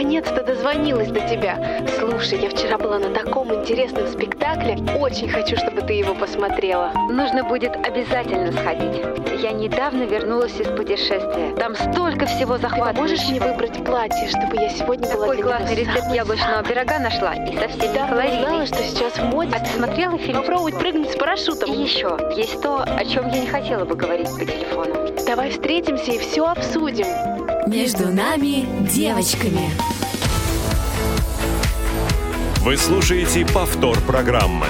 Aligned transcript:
наконец-то 0.00 0.42
дозвонилась 0.42 1.08
до 1.08 1.20
тебя. 1.20 1.84
Слушай, 1.98 2.40
я 2.40 2.48
вчера 2.48 2.78
была 2.78 2.98
на 2.98 3.10
таком 3.10 3.54
интересном 3.54 4.08
спектакле. 4.08 4.78
Очень 4.98 5.28
хочу, 5.28 5.56
чтобы 5.56 5.82
ты 5.82 5.92
его 5.92 6.14
посмотрела. 6.14 6.90
Нужно 7.10 7.44
будет 7.44 7.76
обязательно 7.76 8.50
сходить. 8.50 9.02
Я 9.42 9.52
недавно 9.52 10.04
вернулась 10.04 10.58
из 10.58 10.68
путешествия. 10.68 11.54
Там 11.58 11.74
столько 11.74 12.24
всего 12.24 12.56
захватывающего. 12.56 12.94
Ты 12.94 13.00
можешь 13.00 13.28
мне 13.28 13.40
выбрать 13.40 13.84
платье, 13.84 14.28
чтобы 14.28 14.56
я 14.56 14.70
сегодня 14.70 15.06
была 15.12 15.26
Какой 15.26 15.42
классный 15.42 15.74
рецепт 15.74 16.10
яблочного 16.14 16.62
пирога 16.62 16.98
нашла 16.98 17.34
и 17.34 17.54
совсем 17.58 17.92
да, 17.92 18.08
калорийный. 18.08 18.40
знала, 18.40 18.66
что 18.66 18.76
сейчас 18.76 19.12
в 19.18 19.24
моде. 19.24 19.54
А 19.54 19.60
ты 19.60 19.70
смотрела 19.70 20.16
фильм? 20.16 20.38
Попробовать 20.38 20.78
прыгнуть 20.78 21.10
с 21.10 21.16
парашютом. 21.16 21.70
И 21.70 21.76
еще, 21.76 22.16
есть 22.36 22.62
то, 22.62 22.82
о 22.82 23.04
чем 23.04 23.28
я 23.28 23.40
не 23.40 23.46
хотела 23.46 23.84
бы 23.84 23.96
говорить 23.96 24.30
по 24.30 24.46
телефону. 24.46 24.94
Давай 25.26 25.50
встретимся 25.50 26.12
и 26.12 26.18
все 26.18 26.46
обсудим. 26.46 27.49
Между 27.66 28.08
нами 28.08 28.66
девочками. 28.90 29.70
Вы 32.60 32.76
слушаете 32.76 33.46
повтор 33.46 33.98
программы. 34.00 34.66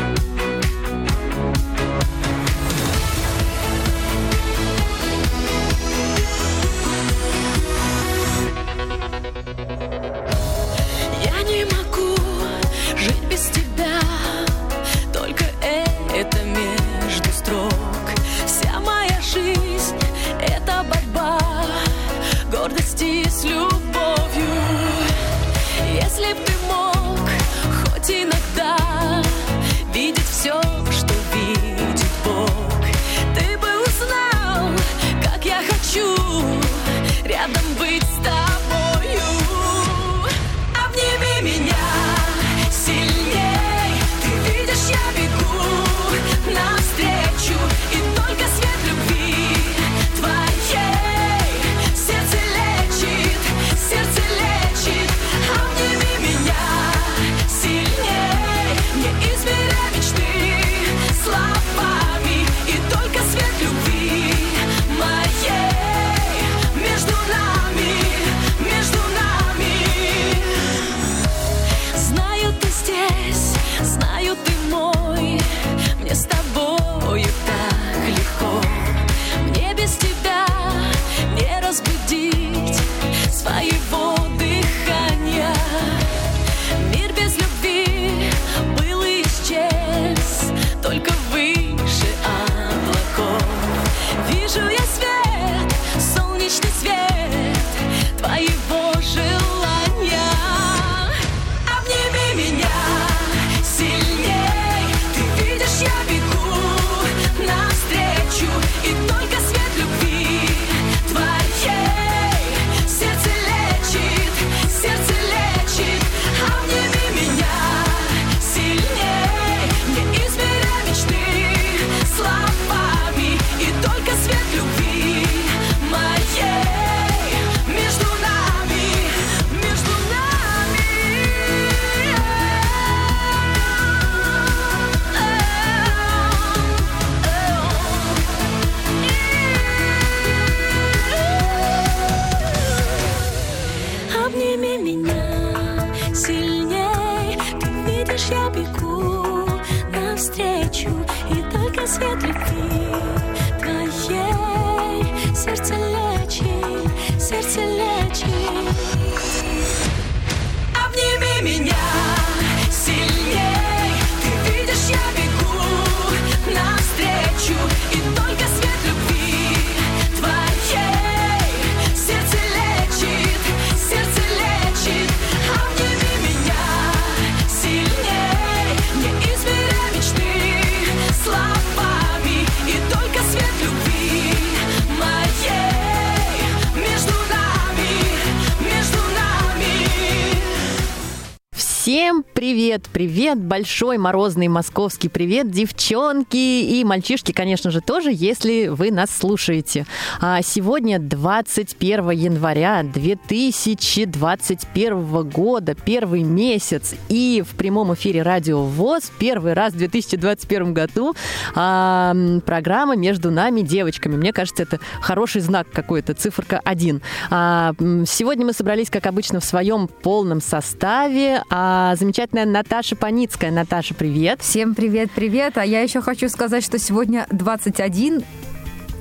Привет, 192.50 192.88
привет, 192.92 193.38
большой 193.38 193.96
морозный 193.96 194.48
московский 194.48 195.08
привет, 195.08 195.52
девчонки 195.52 196.36
и 196.36 196.82
мальчишки, 196.82 197.30
конечно 197.30 197.70
же, 197.70 197.80
тоже, 197.80 198.10
если 198.12 198.66
вы 198.66 198.90
нас 198.90 199.16
слушаете. 199.16 199.86
А 200.20 200.42
сегодня 200.42 200.98
21 200.98 202.10
января 202.10 202.82
2021 202.82 205.28
года, 205.28 205.76
первый 205.76 206.24
месяц, 206.24 206.96
и 207.08 207.44
в 207.48 207.54
прямом 207.54 207.94
эфире 207.94 208.22
Радио 208.22 208.64
ВОЗ 208.64 209.12
первый 209.20 209.52
раз 209.52 209.74
в 209.74 209.76
2021 209.76 210.74
году 210.74 211.14
а, 211.54 212.16
программа 212.44 212.96
«Между 212.96 213.30
нами 213.30 213.60
девочками». 213.60 214.16
Мне 214.16 214.32
кажется, 214.32 214.64
это 214.64 214.80
хороший 215.00 215.40
знак 215.40 215.68
какой-то, 215.72 216.14
циферка 216.14 216.60
1. 216.64 217.00
А, 217.30 217.74
сегодня 218.08 218.44
мы 218.44 218.52
собрались, 218.52 218.90
как 218.90 219.06
обычно, 219.06 219.38
в 219.38 219.44
своем 219.44 219.86
полном 219.86 220.40
составе. 220.40 221.44
А, 221.48 221.94
замечательная 221.94 222.39
Наташа 222.44 222.96
Паницкая. 222.96 223.50
Наташа, 223.50 223.94
привет. 223.94 224.40
Всем 224.42 224.74
привет-привет. 224.74 225.58
А 225.58 225.64
я 225.64 225.80
еще 225.80 226.00
хочу 226.00 226.28
сказать, 226.28 226.64
что 226.64 226.78
сегодня 226.78 227.26
21 227.30 228.24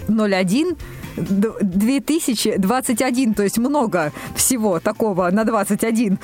01 0.08 0.78
д- 1.18 1.54
2021, 1.62 3.34
то 3.34 3.44
есть 3.44 3.58
много 3.58 4.12
всего 4.36 4.80
такого 4.80 5.30
на 5.32 5.44
21. 5.44 6.20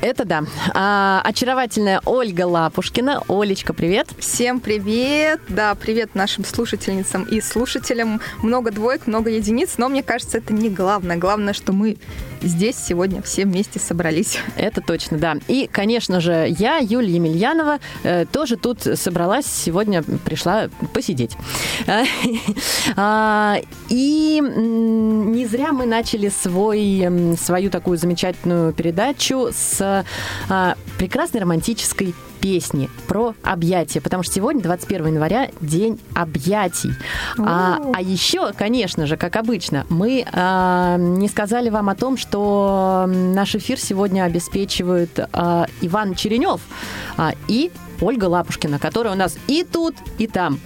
Это 0.00 0.24
да. 0.24 0.44
А, 0.74 1.20
очаровательная 1.24 2.00
Ольга 2.04 2.46
Лапушкина. 2.46 3.22
Олечка, 3.28 3.74
привет. 3.74 4.08
Всем 4.18 4.60
привет! 4.60 5.40
Да, 5.48 5.74
привет 5.74 6.14
нашим 6.14 6.44
слушательницам 6.44 7.24
и 7.24 7.40
слушателям. 7.40 8.20
Много 8.42 8.70
двоек, 8.70 9.08
много 9.08 9.30
единиц, 9.30 9.74
но 9.76 9.88
мне 9.88 10.04
кажется, 10.04 10.38
это 10.38 10.52
не 10.52 10.70
главное. 10.70 11.16
Главное, 11.16 11.52
что 11.52 11.72
мы 11.72 11.96
здесь 12.42 12.76
сегодня 12.76 13.22
все 13.22 13.44
вместе 13.44 13.78
собрались. 13.78 14.38
Это 14.56 14.80
точно, 14.80 15.18
да. 15.18 15.36
И, 15.48 15.68
конечно 15.70 16.20
же, 16.20 16.46
я, 16.58 16.78
Юлия 16.78 17.14
Емельянова, 17.14 17.78
э, 18.02 18.26
тоже 18.26 18.56
тут 18.56 18.80
собралась 18.94 19.46
сегодня, 19.46 20.02
пришла 20.02 20.68
посидеть. 20.92 21.36
А, 22.96 23.56
И 23.88 24.40
не 24.40 25.46
зря 25.46 25.72
мы 25.72 25.86
начали 25.86 26.28
свой, 26.28 27.36
свою 27.38 27.70
такую 27.70 27.98
замечательную 27.98 28.72
передачу 28.72 29.50
с 29.52 30.04
а, 30.48 30.76
прекрасной 30.98 31.40
романтической 31.40 32.14
песни 32.40 32.88
про 33.06 33.34
объятия, 33.42 34.00
потому 34.00 34.22
что 34.22 34.34
сегодня, 34.34 34.62
21 34.62 35.06
января, 35.06 35.50
день 35.60 36.00
объятий. 36.14 36.92
А, 37.38 37.78
а 37.94 38.00
еще, 38.00 38.52
конечно 38.52 39.06
же, 39.06 39.16
как 39.16 39.36
обычно, 39.36 39.86
мы 39.88 40.24
а, 40.32 40.96
не 40.98 41.28
сказали 41.28 41.70
вам 41.70 41.88
о 41.88 41.94
том, 41.94 42.16
что 42.16 43.06
наш 43.08 43.54
эфир 43.54 43.78
сегодня 43.78 44.24
обеспечивают 44.24 45.18
а, 45.32 45.66
Иван 45.80 46.14
Черенев 46.14 46.60
а, 47.16 47.32
и 47.48 47.70
Ольга 48.00 48.24
Лапушкина, 48.26 48.78
которая 48.78 49.14
у 49.14 49.16
нас 49.16 49.36
и 49.46 49.64
тут, 49.64 49.94
и 50.18 50.26
там. 50.26 50.58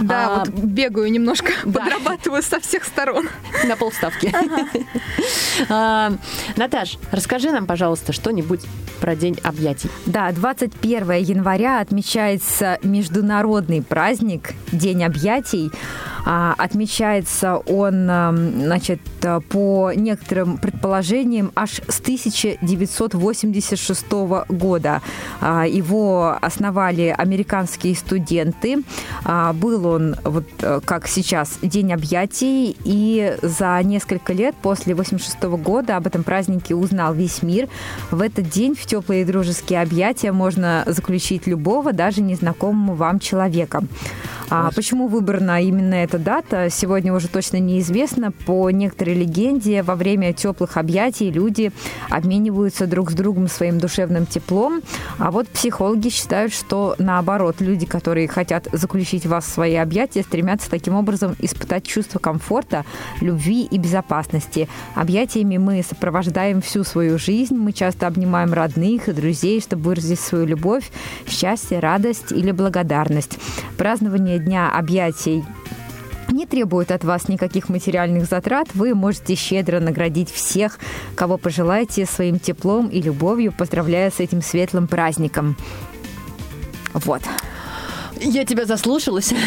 Да, 0.00 0.26
А, 0.26 0.38
вот 0.40 0.48
бегаю 0.48 1.10
немножко, 1.12 1.52
да. 1.64 1.80
подрабатываю 1.80 2.42
со 2.42 2.58
всех 2.60 2.84
сторон. 2.84 3.28
на 3.64 3.76
полставки. 3.76 4.32
А, 5.68 6.12
Наташ, 6.56 6.98
расскажи 7.12 7.52
нам, 7.52 7.66
пожалуйста, 7.66 8.12
что-нибудь 8.12 8.60
про 9.00 9.14
день 9.14 9.38
объятий. 9.44 9.88
Да, 10.06 10.32
21 10.32 11.12
января 11.12 11.78
отмечается 11.80 12.78
международный 12.82 13.82
праздник 13.82 14.54
День 14.72 15.04
объятий. 15.04 15.70
А, 16.26 16.54
Отмечается 16.58 17.56
он, 17.58 18.06
значит, 18.64 18.98
по 19.50 19.92
некоторым 19.94 20.56
предположениям, 20.58 21.52
аж 21.54 21.80
с 21.86 22.00
1986 22.00 24.06
года. 24.48 25.02
А, 25.40 25.66
Его 25.66 26.36
основали 26.54 27.14
американские 27.16 27.94
студенты. 27.96 28.82
А, 29.24 29.52
Был 29.52 29.86
он, 29.86 30.16
вот 30.24 30.44
э, 30.60 30.80
как 30.84 31.08
сейчас, 31.08 31.58
День 31.62 31.92
объятий, 31.92 32.76
и 32.84 33.36
за 33.42 33.80
несколько 33.82 34.32
лет 34.32 34.54
после 34.62 34.94
86 34.94 35.42
года 35.42 35.96
об 35.96 36.06
этом 36.06 36.22
празднике 36.22 36.74
узнал 36.74 37.12
весь 37.12 37.42
мир. 37.42 37.68
В 38.10 38.20
этот 38.22 38.48
день 38.48 38.74
в 38.74 38.86
теплые 38.86 39.24
дружеские 39.24 39.82
объятия 39.82 40.32
можно 40.32 40.84
заключить 40.86 41.46
любого, 41.46 41.92
даже 41.92 42.22
незнакомого 42.22 42.94
вам 42.94 43.18
человека. 43.18 43.82
А 44.50 44.70
почему 44.74 45.08
выбрана 45.08 45.62
именно 45.62 45.94
эта 45.94 46.18
дата, 46.18 46.68
сегодня 46.70 47.12
уже 47.12 47.28
точно 47.28 47.56
неизвестно. 47.58 48.30
По 48.30 48.70
некоторой 48.70 49.14
легенде, 49.14 49.82
во 49.82 49.94
время 49.94 50.32
теплых 50.32 50.76
объятий 50.76 51.30
люди 51.30 51.72
обмениваются 52.10 52.86
друг 52.86 53.10
с 53.10 53.14
другом 53.14 53.48
своим 53.48 53.78
душевным 53.78 54.26
теплом. 54.26 54.82
А 55.18 55.30
вот 55.30 55.48
психологи 55.48 56.08
считают, 56.08 56.43
что 56.52 56.94
наоборот, 56.98 57.56
люди, 57.60 57.86
которые 57.86 58.28
хотят 58.28 58.68
заключить 58.72 59.26
вас 59.26 59.44
в 59.44 59.48
свои 59.48 59.74
объятия, 59.74 60.22
стремятся 60.22 60.70
таким 60.70 60.94
образом 60.94 61.36
испытать 61.38 61.86
чувство 61.86 62.18
комфорта, 62.18 62.84
любви 63.20 63.64
и 63.64 63.78
безопасности. 63.78 64.68
Объятиями 64.94 65.58
мы 65.58 65.82
сопровождаем 65.82 66.60
всю 66.60 66.84
свою 66.84 67.18
жизнь, 67.18 67.56
мы 67.56 67.72
часто 67.72 68.06
обнимаем 68.06 68.52
родных 68.52 69.08
и 69.08 69.12
друзей, 69.12 69.60
чтобы 69.60 69.84
выразить 69.84 70.20
свою 70.20 70.46
любовь, 70.46 70.90
счастье, 71.28 71.78
радость 71.78 72.32
или 72.32 72.50
благодарность. 72.50 73.38
Празднование 73.76 74.38
Дня 74.38 74.70
объятий 74.70 75.44
не 76.34 76.46
требует 76.46 76.90
от 76.90 77.04
вас 77.04 77.28
никаких 77.28 77.68
материальных 77.68 78.26
затрат. 78.26 78.68
Вы 78.74 78.94
можете 78.94 79.34
щедро 79.34 79.80
наградить 79.80 80.30
всех, 80.30 80.78
кого 81.14 81.38
пожелаете, 81.38 82.06
своим 82.06 82.38
теплом 82.38 82.88
и 82.88 83.00
любовью, 83.00 83.52
поздравляя 83.52 84.10
с 84.10 84.20
этим 84.20 84.42
светлым 84.42 84.86
праздником. 84.86 85.56
Вот. 86.94 87.22
Я 88.20 88.44
тебя 88.44 88.64
заслушалась. 88.64 89.32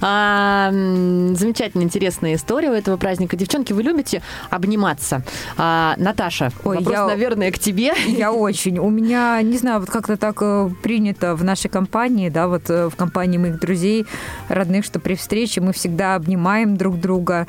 А, 0.00 0.70
м, 0.72 1.36
Замечательно 1.36 1.82
интересная 1.82 2.34
история 2.34 2.70
у 2.70 2.72
этого 2.72 2.96
праздника. 2.96 3.36
Девчонки, 3.36 3.72
вы 3.74 3.82
любите 3.82 4.22
обниматься? 4.50 5.22
А, 5.58 5.94
Наташа, 5.98 6.50
Ой, 6.64 6.78
вопрос, 6.78 6.94
я- 6.96 7.06
наверное, 7.06 7.52
к 7.52 7.58
тебе. 7.58 7.92
Я 8.06 8.32
очень. 8.32 8.78
У 8.78 8.88
меня, 8.88 9.40
не 9.42 9.58
знаю, 9.58 9.80
вот 9.80 9.90
как-то 9.90 10.16
так 10.16 10.38
э, 10.40 10.70
принято 10.82 11.34
в 11.36 11.44
нашей 11.44 11.68
компании, 11.68 12.30
да, 12.30 12.48
вот 12.48 12.70
э, 12.70 12.88
в 12.88 12.96
компании 12.96 13.36
моих 13.38 13.60
друзей, 13.60 14.06
родных, 14.48 14.84
что 14.86 14.98
при 14.98 15.14
встрече 15.14 15.60
мы 15.60 15.72
всегда 15.72 16.14
обнимаем 16.14 16.76
друг 16.76 16.98
друга. 16.98 17.46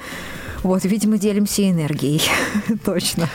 Вот, 0.64 0.84
видимо, 0.84 1.18
делимся 1.18 1.70
энергией. 1.70 2.22
Точно. 2.86 3.30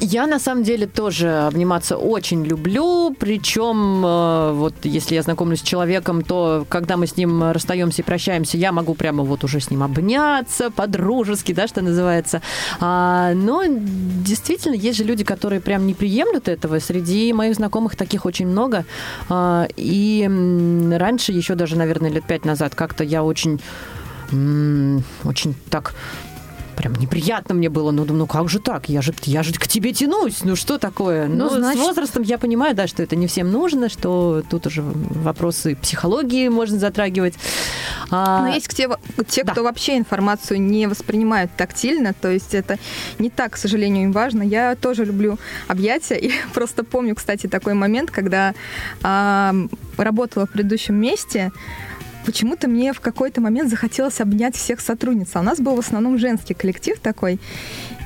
Я 0.00 0.28
на 0.28 0.38
самом 0.38 0.62
деле 0.62 0.86
тоже 0.86 1.28
обниматься 1.46 1.96
очень 1.96 2.44
люблю, 2.44 3.14
причем 3.18 4.04
э, 4.06 4.52
вот 4.52 4.74
если 4.84 5.16
я 5.16 5.22
знакомлюсь 5.22 5.58
с 5.58 5.62
человеком, 5.62 6.22
то 6.22 6.64
когда 6.68 6.96
мы 6.96 7.08
с 7.08 7.16
ним 7.16 7.50
расстаемся 7.50 8.02
и 8.02 8.04
прощаемся, 8.04 8.56
я 8.56 8.70
могу 8.70 8.94
прямо 8.94 9.24
вот 9.24 9.42
уже 9.42 9.58
с 9.58 9.70
ним 9.70 9.82
обняться 9.82 10.70
по-дружески, 10.70 11.52
да, 11.52 11.66
что 11.66 11.82
называется. 11.82 12.42
А, 12.78 13.34
но 13.34 13.64
действительно 13.66 14.74
есть 14.74 14.98
же 14.98 15.04
люди, 15.04 15.24
которые 15.24 15.60
прям 15.60 15.84
не 15.84 15.94
приемлют 15.94 16.46
этого. 16.46 16.78
Среди 16.78 17.32
моих 17.32 17.56
знакомых 17.56 17.96
таких 17.96 18.24
очень 18.24 18.46
много. 18.46 18.84
А, 19.28 19.66
и 19.76 20.22
раньше, 20.92 21.32
еще 21.32 21.56
даже, 21.56 21.76
наверное, 21.76 22.10
лет 22.10 22.24
пять 22.24 22.44
назад, 22.44 22.76
как-то 22.76 23.02
я 23.02 23.24
очень 23.24 23.60
очень 25.24 25.54
так 25.70 25.94
прям 26.78 26.94
неприятно 26.94 27.54
мне 27.56 27.68
было. 27.68 27.90
Ну, 27.90 28.04
ну 28.04 28.26
как 28.28 28.48
же 28.48 28.60
так? 28.60 28.88
Я 28.88 29.02
же, 29.02 29.12
я 29.24 29.42
же 29.42 29.52
к 29.52 29.66
тебе 29.66 29.92
тянусь. 29.92 30.44
Ну 30.44 30.54
что 30.54 30.78
такое? 30.78 31.26
Ну, 31.26 31.50
Ну, 31.50 31.50
значит- 31.50 31.82
с 31.82 31.84
возрастом 31.84 32.22
я 32.22 32.38
понимаю, 32.38 32.74
да, 32.76 32.86
что 32.86 33.02
это 33.02 33.16
не 33.16 33.26
всем 33.26 33.50
нужно, 33.50 33.88
что 33.88 34.44
тут 34.48 34.66
уже 34.66 34.82
вопросы 34.82 35.74
психологии 35.74 36.48
можно 36.48 36.78
затрагивать. 36.78 37.34
А, 38.10 38.42
Но 38.42 38.54
есть 38.54 38.68
те, 38.68 38.88
те 39.28 39.42
да. 39.42 39.52
кто 39.52 39.64
вообще 39.64 39.98
информацию 39.98 40.60
не 40.60 40.86
воспринимают 40.86 41.50
тактильно, 41.56 42.14
то 42.14 42.30
есть 42.30 42.54
это 42.54 42.78
не 43.18 43.28
так, 43.28 43.54
к 43.54 43.56
сожалению, 43.56 44.04
им 44.04 44.12
важно. 44.12 44.44
Я 44.44 44.76
тоже 44.76 45.04
люблю 45.04 45.36
объятия, 45.66 46.14
и 46.16 46.30
просто 46.54 46.84
помню, 46.84 47.16
кстати, 47.16 47.48
такой 47.48 47.74
момент, 47.74 48.12
когда 48.12 48.54
а, 49.02 49.52
работала 49.96 50.46
в 50.46 50.50
предыдущем 50.50 50.94
месте, 50.94 51.50
почему-то 52.28 52.68
мне 52.68 52.92
в 52.92 53.00
какой-то 53.00 53.40
момент 53.40 53.70
захотелось 53.70 54.20
обнять 54.20 54.54
всех 54.54 54.80
сотрудниц. 54.80 55.30
А 55.32 55.40
у 55.40 55.42
нас 55.42 55.60
был 55.60 55.74
в 55.76 55.78
основном 55.78 56.18
женский 56.18 56.52
коллектив 56.52 57.00
такой. 57.00 57.40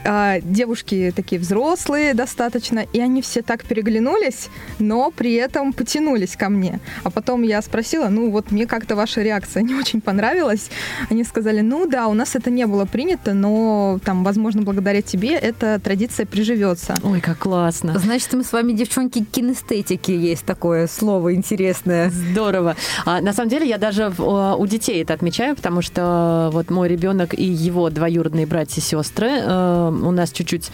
А, 0.04 0.40
Девушки 0.40 1.12
такие 1.14 1.40
взрослые 1.40 2.14
достаточно, 2.14 2.80
и 2.92 3.00
они 3.00 3.22
все 3.22 3.42
так 3.42 3.64
переглянулись, 3.64 4.48
но 4.78 5.10
при 5.10 5.34
этом 5.34 5.72
потянулись 5.72 6.36
ко 6.36 6.48
мне. 6.48 6.80
А 7.04 7.10
потом 7.10 7.42
я 7.42 7.62
спросила, 7.62 8.08
ну 8.08 8.30
вот 8.30 8.50
мне 8.50 8.66
как-то 8.66 8.96
ваша 8.96 9.22
реакция 9.22 9.62
не 9.62 9.74
очень 9.74 10.00
понравилась. 10.00 10.70
Они 11.10 11.24
сказали, 11.24 11.60
ну 11.60 11.86
да, 11.86 12.08
у 12.08 12.14
нас 12.14 12.34
это 12.34 12.50
не 12.50 12.66
было 12.66 12.84
принято, 12.84 13.32
но 13.34 13.98
там, 14.04 14.24
возможно, 14.24 14.62
благодаря 14.62 15.02
тебе 15.02 15.34
эта 15.34 15.78
традиция 15.78 16.26
приживется. 16.26 16.94
Ой, 17.02 17.20
как 17.20 17.38
классно. 17.38 17.98
Значит, 17.98 18.32
мы 18.32 18.42
с 18.44 18.52
вами, 18.52 18.72
девчонки, 18.72 19.24
кинестетики 19.24 20.10
есть 20.10 20.44
такое 20.44 20.86
слово 20.86 21.34
интересное. 21.34 22.10
Здорово. 22.10 22.76
А, 23.04 23.20
на 23.20 23.32
самом 23.32 23.50
деле 23.50 23.68
я 23.68 23.78
даже 23.78 24.08
в- 24.10 24.20
о, 24.22 24.56
у 24.56 24.66
детей 24.66 25.02
это 25.02 25.14
отмечаю, 25.14 25.54
потому 25.56 25.82
что 25.82 26.50
вот 26.52 26.70
мой 26.70 26.88
ребенок 26.88 27.34
и 27.38 27.44
его 27.44 27.90
двоюродные 27.90 28.46
братья 28.46 28.80
и 28.80 28.84
сестры 28.84 29.30
э, 29.30 29.91
у 29.92 30.10
нас 30.10 30.30
чуть-чуть 30.30 30.70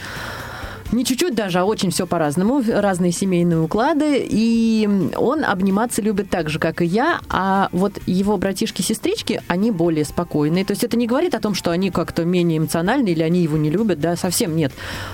не 0.92 1.04
чуть-чуть 1.04 1.34
даже, 1.34 1.58
а 1.60 1.64
очень 1.64 1.90
все 1.90 2.06
по-разному, 2.06 2.62
разные 2.66 3.12
семейные 3.12 3.60
уклады, 3.60 4.26
и 4.28 4.88
он 5.16 5.44
обниматься 5.44 6.00
любит 6.02 6.30
так 6.30 6.48
же, 6.48 6.58
как 6.58 6.80
и 6.80 6.86
я, 6.86 7.20
а 7.28 7.68
вот 7.72 7.92
его 8.06 8.36
братишки-сестрички, 8.36 9.42
они 9.48 9.70
более 9.70 10.04
спокойные. 10.04 10.64
То 10.64 10.72
есть 10.72 10.84
это 10.84 10.96
не 10.96 11.06
говорит 11.06 11.34
о 11.34 11.40
том, 11.40 11.54
что 11.54 11.70
они 11.70 11.90
как-то 11.90 12.24
менее 12.24 12.58
эмоциональны 12.58 13.08
или 13.08 13.22
они 13.22 13.42
его 13.42 13.56
не 13.56 13.70
любят, 13.70 14.00
да, 14.00 14.16
совсем 14.16 14.56
нет. 14.56 14.72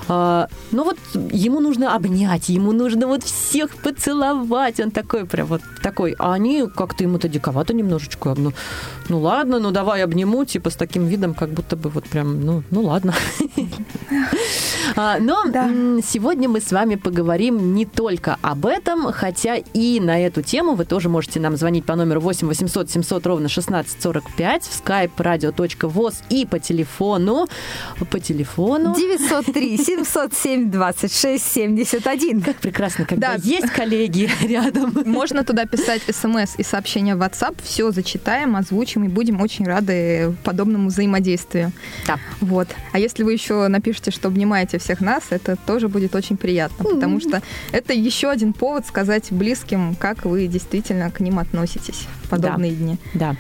А, 0.08 0.48
но 0.70 0.84
вот 0.84 0.98
ему 1.32 1.60
нужно 1.60 1.94
обнять, 1.94 2.48
ему 2.48 2.72
нужно 2.72 3.06
вот 3.06 3.24
всех 3.24 3.76
поцеловать, 3.76 4.80
он 4.80 4.90
такой 4.90 5.26
прям 5.26 5.46
вот 5.46 5.62
такой, 5.82 6.14
а 6.18 6.34
они 6.34 6.66
как-то 6.74 7.04
ему-то 7.04 7.28
диковато 7.28 7.74
немножечко, 7.74 8.34
ну, 8.36 8.52
ну 9.08 9.20
ладно, 9.20 9.58
ну 9.58 9.70
давай 9.70 10.02
обниму, 10.02 10.44
типа 10.44 10.70
с 10.70 10.76
таким 10.76 11.06
видом, 11.06 11.34
как 11.34 11.50
будто 11.50 11.76
бы 11.76 11.90
вот 11.90 12.04
прям, 12.04 12.40
ну, 12.44 12.62
ну 12.70 12.82
ладно. 12.82 13.14
А, 14.96 15.18
Но 15.18 15.44
Да. 15.48 15.68
сегодня 16.06 16.48
мы 16.48 16.60
с 16.60 16.70
вами 16.70 16.94
поговорим 16.96 17.74
не 17.74 17.84
только 17.86 18.36
об 18.42 18.66
этом, 18.66 19.10
хотя 19.12 19.56
и 19.56 19.98
на 19.98 20.20
эту 20.24 20.42
тему 20.42 20.74
вы 20.74 20.84
тоже 20.84 21.08
можете 21.08 21.40
нам 21.40 21.56
звонить 21.56 21.84
по 21.84 21.96
номеру 21.96 22.20
8 22.20 22.46
800 22.46 22.90
700 22.90 23.26
ровно 23.26 23.46
1645 23.46 24.62
в 24.64 24.84
skype 24.84 25.10
radio.voz 25.16 26.14
и 26.28 26.46
по 26.46 26.58
телефону. 26.58 27.46
По 28.10 28.20
телефону. 28.20 28.94
903 28.94 29.78
707 29.78 30.70
26 30.70 31.44
71. 31.52 32.42
Как 32.42 32.56
прекрасно, 32.56 33.04
когда 33.04 33.32
Да. 33.34 33.40
есть 33.42 33.70
коллеги 33.70 34.30
рядом. 34.46 34.92
Можно 35.06 35.44
туда 35.44 35.64
писать 35.64 36.02
смс 36.08 36.54
и 36.58 36.62
сообщения 36.62 37.16
в 37.16 37.20
WhatsApp. 37.22 37.56
Все 37.64 37.90
зачитаем, 37.90 38.54
озвучим 38.54 38.93
и 39.02 39.08
будем 39.08 39.40
очень 39.40 39.64
рады 39.64 40.34
подобному 40.44 40.88
взаимодействию. 40.88 41.72
Да. 42.06 42.18
Вот. 42.40 42.68
А 42.92 42.98
если 42.98 43.24
вы 43.24 43.32
еще 43.32 43.66
напишите, 43.66 44.10
что 44.12 44.28
обнимаете 44.28 44.78
всех 44.78 45.00
нас, 45.00 45.24
это 45.30 45.56
тоже 45.66 45.88
будет 45.88 46.14
очень 46.14 46.36
приятно, 46.36 46.84
потому 46.84 47.18
что 47.18 47.42
это 47.72 47.92
еще 47.92 48.30
один 48.30 48.52
повод 48.52 48.86
сказать 48.86 49.32
близким, 49.32 49.96
как 49.96 50.24
вы 50.24 50.46
действительно 50.46 51.10
к 51.10 51.20
ним 51.20 51.38
относитесь 51.38 52.06
в 52.22 52.28
подобные 52.28 52.72
дни. 52.72 52.98
Да. 53.14 53.36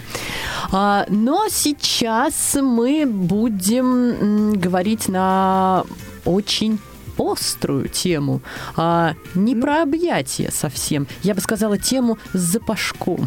А, 0.72 1.06
но 1.08 1.46
сейчас 1.50 2.56
мы 2.60 3.06
будем 3.06 4.58
говорить 4.58 5.08
на 5.08 5.84
очень 6.24 6.78
острую 7.18 7.88
тему. 7.88 8.40
А, 8.76 9.14
не 9.34 9.54
про 9.54 9.82
объятия 9.82 10.50
совсем. 10.52 11.06
Я 11.22 11.34
бы 11.34 11.40
сказала 11.40 11.78
тему 11.78 12.18
с 12.32 12.38
запашком. 12.38 13.26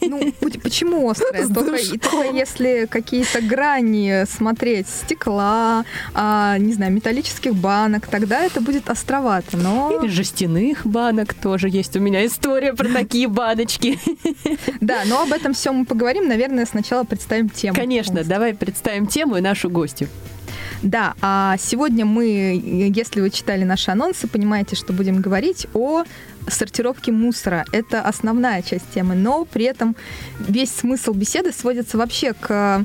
Ну, 0.00 0.32
почему 0.62 1.08
острое? 1.08 1.46
С 1.46 1.52
Только, 1.52 1.76
и 1.76 1.98
только 1.98 2.36
если 2.36 2.86
какие-то 2.90 3.40
грани 3.40 4.24
смотреть 4.26 4.88
стекла, 4.88 5.84
а, 6.14 6.58
не 6.58 6.74
знаю, 6.74 6.92
металлических 6.92 7.54
банок, 7.54 8.06
тогда 8.06 8.42
это 8.42 8.60
будет 8.60 8.90
островато. 8.90 9.56
Но 9.56 10.00
Или 10.00 10.10
жестяных 10.10 10.86
банок 10.86 11.34
тоже 11.34 11.68
есть 11.68 11.96
у 11.96 12.00
меня 12.00 12.26
история 12.26 12.72
про 12.72 12.88
такие 12.88 13.28
баночки. 13.28 13.98
да, 14.80 15.02
но 15.06 15.22
об 15.22 15.32
этом 15.32 15.54
всем 15.54 15.76
мы 15.76 15.84
поговорим. 15.84 16.28
Наверное, 16.28 16.66
сначала 16.66 17.04
представим 17.04 17.48
тему. 17.48 17.74
Конечно, 17.74 18.24
давай 18.24 18.54
представим 18.54 19.06
тему 19.06 19.36
и 19.36 19.40
нашу 19.40 19.70
гостью. 19.70 20.08
Да, 20.82 21.14
а 21.20 21.56
сегодня 21.58 22.04
мы, 22.04 22.60
если 22.94 23.20
вы 23.20 23.30
читали 23.30 23.62
наши 23.62 23.92
анонсы, 23.92 24.26
понимаете, 24.26 24.74
что 24.74 24.92
будем 24.92 25.20
говорить 25.20 25.68
о 25.74 26.02
сортировке 26.48 27.12
мусора. 27.12 27.64
Это 27.70 28.02
основная 28.02 28.62
часть 28.62 28.90
темы, 28.92 29.14
но 29.14 29.44
при 29.44 29.64
этом 29.64 29.94
весь 30.40 30.74
смысл 30.74 31.12
беседы 31.12 31.52
сводится 31.52 31.98
вообще 31.98 32.32
к 32.32 32.84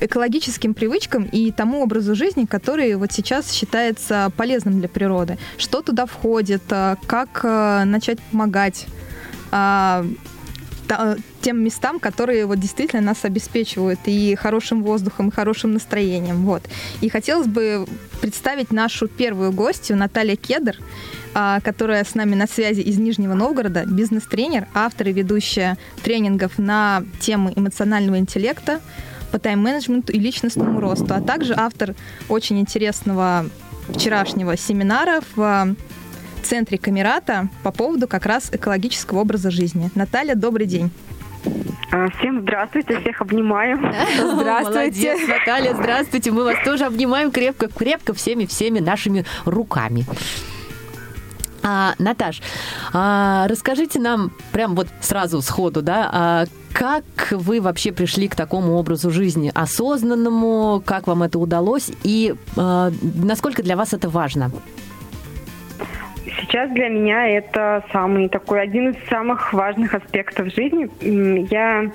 экологическим 0.00 0.74
привычкам 0.74 1.24
и 1.24 1.50
тому 1.50 1.82
образу 1.82 2.14
жизни, 2.14 2.44
который 2.44 2.94
вот 2.96 3.12
сейчас 3.12 3.50
считается 3.50 4.30
полезным 4.36 4.78
для 4.78 4.88
природы. 4.88 5.38
Что 5.56 5.80
туда 5.80 6.04
входит, 6.06 6.62
а, 6.70 6.96
как 7.06 7.40
а, 7.44 7.84
начать 7.84 8.20
помогать 8.30 8.86
а, 9.50 10.04
тем 11.40 11.62
местам, 11.62 11.98
которые 12.00 12.46
вот 12.46 12.58
действительно 12.58 13.02
нас 13.02 13.24
обеспечивают 13.24 14.00
и 14.06 14.34
хорошим 14.34 14.82
воздухом, 14.82 15.28
и 15.28 15.32
хорошим 15.32 15.72
настроением. 15.72 16.44
Вот. 16.44 16.62
И 17.00 17.08
хотелось 17.08 17.46
бы 17.46 17.86
представить 18.20 18.72
нашу 18.72 19.08
первую 19.08 19.52
гостью 19.52 19.96
Наталья 19.96 20.36
Кедр, 20.36 20.76
а, 21.34 21.60
которая 21.60 22.04
с 22.04 22.14
нами 22.14 22.34
на 22.34 22.46
связи 22.46 22.80
из 22.80 22.98
Нижнего 22.98 23.34
Новгорода, 23.34 23.84
бизнес-тренер, 23.86 24.66
автор 24.74 25.08
и 25.08 25.12
ведущая 25.12 25.76
тренингов 26.02 26.58
на 26.58 27.02
темы 27.20 27.52
эмоционального 27.54 28.18
интеллекта, 28.18 28.80
по 29.30 29.38
тайм-менеджменту 29.38 30.12
и 30.12 30.18
личностному 30.18 30.80
росту, 30.80 31.14
а 31.14 31.20
также 31.20 31.54
автор 31.54 31.94
очень 32.28 32.58
интересного 32.58 33.46
вчерашнего 33.88 34.56
семинара 34.56 35.20
в 35.34 35.74
центре 36.48 36.78
Камерата 36.78 37.48
по 37.62 37.70
поводу 37.70 38.08
как 38.08 38.26
раз 38.26 38.48
экологического 38.52 39.20
образа 39.20 39.50
жизни. 39.50 39.90
Наталья, 39.94 40.34
добрый 40.34 40.66
день. 40.66 40.90
А, 41.92 42.08
Всем 42.18 42.40
здравствуйте, 42.42 43.00
всех 43.00 43.20
обнимаю. 43.20 43.78
Здравствуйте. 44.16 45.12
Молодец, 45.12 45.28
Наталья, 45.28 45.74
здравствуйте. 45.74 46.30
Мы 46.32 46.44
вас 46.44 46.56
тоже 46.64 46.84
обнимаем 46.84 47.30
крепко-крепко 47.30 48.14
всеми-всеми 48.14 48.78
нашими 48.78 49.24
руками. 49.44 50.04
А, 51.62 51.94
Наташ, 51.98 52.40
а, 52.92 53.46
расскажите 53.48 53.98
нам 54.00 54.32
прям 54.52 54.74
вот 54.74 54.88
сразу 55.00 55.42
сходу, 55.42 55.82
да, 55.82 56.10
а, 56.12 56.44
как 56.72 57.04
вы 57.30 57.60
вообще 57.60 57.92
пришли 57.92 58.28
к 58.28 58.36
такому 58.36 58.74
образу 58.74 59.10
жизни 59.10 59.50
осознанному, 59.54 60.82
как 60.84 61.06
вам 61.06 61.22
это 61.24 61.38
удалось 61.38 61.90
и 62.04 62.34
а, 62.56 62.90
насколько 63.02 63.62
для 63.62 63.76
вас 63.76 63.92
это 63.92 64.08
важно? 64.08 64.50
Сейчас 66.36 66.70
для 66.70 66.88
меня 66.88 67.28
это 67.28 67.84
самый 67.92 68.28
такой 68.28 68.60
один 68.60 68.90
из 68.90 69.08
самых 69.08 69.52
важных 69.52 69.94
аспектов 69.94 70.48
жизни. 70.54 70.88
Я 71.50 71.90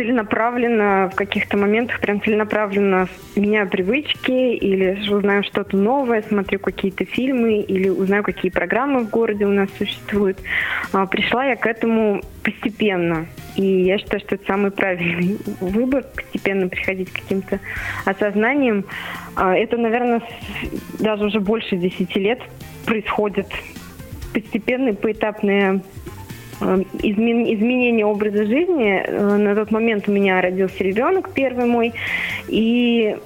целенаправленно 0.00 1.10
в 1.12 1.14
каких-то 1.14 1.58
моментах 1.58 2.00
прям 2.00 2.22
целенаправленно 2.22 3.06
меняю 3.36 3.68
привычки 3.68 4.30
или 4.30 4.98
узнаю 5.12 5.44
что-то 5.44 5.76
новое, 5.76 6.22
смотрю 6.22 6.58
какие-то 6.58 7.04
фильмы 7.04 7.60
или 7.60 7.90
узнаю, 7.90 8.22
какие 8.22 8.50
программы 8.50 9.00
в 9.00 9.10
городе 9.10 9.44
у 9.44 9.50
нас 9.50 9.68
существуют. 9.76 10.38
А, 10.94 11.04
Пришла 11.04 11.44
я 11.44 11.56
к 11.56 11.66
этому 11.66 12.22
постепенно. 12.42 13.26
И 13.56 13.82
я 13.82 13.98
считаю, 13.98 14.20
что 14.20 14.36
это 14.36 14.46
самый 14.46 14.70
правильный 14.70 15.36
выбор, 15.60 16.02
постепенно 16.16 16.66
приходить 16.68 17.12
к 17.12 17.20
каким-то 17.20 17.60
осознаниям. 18.06 18.86
А, 19.36 19.54
Это, 19.54 19.76
наверное, 19.76 20.22
даже 20.98 21.26
уже 21.26 21.40
больше 21.40 21.76
10 21.76 22.16
лет 22.16 22.40
происходит 22.86 23.48
постепенные, 24.32 24.94
поэтапные 24.94 25.74
э, 25.74 25.80
измен- 26.60 27.54
изменение 27.54 28.06
образа 28.06 28.44
жизни. 28.44 29.02
Э, 29.04 29.36
На 29.36 29.54
тот 29.54 29.70
момент 29.70 30.08
у 30.08 30.12
меня 30.12 30.40
родился 30.40 30.82
ребенок, 30.84 31.30
первый 31.34 31.66
мой, 31.66 31.92
и 32.48 33.16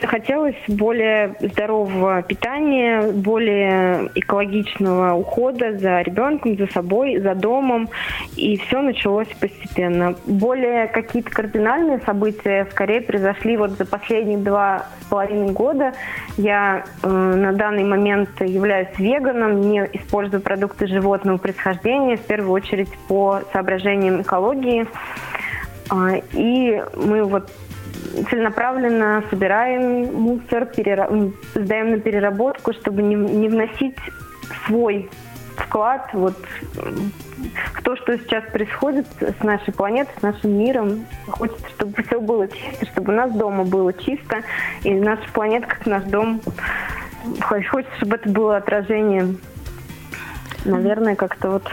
захотелось 0.00 0.56
более 0.68 1.34
здорового 1.40 2.22
питания, 2.22 3.12
более 3.12 4.10
экологичного 4.14 5.14
ухода 5.14 5.78
за 5.78 6.00
ребенком, 6.02 6.56
за 6.56 6.66
собой, 6.66 7.18
за 7.18 7.34
домом, 7.34 7.88
и 8.36 8.56
все 8.56 8.80
началось 8.80 9.28
постепенно. 9.40 10.14
Более 10.26 10.86
какие-то 10.86 11.30
кардинальные 11.30 12.00
события 12.00 12.66
скорее 12.70 13.00
произошли 13.00 13.56
вот 13.56 13.72
за 13.72 13.84
последние 13.84 14.38
два 14.38 14.86
с 15.00 15.04
половиной 15.06 15.52
года. 15.52 15.92
Я 16.36 16.84
э, 17.02 17.08
на 17.08 17.52
данный 17.52 17.84
момент 17.84 18.30
являюсь 18.40 18.88
веганом, 18.98 19.60
не 19.60 19.80
использую 19.92 20.40
продукты 20.40 20.86
животного 20.86 21.36
происхождения, 21.36 22.16
в 22.16 22.22
первую 22.22 22.52
очередь 22.52 22.79
по 23.08 23.40
соображениям 23.52 24.22
экологии. 24.22 24.86
А, 25.90 26.16
И 26.32 26.82
мы 26.96 27.24
вот 27.24 27.50
целенаправленно 28.30 29.22
собираем 29.30 30.12
мусор, 30.14 30.64
перера- 30.64 31.32
сдаем 31.54 31.90
на 31.92 32.00
переработку, 32.00 32.72
чтобы 32.72 33.02
не, 33.02 33.14
не 33.14 33.48
вносить 33.48 33.96
свой 34.66 35.08
вклад 35.56 36.08
вот 36.12 36.36
в 37.74 37.82
то, 37.82 37.96
что 37.96 38.16
сейчас 38.18 38.44
происходит 38.52 39.06
с 39.20 39.42
нашей 39.42 39.72
планетой, 39.72 40.12
с 40.18 40.22
нашим 40.22 40.52
миром. 40.58 41.06
Хочется, 41.28 41.68
чтобы 41.70 42.02
все 42.02 42.20
было 42.20 42.48
чисто, 42.48 42.86
чтобы 42.86 43.12
у 43.12 43.16
нас 43.16 43.32
дома 43.32 43.64
было 43.64 43.92
чисто, 43.92 44.42
и 44.82 44.92
наша 44.94 45.22
планета, 45.32 45.66
как 45.68 45.86
наш 45.86 46.02
дом. 46.04 46.40
Хо- 47.42 47.62
Хочется, 47.70 47.96
чтобы 47.96 48.16
это 48.16 48.28
было 48.30 48.56
отражением. 48.56 49.38
Наверное, 50.64 51.14
как-то 51.16 51.50
вот 51.50 51.70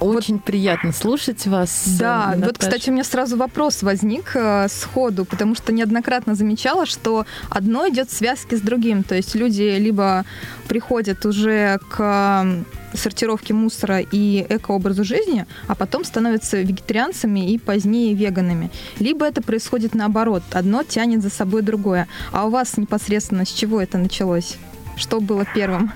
Очень 0.00 0.38
приятно 0.38 0.92
слушать 0.92 1.46
вас. 1.46 1.96
Да, 1.98 2.34
э, 2.36 2.44
вот, 2.44 2.58
кстати, 2.58 2.90
у 2.90 2.92
меня 2.92 3.02
сразу 3.02 3.36
вопрос 3.36 3.82
возник 3.82 4.30
э, 4.34 4.68
сходу, 4.68 5.24
потому 5.24 5.56
что 5.56 5.72
неоднократно 5.72 6.36
замечала, 6.36 6.86
что 6.86 7.26
одно 7.50 7.88
идет 7.88 8.08
в 8.08 8.16
связке 8.16 8.56
с 8.56 8.60
другим. 8.60 9.02
То 9.02 9.16
есть 9.16 9.34
люди 9.34 9.76
либо 9.78 10.24
приходят 10.68 11.26
уже 11.26 11.80
к 11.88 12.46
сортировке 12.94 13.54
мусора 13.54 13.98
и 14.00 14.46
экообразу 14.48 15.02
жизни, 15.02 15.46
а 15.66 15.74
потом 15.74 16.04
становятся 16.04 16.58
вегетарианцами 16.58 17.52
и 17.52 17.58
позднее 17.58 18.14
веганами. 18.14 18.70
Либо 19.00 19.26
это 19.26 19.42
происходит 19.42 19.94
наоборот. 19.94 20.44
Одно 20.52 20.84
тянет 20.84 21.22
за 21.22 21.30
собой 21.30 21.62
другое. 21.62 22.06
А 22.32 22.46
у 22.46 22.50
вас 22.50 22.76
непосредственно 22.76 23.44
с 23.44 23.50
чего 23.50 23.80
это 23.80 23.98
началось? 23.98 24.56
Что 24.96 25.20
было 25.20 25.44
первым? 25.54 25.92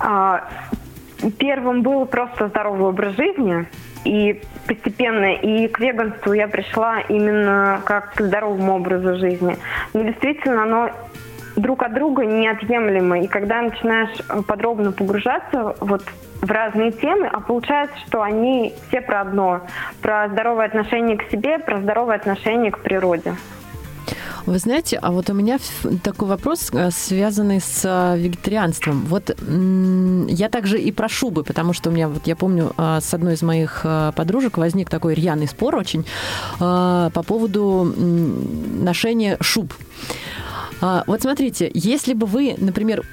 А, 0.00 0.48
Первым 1.38 1.82
был 1.82 2.06
просто 2.06 2.48
здоровый 2.48 2.88
образ 2.88 3.16
жизни. 3.16 3.66
И 4.04 4.40
постепенно 4.66 5.34
и 5.34 5.68
к 5.68 5.80
веганству 5.80 6.32
я 6.32 6.48
пришла 6.48 7.00
именно 7.08 7.80
как 7.84 8.14
к 8.14 8.20
здоровому 8.20 8.76
образу 8.76 9.18
жизни. 9.18 9.56
Но 9.92 10.02
действительно, 10.02 10.62
оно 10.62 10.90
друг 11.56 11.82
от 11.82 11.94
друга 11.94 12.24
неотъемлемо. 12.24 13.20
И 13.20 13.26
когда 13.26 13.62
начинаешь 13.62 14.16
э, 14.28 14.42
подробно 14.46 14.92
погружаться 14.92 15.74
вот 15.80 16.02
в 16.40 16.50
разные 16.50 16.92
темы, 16.92 17.26
а 17.26 17.40
получается, 17.40 17.96
что 18.06 18.22
они 18.22 18.74
все 18.88 19.00
про 19.00 19.22
одно. 19.22 19.62
Про 20.00 20.28
здоровое 20.28 20.66
отношение 20.66 21.16
к 21.16 21.30
себе, 21.30 21.58
про 21.58 21.80
здоровое 21.80 22.16
отношение 22.16 22.70
к 22.70 22.78
природе. 22.78 23.34
Вы 24.48 24.58
знаете, 24.58 24.96
а 24.96 25.10
вот 25.10 25.28
у 25.28 25.34
меня 25.34 25.58
такой 26.02 26.26
вопрос, 26.26 26.70
э, 26.72 26.90
связанный 26.90 27.60
с 27.60 27.82
э, 27.84 28.18
вегетарианством. 28.18 29.04
Вот 29.04 29.28
я 29.28 30.48
также 30.48 30.80
и 30.80 30.90
про 30.90 31.06
шубы, 31.06 31.44
потому 31.44 31.74
что 31.74 31.90
у 31.90 31.92
меня, 31.92 32.08
вот 32.08 32.26
я 32.26 32.34
помню, 32.34 32.72
э, 32.78 33.00
с 33.02 33.12
одной 33.12 33.34
из 33.34 33.42
моих 33.42 33.84
подружек 34.16 34.56
возник 34.56 34.88
такой 34.88 35.12
рьяный 35.12 35.48
спор 35.48 35.76
очень 35.76 36.06
по 36.58 37.10
поводу 37.26 37.92
ношения 37.94 39.36
шуб. 39.40 39.74
Вот 40.80 41.20
смотрите, 41.20 41.70
если 41.74 42.14
бы 42.14 42.26
вы, 42.26 42.54
например, 42.56 43.04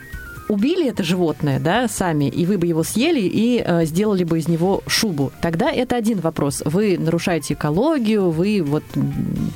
убили 0.49 0.89
это 0.89 1.03
животное, 1.03 1.59
да, 1.59 1.87
сами, 1.87 2.25
и 2.25 2.45
вы 2.45 2.57
бы 2.57 2.67
его 2.67 2.83
съели 2.83 3.21
и 3.21 3.63
э, 3.65 3.85
сделали 3.85 4.23
бы 4.23 4.39
из 4.39 4.47
него 4.47 4.81
шубу, 4.87 5.31
тогда 5.41 5.71
это 5.71 5.95
один 5.95 6.19
вопрос. 6.19 6.61
Вы 6.65 6.97
нарушаете 6.97 7.53
экологию, 7.53 8.29
вы 8.29 8.61
вот 8.63 8.83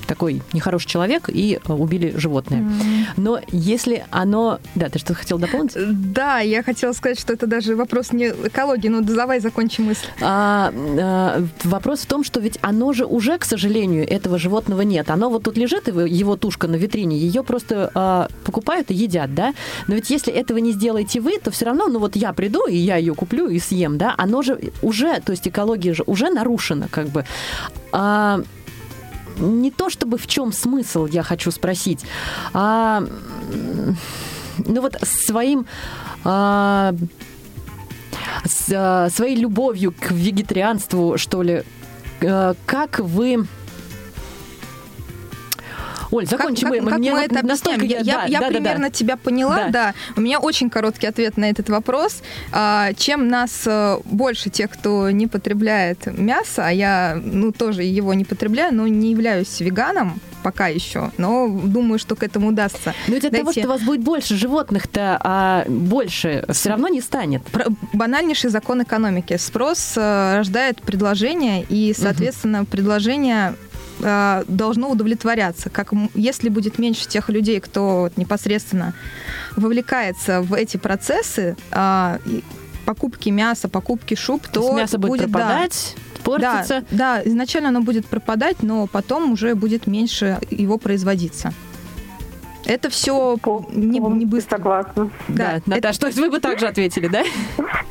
такой 0.08 0.42
нехороший 0.54 0.90
человек 0.90 1.30
и 1.30 1.60
э, 1.64 1.74
убили 1.74 2.14
животное. 2.16 2.70
Но 3.18 3.40
если 3.52 4.06
оно... 4.12 4.60
Да, 4.76 4.90
ты 4.90 5.00
что 5.00 5.14
хотел 5.14 5.38
дополнить? 5.38 5.74
Да, 5.76 6.40
я 6.40 6.64
хотела 6.64 6.94
сказать, 6.94 7.20
что 7.20 7.34
это 7.34 7.48
даже 7.48 7.76
вопрос 7.76 8.12
не 8.12 8.28
экологии, 8.28 8.88
но 8.88 9.02
давай 9.02 9.40
закончим 9.40 9.86
мысль. 9.86 10.08
А, 10.22 10.74
а, 10.74 11.44
вопрос 11.64 12.02
в 12.02 12.06
том, 12.06 12.24
что 12.24 12.40
ведь 12.40 12.58
оно 12.62 12.94
же 12.94 13.06
уже, 13.06 13.38
к 13.38 13.46
сожалению, 13.46 14.08
этого 14.08 14.38
животного 14.38 14.82
нет. 14.82 15.10
Оно 15.10 15.30
вот 15.30 15.44
тут 15.44 15.58
лежит, 15.58 15.88
его 15.88 16.36
тушка 16.36 16.68
на 16.68 16.76
витрине, 16.76 17.18
ее 17.18 17.44
просто 17.44 17.92
а, 17.94 18.28
покупают 18.44 18.92
и 18.92 18.94
едят, 18.94 19.34
да? 19.34 19.54
Но 19.88 19.96
ведь 19.96 20.10
если 20.10 20.34
этого 20.34 20.58
не 20.58 20.74
сделаете 20.80 21.20
вы, 21.20 21.38
то 21.44 21.52
все 21.52 21.66
равно, 21.66 21.88
ну 21.88 22.00
вот 22.00 22.16
я 22.16 22.32
приду, 22.32 22.66
и 22.68 22.76
я 22.76 22.96
ее 22.96 23.14
куплю 23.14 23.50
и 23.50 23.60
съем, 23.60 23.98
да? 23.98 24.16
Оно 24.18 24.42
же 24.42 24.60
уже, 24.82 25.20
то 25.20 25.34
есть 25.34 25.48
экология 25.48 25.94
же 25.94 26.04
уже 26.08 26.30
нарушена, 26.30 26.88
как 26.88 27.10
бы. 27.10 27.26
А, 27.92 28.42
не 29.38 29.72
то 29.72 29.90
чтобы 29.90 30.18
в 30.18 30.28
чем 30.28 30.54
смысл, 30.54 31.06
я 31.06 31.24
хочу 31.24 31.52
спросить, 31.52 32.06
а 32.54 33.04
ну 34.66 34.82
вот 34.82 34.98
своим 35.04 35.66
а, 36.24 36.94
с 38.46 38.72
а, 38.74 39.10
своей 39.10 39.36
любовью 39.36 39.92
к 39.92 40.12
вегетарианству, 40.12 41.18
что 41.18 41.44
ли, 41.44 41.64
э, 42.22 42.54
как 42.66 43.00
вы... 43.00 43.48
Оль, 46.12 46.26
закончи 46.26 46.62
как, 46.62 46.72
мы. 46.72 46.78
как, 46.80 46.90
как 46.90 47.00
мы 47.00 47.20
это 47.22 47.40
объясняем? 47.40 47.82
Я, 47.82 48.04
да, 48.04 48.26
я 48.26 48.40
да, 48.40 48.40
да, 48.40 48.40
да. 48.40 48.48
примерно 48.48 48.90
тебя 48.90 49.18
поняла, 49.18 49.56
Да. 49.56 49.70
да. 49.70 49.94
У 50.16 50.22
меня 50.22 50.40
очень 50.40 50.70
короткий 50.70 51.08
ответ 51.08 51.38
на 51.38 51.50
этот 51.50 51.70
вопрос. 51.70 52.22
А, 52.52 52.94
Чем 52.94 53.28
нас 53.28 53.64
э, 53.66 53.98
больше 54.06 54.50
тех, 54.50 54.70
кто 54.72 55.10
не 55.12 55.28
потребляет 55.28 56.06
мясо, 56.08 56.66
а 56.66 56.72
я, 56.72 57.20
ну, 57.24 57.52
тоже 57.52 57.84
его 57.84 58.14
не 58.14 58.26
потребляю, 58.26 58.74
но 58.74 58.88
не 58.88 59.12
являюсь 59.12 59.60
веганом 59.60 60.20
пока 60.42 60.68
еще, 60.68 61.12
но 61.18 61.50
думаю, 61.50 62.00
что 62.00 62.16
к 62.16 62.24
этому 62.24 62.48
удастся. 62.48 62.94
Но 63.08 63.16
ведь 63.16 63.26
от 63.26 63.32
того, 63.34 63.44
дойти. 63.44 63.60
что 63.60 63.68
у 63.70 63.72
вас 63.74 63.82
будет 63.82 64.00
больше 64.02 64.36
животных-то, 64.36 65.20
а 65.22 65.66
больше 65.68 66.46
все 66.54 66.70
равно 66.70 66.88
не 66.88 67.02
станет. 67.02 67.44
Про- 67.44 67.66
банальнейший 67.92 68.50
закон 68.50 68.82
экономики. 68.84 69.36
Спрос 69.38 69.96
э, 69.98 70.38
рождает 70.38 70.82
предложение, 70.82 71.66
и, 71.68 71.94
соответственно, 71.98 72.64
предложение 72.64 73.56
э, 74.02 74.44
должно 74.48 74.90
удовлетворяться. 74.90 75.70
Как 75.70 75.94
если 76.16 76.50
будет 76.50 76.80
меньше 76.80 77.08
тех 77.08 77.30
людей, 77.30 77.60
кто 77.60 78.02
вот 78.02 78.18
непосредственно 78.18 78.94
вовлекается 79.56 80.42
в 80.42 80.54
эти 80.54 80.78
процессы 80.78 81.56
и 82.26 82.44
покупки 82.86 83.30
мяса, 83.30 83.70
покупки 83.70 84.16
шуб, 84.16 84.48
То 84.48 84.62
то 84.62 84.74
мясо 84.76 84.98
будет, 84.98 85.30
да, 85.30 85.40
пропадать, 85.40 85.96
да, 85.96 86.22
портиться. 86.24 86.84
да, 86.90 87.22
изначально 87.24 87.70
оно 87.70 87.82
будет 87.82 88.08
пропадать, 88.08 88.64
но 88.64 88.88
потом 88.88 89.32
уже 89.32 89.54
будет 89.54 89.86
меньше 89.86 90.40
его 90.50 90.78
производиться. 90.78 91.54
Это 92.70 92.92
все 92.92 93.36
не, 93.72 93.88
не 93.88 94.00
Полностью 94.00 94.28
быстро. 94.30 94.58
Согласна. 94.58 95.10
Да, 95.28 95.54
это- 95.54 95.70
Наташа, 95.70 96.02
то 96.02 96.06
есть 96.08 96.20
вы 96.20 96.30
бы 96.30 96.40
так 96.40 96.60
же 96.60 96.68
ответили, 96.68 97.08
да? 97.08 97.24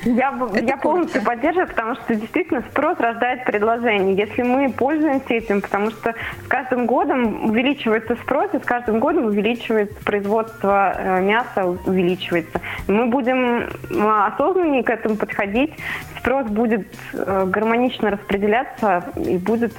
Я, 0.04 0.32
Это 0.54 0.64
я 0.64 0.76
полностью 0.76 1.20
поддерживаю, 1.22 1.66
потому 1.66 1.96
что 1.96 2.14
действительно 2.14 2.62
спрос 2.70 2.96
рождает 3.00 3.44
предложение. 3.44 4.14
Если 4.14 4.42
мы 4.42 4.70
пользуемся 4.70 5.34
этим, 5.34 5.62
потому 5.62 5.90
что 5.90 6.14
с 6.44 6.48
каждым 6.48 6.86
годом 6.86 7.46
увеличивается 7.50 8.14
спрос, 8.22 8.54
и 8.54 8.58
с 8.58 8.62
каждым 8.62 9.00
годом 9.00 9.24
увеличивается 9.26 9.96
производство 10.04 10.94
э, 10.96 11.22
мяса, 11.22 11.66
увеличивается. 11.66 12.60
Мы 12.86 13.06
будем 13.06 13.62
э, 13.62 14.26
осознаннее 14.28 14.84
к 14.84 14.90
этому 14.90 15.16
подходить, 15.16 15.72
спрос 16.18 16.46
будет 16.46 16.86
э, 17.12 17.46
гармонично 17.46 18.10
распределяться, 18.10 19.04
и 19.16 19.36
будет, 19.38 19.74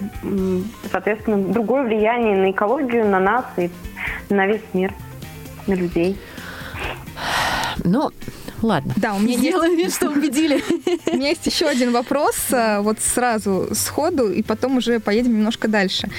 соответственно, 0.91 1.37
другое 1.37 1.83
влияние 1.83 2.35
на 2.35 2.51
экологию, 2.51 3.07
на 3.07 3.19
нас 3.19 3.45
и 3.57 3.69
на 4.29 4.47
весь 4.47 4.63
мир, 4.73 4.88
на 5.69 5.75
людей. 5.75 6.17
Ну, 7.83 8.11
ладно. 8.61 8.93
Да, 8.97 9.15
у 9.15 9.19
меня 9.19 9.37
Сделаем 9.37 9.77
вид, 9.77 9.93
что 9.93 10.09
убедили. 10.09 10.63
У 11.11 11.15
меня 11.15 11.29
есть 11.29 11.45
еще 11.45 11.65
один 11.67 11.91
вопрос, 11.91 12.35
а, 12.51 12.81
вот 12.81 12.99
сразу 12.99 13.69
сходу, 13.73 14.29
и 14.31 14.43
потом 14.43 14.77
уже 14.77 14.99
поедем 14.99 15.33
немножко 15.33 15.67
дальше. 15.67 16.09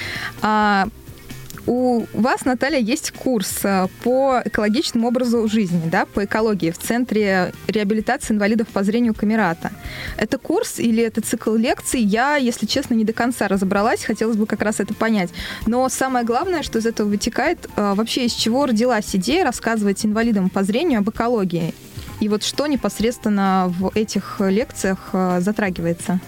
У 1.67 2.05
вас, 2.13 2.45
Наталья, 2.45 2.79
есть 2.79 3.11
курс 3.11 3.59
а, 3.63 3.87
по 4.03 4.41
экологичному 4.43 5.07
образу 5.07 5.47
жизни, 5.47 5.81
да, 5.91 6.05
по 6.05 6.25
экологии 6.25 6.71
в 6.71 6.77
Центре 6.77 7.53
реабилитации 7.67 8.33
инвалидов 8.33 8.67
по 8.69 8.83
зрению 8.83 9.13
Камерата. 9.13 9.71
Это 10.17 10.39
курс 10.39 10.79
или 10.79 11.03
это 11.03 11.21
цикл 11.21 11.53
лекций? 11.53 12.01
Я, 12.01 12.35
если 12.35 12.65
честно, 12.65 12.95
не 12.95 13.05
до 13.05 13.13
конца 13.13 13.47
разобралась, 13.47 14.03
хотелось 14.03 14.37
бы 14.37 14.47
как 14.47 14.61
раз 14.61 14.79
это 14.79 14.95
понять. 14.95 15.29
Но 15.67 15.87
самое 15.89 16.25
главное, 16.25 16.63
что 16.63 16.79
из 16.79 16.85
этого 16.87 17.07
вытекает, 17.07 17.69
а, 17.75 17.93
вообще 17.93 18.25
из 18.25 18.33
чего 18.33 18.65
родилась 18.65 19.15
идея 19.15 19.45
рассказывать 19.45 20.03
инвалидам 20.03 20.49
по 20.49 20.63
зрению 20.63 20.99
об 20.99 21.09
экологии? 21.09 21.75
И 22.19 22.27
вот 22.27 22.43
что 22.43 22.65
непосредственно 22.65 23.73
в 23.79 23.91
этих 23.93 24.39
лекциях 24.39 25.09
а, 25.13 25.39
затрагивается? 25.39 26.19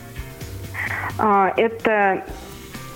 А, 1.18 1.54
Это 1.58 2.24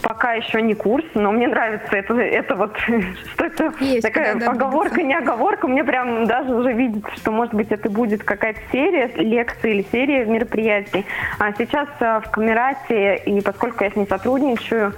пока 0.01 0.33
еще 0.33 0.61
не 0.61 0.73
курс, 0.73 1.05
но 1.13 1.31
мне 1.31 1.47
нравится 1.47 1.95
это, 1.95 2.13
это 2.15 2.55
вот, 2.55 2.77
что 3.33 3.45
это 3.45 3.73
Есть 3.79 4.01
такая 4.01 4.33
куда 4.33 4.51
оговорка, 4.51 5.01
не 5.01 5.15
оговорка. 5.15 5.67
Мне 5.67 5.83
прям 5.83 6.25
даже 6.25 6.53
уже 6.53 6.73
видится, 6.73 7.15
что, 7.17 7.31
может 7.31 7.53
быть, 7.53 7.71
это 7.71 7.89
будет 7.89 8.23
какая-то 8.23 8.59
серия 8.71 9.07
лекций 9.15 9.71
или 9.71 9.85
серия 9.91 10.25
мероприятий. 10.25 11.05
А 11.39 11.51
сейчас 11.53 11.87
а, 11.99 12.19
в 12.21 12.31
Камерате, 12.31 13.17
и 13.17 13.41
поскольку 13.41 13.83
я 13.83 13.91
с 13.91 13.95
ней 13.95 14.07
сотрудничаю, 14.07 14.93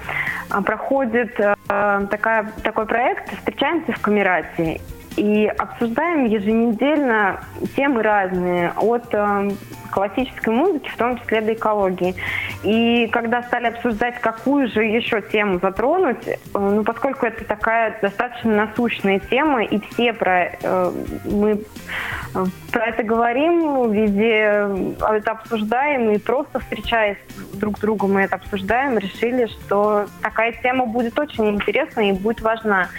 а, 0.49 0.61
проходит 0.61 1.39
а, 1.67 2.05
такая, 2.07 2.51
такой 2.63 2.85
проект 2.85 3.33
«Встречаемся 3.37 3.91
в 3.91 4.01
Камерате». 4.01 4.81
И 5.17 5.47
обсуждаем 5.47 6.25
еженедельно 6.25 7.41
темы 7.75 8.03
разные, 8.03 8.73
от 8.77 9.07
э, 9.11 9.49
классической 9.89 10.53
музыки, 10.53 10.89
в 10.89 10.97
том 10.97 11.19
числе 11.19 11.41
до 11.41 11.53
экологии. 11.53 12.15
И 12.63 13.07
когда 13.11 13.43
стали 13.43 13.67
обсуждать, 13.67 14.19
какую 14.21 14.69
же 14.69 14.83
еще 14.83 15.21
тему 15.21 15.59
затронуть, 15.59 16.27
э, 16.27 16.37
ну, 16.53 16.83
поскольку 16.83 17.25
это 17.25 17.43
такая 17.45 17.97
достаточно 18.01 18.67
насущная 18.67 19.19
тема, 19.19 19.63
и 19.63 19.79
все 19.79 20.13
про, 20.13 20.51
э, 20.61 20.91
мы 21.25 21.61
э, 22.35 22.45
про 22.71 22.85
это 22.85 23.03
говорим, 23.03 23.91
везде 23.91 24.67
это 24.99 25.31
обсуждаем, 25.31 26.11
и 26.11 26.17
просто 26.17 26.59
встречаясь 26.59 27.17
друг 27.53 27.77
с 27.77 27.81
другом 27.81 28.13
мы 28.13 28.21
это 28.21 28.35
обсуждаем, 28.35 28.97
решили, 28.97 29.47
что 29.47 30.05
такая 30.21 30.53
тема 30.53 30.85
будет 30.85 31.17
очень 31.17 31.49
интересна 31.49 32.09
и 32.09 32.13
будет 32.13 32.41
важна. 32.41 32.89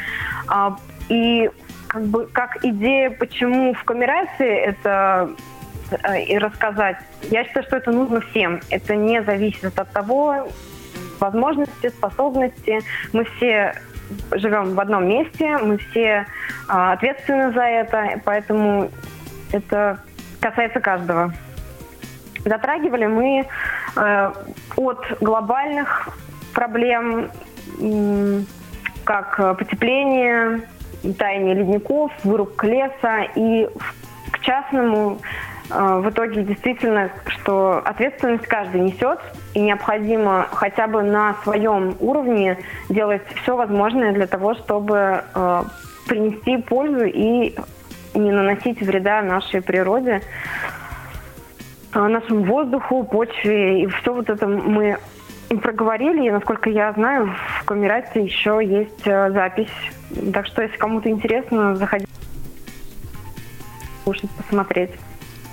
А, 0.49 0.77
И 1.09 1.51
как 1.91 2.03
бы 2.05 2.27
как 2.27 2.65
идея, 2.65 3.11
почему 3.11 3.75
в 3.75 3.83
камерации 3.83 4.59
это 4.59 5.31
э, 5.91 6.23
и 6.23 6.39
рассказать. 6.39 6.99
Я 7.31 7.45
считаю, 7.45 7.67
что 7.67 7.77
это 7.79 7.91
нужно 7.91 8.21
всем. 8.21 8.61
Это 8.71 8.95
не 8.95 9.21
зависит 9.25 9.77
от 9.77 9.91
того, 9.91 10.49
возможности, 11.19 11.89
способности. 11.89 12.79
Мы 13.13 13.25
все 13.25 13.75
живем 14.31 14.75
в 14.77 14.81
одном 14.81 15.09
месте, 15.09 15.59
мы 15.59 15.79
все 15.79 16.27
а, 16.69 16.93
ответственны 16.93 17.53
за 17.53 17.63
это, 17.63 18.21
поэтому 18.25 18.91
это 19.51 19.99
касается 20.41 20.79
каждого. 20.79 21.33
Затрагивали 22.45 23.07
мы 23.07 23.47
э, 23.97 24.33
от 24.77 25.05
глобальных 25.21 26.09
проблем, 26.55 27.31
м, 27.81 28.47
как 29.05 29.39
э, 29.39 29.55
потепление, 29.55 30.63
таяние 31.19 31.55
ледников, 31.55 32.13
вырубка 32.25 32.67
леса, 32.67 33.23
и 33.35 33.69
к 34.31 34.41
частному 34.41 35.19
э, 35.71 36.01
в 36.03 36.11
итоге 36.11 36.43
действительно, 36.43 37.11
что 37.27 37.79
ответственность 37.85 38.47
каждый 38.47 38.83
несет, 38.83 39.19
и 39.55 39.61
необходимо 39.61 40.47
хотя 40.53 40.87
бы 40.87 41.03
на 41.03 41.35
своем 41.43 41.97
уровне 42.01 42.59
делать 42.89 43.23
все 43.43 43.57
возможное 43.57 44.13
для 44.13 44.27
того, 44.27 44.55
чтобы 44.55 45.25
э, 45.35 45.63
принести 46.07 46.59
пользу 46.59 47.05
и 47.05 47.55
не 48.15 48.33
наносить 48.33 48.81
вреда 48.81 49.23
нашей 49.23 49.63
природе, 49.63 50.23
э, 51.95 51.99
нашему 51.99 52.45
воздуху, 52.45 53.05
почве. 53.05 53.83
И 53.83 53.87
все 53.87 54.13
вот 54.13 54.29
это 54.29 54.47
мы 54.47 54.99
проговорили. 55.63 56.27
И, 56.27 56.31
насколько 56.31 56.71
я 56.71 56.93
знаю, 56.93 57.35
в 57.61 57.65
Камерате 57.65 58.23
еще 58.23 58.61
есть 58.63 59.05
запись 59.05 59.73
Так 60.33 60.47
что, 60.47 60.63
если 60.63 60.77
кому-то 60.77 61.09
интересно, 61.09 61.77
заходите, 61.77 62.11
слушать, 64.05 64.31
посмотреть. 64.31 64.91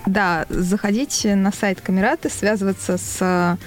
Да, 0.05 0.45
заходите 0.49 1.35
на 1.35 1.51
сайт 1.51 1.81
Камераты, 1.81 2.29
связываться 2.29 2.97
с 2.97 3.17
э, 3.21 3.57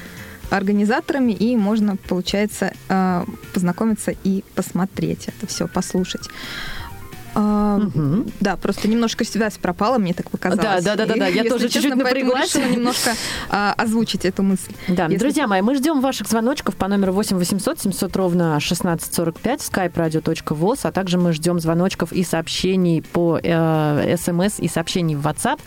организаторами, 0.54 1.32
и 1.32 1.56
можно, 1.56 1.96
получается, 1.96 2.72
э, 2.88 3.24
познакомиться 3.52 4.14
и 4.24 4.42
посмотреть 4.54 5.28
это 5.28 5.46
все, 5.46 5.68
послушать. 5.68 6.28
А, 7.34 7.78
Мгм. 7.78 8.26
Да, 8.40 8.56
просто 8.56 8.88
немножко 8.88 9.24
связь 9.24 9.56
пропала, 9.58 9.98
мне 9.98 10.12
так 10.14 10.30
показалось. 10.30 10.84
Да, 10.84 10.96
да, 10.96 11.06
да, 11.06 11.14
да, 11.14 11.20
да, 11.20 11.26
я 11.28 11.44
тоже 11.44 11.68
чуть-чуть 11.68 11.94
напряглась. 11.94 12.54
решила 12.54 12.70
немножко 12.70 13.12
а, 13.48 13.74
озвучить 13.76 14.24
эту 14.24 14.42
мысль. 14.42 14.72
Да, 14.88 15.04
Если- 15.04 15.16
друзья 15.18 15.46
мои, 15.46 15.60
мы 15.62 15.74
ждем 15.76 16.00
ваших 16.00 16.28
звоночков 16.28 16.76
по 16.76 16.88
номеру 16.88 17.12
8 17.12 17.36
800 17.38 17.80
700 17.80 18.16
ровно 18.16 18.56
1645 18.56 19.60
skype 19.60 19.92
radio.voz, 19.94 20.80
а 20.82 20.92
также 20.92 21.18
мы 21.18 21.32
ждем 21.32 21.60
звоночков 21.60 22.12
и 22.12 22.24
сообщений 22.24 23.02
по 23.02 23.38
э, 23.42 24.16
смс 24.16 24.58
и 24.58 24.68
сообщений 24.68 25.14
в 25.16 25.26
WhatsApp. 25.26 25.60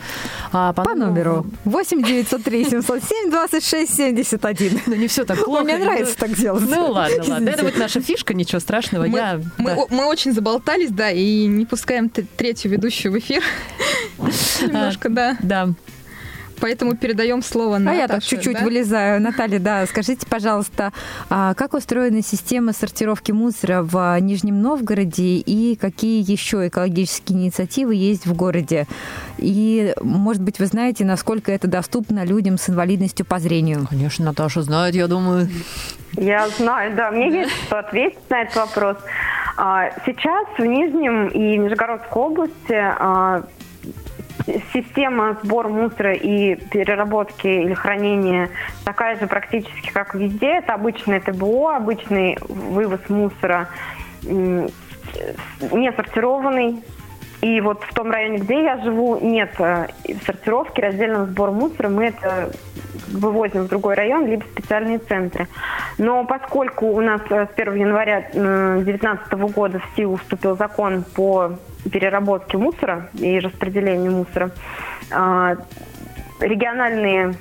А, 0.52 0.72
По 0.72 0.94
номеру 0.94 1.46
8 1.64 2.02
903 2.02 2.64
707 2.64 3.30
26 3.30 3.94
71. 3.94 4.80
Ну, 4.86 4.94
не 4.94 5.08
все 5.08 5.24
так 5.24 5.44
плохо. 5.44 5.64
Мне 5.64 5.78
нравится 5.78 6.16
так 6.16 6.34
делать. 6.34 6.64
Ну, 6.68 6.90
ладно, 6.90 7.24
ладно. 7.28 7.48
Это 7.48 7.64
вот 7.64 7.76
наша 7.78 8.00
фишка, 8.00 8.34
ничего 8.34 8.60
страшного. 8.60 9.06
Мы, 9.06 9.16
Я, 9.18 9.40
мы, 9.58 9.70
да. 9.70 9.76
о- 9.76 9.86
мы 9.90 10.04
очень 10.06 10.32
заболтались, 10.32 10.90
да, 10.90 11.10
и 11.10 11.46
не 11.58 11.66
пускаем 11.66 12.08
третью 12.08 12.70
ведущую 12.70 13.12
в 13.12 13.18
эфир. 13.18 13.42
Немножко, 14.62 15.08
да. 15.08 15.36
Да. 15.40 15.68
Поэтому 16.60 16.96
передаем 16.96 17.42
слово 17.42 17.78
на 17.78 17.90
А 17.90 17.94
я 17.94 18.08
так 18.08 18.22
чуть-чуть 18.22 18.62
вылезаю. 18.62 19.20
Наталья, 19.20 19.58
да, 19.58 19.86
скажите, 19.86 20.26
пожалуйста, 20.26 20.92
а 21.28 21.54
как 21.54 21.74
устроена 21.74 22.22
система 22.22 22.72
сортировки 22.72 23.32
мусора 23.32 23.82
в 23.82 24.18
Нижнем 24.20 24.62
Новгороде 24.62 25.36
и 25.36 25.76
какие 25.76 26.24
еще 26.30 26.68
экологические 26.68 27.38
инициативы 27.38 27.94
есть 27.94 28.26
в 28.26 28.34
городе? 28.34 28.86
И, 29.38 29.94
может 30.00 30.42
быть, 30.42 30.58
вы 30.58 30.66
знаете, 30.66 31.04
насколько 31.04 31.52
это 31.52 31.66
доступно 31.66 32.24
людям 32.24 32.56
с 32.56 32.68
инвалидностью 32.68 33.26
по 33.26 33.38
зрению? 33.38 33.86
Конечно, 33.88 34.24
Наташа 34.24 34.62
знает, 34.62 34.94
я 34.94 35.06
думаю. 35.06 35.48
Я 36.16 36.48
знаю, 36.48 36.94
да, 36.96 37.10
мне 37.10 37.30
есть 37.30 37.52
что 37.66 37.80
ответить 37.80 38.18
на 38.30 38.42
этот 38.42 38.56
вопрос. 38.56 38.96
А, 39.56 39.90
Сейчас 40.04 40.46
в 40.58 40.64
Нижнем 40.64 41.28
и 41.28 41.56
Нижегородской 41.56 42.22
области 42.22 42.74
а, 42.74 43.42
система 44.72 45.38
сбора 45.42 45.68
мусора 45.68 46.14
и 46.14 46.56
переработки 46.56 47.46
или 47.46 47.74
хранения 47.74 48.50
такая 48.84 49.18
же 49.18 49.26
практически, 49.26 49.90
как 49.92 50.14
везде. 50.14 50.58
Это 50.58 50.74
обычное 50.74 51.20
ТБО, 51.20 51.76
обычный 51.76 52.36
вывоз 52.48 53.00
мусора, 53.08 53.68
не 54.22 55.92
сортированный. 55.92 56.82
И 57.44 57.60
вот 57.60 57.84
в 57.84 57.92
том 57.92 58.10
районе, 58.10 58.38
где 58.38 58.62
я 58.62 58.78
живу, 58.78 59.18
нет 59.20 59.50
э, 59.58 59.88
сортировки, 60.24 60.80
раздельного 60.80 61.26
сбора 61.26 61.50
мусора. 61.50 61.90
Мы 61.90 62.06
это 62.06 62.50
вывозим 63.08 63.64
в 63.64 63.68
другой 63.68 63.96
район, 63.96 64.26
либо 64.26 64.44
в 64.44 64.46
специальные 64.46 64.96
центры. 64.96 65.46
Но 65.98 66.24
поскольку 66.24 66.86
у 66.86 67.02
нас 67.02 67.20
э, 67.28 67.46
с 67.46 67.50
1 67.54 67.74
января 67.74 68.20
2019 68.32 69.32
года 69.54 69.78
в 69.78 69.94
силу 69.94 70.16
вступил 70.16 70.56
закон 70.56 71.04
по 71.14 71.58
переработке 71.92 72.56
мусора 72.56 73.10
и 73.12 73.38
распределению 73.38 74.12
мусора, 74.12 74.50
региональные 76.40 77.34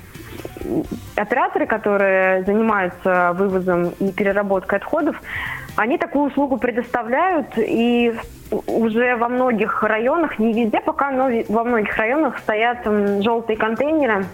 операторы, 1.16 1.66
которые 1.66 2.44
занимаются 2.44 3.32
вывозом 3.38 3.94
и 4.02 4.12
переработкой 4.12 4.80
отходов, 4.80 5.16
они 5.76 5.98
такую 5.98 6.30
услугу 6.30 6.58
предоставляют, 6.58 7.58
и 7.58 8.14
уже 8.68 9.16
во 9.16 9.30
многих 9.30 9.82
районах, 9.84 10.38
не 10.40 10.54
везде 10.54 10.80
пока, 10.80 11.12
но 11.12 11.30
во 11.50 11.64
многих 11.64 11.96
районах 11.98 12.38
стоят 12.40 12.86
желтые 13.24 13.58
контейнеры. 13.58 14.26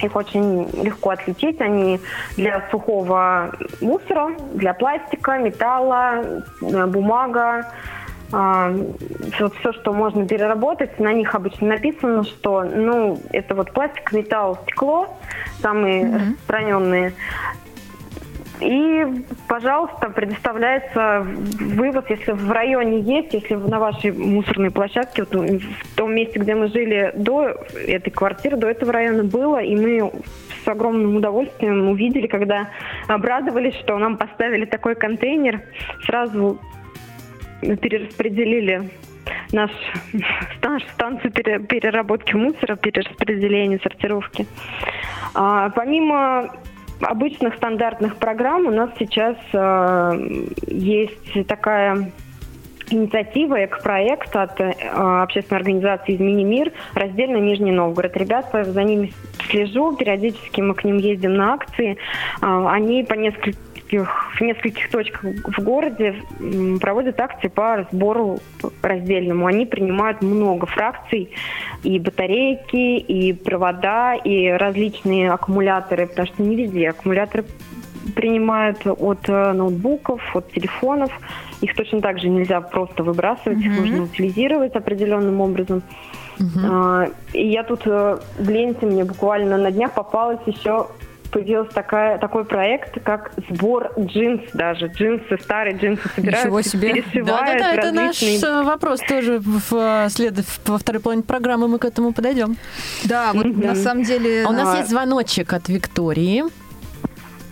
Их 0.00 0.14
очень 0.14 0.68
легко 0.80 1.10
отличить. 1.10 1.60
Они 1.60 2.00
для 2.36 2.62
сухого 2.70 3.50
мусора, 3.80 4.30
для 4.54 4.72
пластика, 4.72 5.38
металла, 5.38 6.22
э, 6.62 6.86
бумага, 6.86 7.66
все, 8.30 9.72
что 9.72 9.92
можно 9.94 10.26
переработать, 10.26 11.00
на 11.00 11.14
них 11.14 11.34
обычно 11.34 11.68
написано, 11.68 12.24
что 12.24 12.62
ну, 12.62 13.18
это 13.30 13.54
вот 13.54 13.72
пластик, 13.72 14.12
металл, 14.12 14.58
стекло, 14.64 15.16
самые 15.62 16.14
распространенные. 16.14 17.14
И, 18.60 19.24
пожалуйста, 19.46 20.10
предоставляется 20.10 21.24
вывоз, 21.24 22.04
если 22.08 22.32
в 22.32 22.50
районе 22.50 23.00
есть, 23.00 23.32
если 23.34 23.54
на 23.54 23.78
вашей 23.78 24.12
мусорной 24.12 24.70
площадке, 24.70 25.24
вот 25.24 25.32
в 25.32 25.96
том 25.96 26.14
месте, 26.14 26.38
где 26.38 26.54
мы 26.54 26.68
жили 26.68 27.12
до 27.14 27.54
этой 27.86 28.10
квартиры, 28.10 28.56
до 28.56 28.68
этого 28.68 28.92
района 28.92 29.24
было, 29.24 29.62
и 29.62 29.76
мы 29.76 30.10
с 30.64 30.68
огромным 30.68 31.16
удовольствием 31.16 31.88
увидели, 31.88 32.26
когда 32.26 32.68
обрадовались, 33.06 33.74
что 33.76 33.96
нам 33.98 34.16
поставили 34.16 34.64
такой 34.64 34.94
контейнер, 34.94 35.62
сразу 36.04 36.58
перераспределили 37.60 38.90
наш, 39.52 39.70
нашу 40.62 40.86
станцию 40.94 41.32
пере- 41.32 41.60
переработки 41.60 42.34
мусора, 42.34 42.76
перераспределения, 42.76 43.78
сортировки. 43.82 44.46
А, 45.34 45.70
помимо 45.70 46.50
обычных 47.00 47.54
стандартных 47.56 48.16
программ 48.16 48.66
у 48.66 48.70
нас 48.70 48.90
сейчас 48.98 49.36
а, 49.52 50.12
есть 50.66 51.46
такая 51.46 52.10
инициатива, 52.90 53.64
экопроект 53.64 54.34
от 54.34 54.60
э, 54.60 54.70
общественной 54.70 55.58
организации 55.58 56.16
«Измени 56.16 56.44
мир», 56.44 56.72
раздельно 56.94 57.36
Нижний 57.36 57.70
Новгород. 57.70 58.16
Ребята, 58.16 58.64
за 58.64 58.82
ними 58.82 59.12
слежу, 59.50 59.96
периодически 59.96 60.60
мы 60.60 60.74
к 60.74 60.84
ним 60.84 60.98
ездим 60.98 61.34
на 61.34 61.54
акции. 61.54 61.98
А, 62.40 62.72
Они 62.72 63.04
по 63.04 63.14
нескольких 63.88 64.34
в 64.34 64.40
нескольких 64.40 64.90
точках 64.90 65.22
в 65.44 65.62
городе 65.62 66.14
проводят 66.80 67.20
акции 67.20 67.48
по 67.48 67.86
сбору 67.90 68.38
раздельному. 68.82 69.46
Они 69.46 69.66
принимают 69.66 70.22
много 70.22 70.66
фракций, 70.66 71.30
и 71.82 71.98
батарейки, 71.98 72.98
и 72.98 73.32
провода, 73.32 74.14
и 74.14 74.48
различные 74.48 75.30
аккумуляторы, 75.32 76.06
потому 76.06 76.26
что 76.28 76.42
не 76.42 76.56
везде 76.56 76.90
аккумуляторы 76.90 77.44
принимают 78.14 78.86
от 78.86 79.28
э, 79.28 79.52
ноутбуков, 79.52 80.34
от 80.34 80.50
телефонов. 80.52 81.10
Их 81.60 81.74
точно 81.74 82.00
так 82.00 82.18
же 82.18 82.28
нельзя 82.28 82.60
просто 82.60 83.02
выбрасывать, 83.02 83.58
их 83.58 83.70
Мгм. 83.72 83.80
нужно 83.80 84.02
утилизировать 84.04 84.74
определенным 84.74 85.40
образом. 85.40 85.82
А, 86.64 87.06
И 87.32 87.48
я 87.48 87.64
тут 87.64 87.82
э, 87.86 88.18
в 88.38 88.48
ленте 88.48 88.86
мне 88.86 89.04
буквально 89.04 89.58
на 89.58 89.70
днях 89.70 89.92
попалась 89.92 90.38
еще 90.46 90.86
появился 91.30 91.72
такая, 91.72 92.18
такой 92.18 92.44
проект, 92.44 93.02
как 93.02 93.32
сбор 93.50 93.92
джинс 93.98 94.42
даже. 94.52 94.86
Джинсы, 94.86 95.38
старые 95.42 95.76
джинсы 95.76 96.08
собирают, 96.14 96.44
Ничего 96.44 96.62
себе. 96.62 96.92
перешивают 96.94 97.26
Да-да-да, 97.26 97.74
это 97.74 97.92
наш 97.92 98.20
различные... 98.22 98.60
э, 98.60 98.62
вопрос 98.64 99.00
тоже 99.00 99.40
в, 99.40 99.72
э, 99.74 100.08
след... 100.10 100.34
во 100.66 100.78
второй 100.78 101.00
половине 101.00 101.24
программы 101.24 101.68
мы 101.68 101.78
к 101.78 101.84
этому 101.84 102.12
подойдем. 102.12 102.56
Да, 103.04 103.32
вот 103.32 103.44
Мгм. 103.46 103.60
на 103.60 103.74
самом 103.74 104.04
деле... 104.04 104.44
А 104.44 104.48
у 104.50 104.52
нас 104.52 104.74
а, 104.74 104.78
есть 104.78 104.90
звоночек 104.90 105.52
от 105.52 105.68
Виктории. 105.68 106.44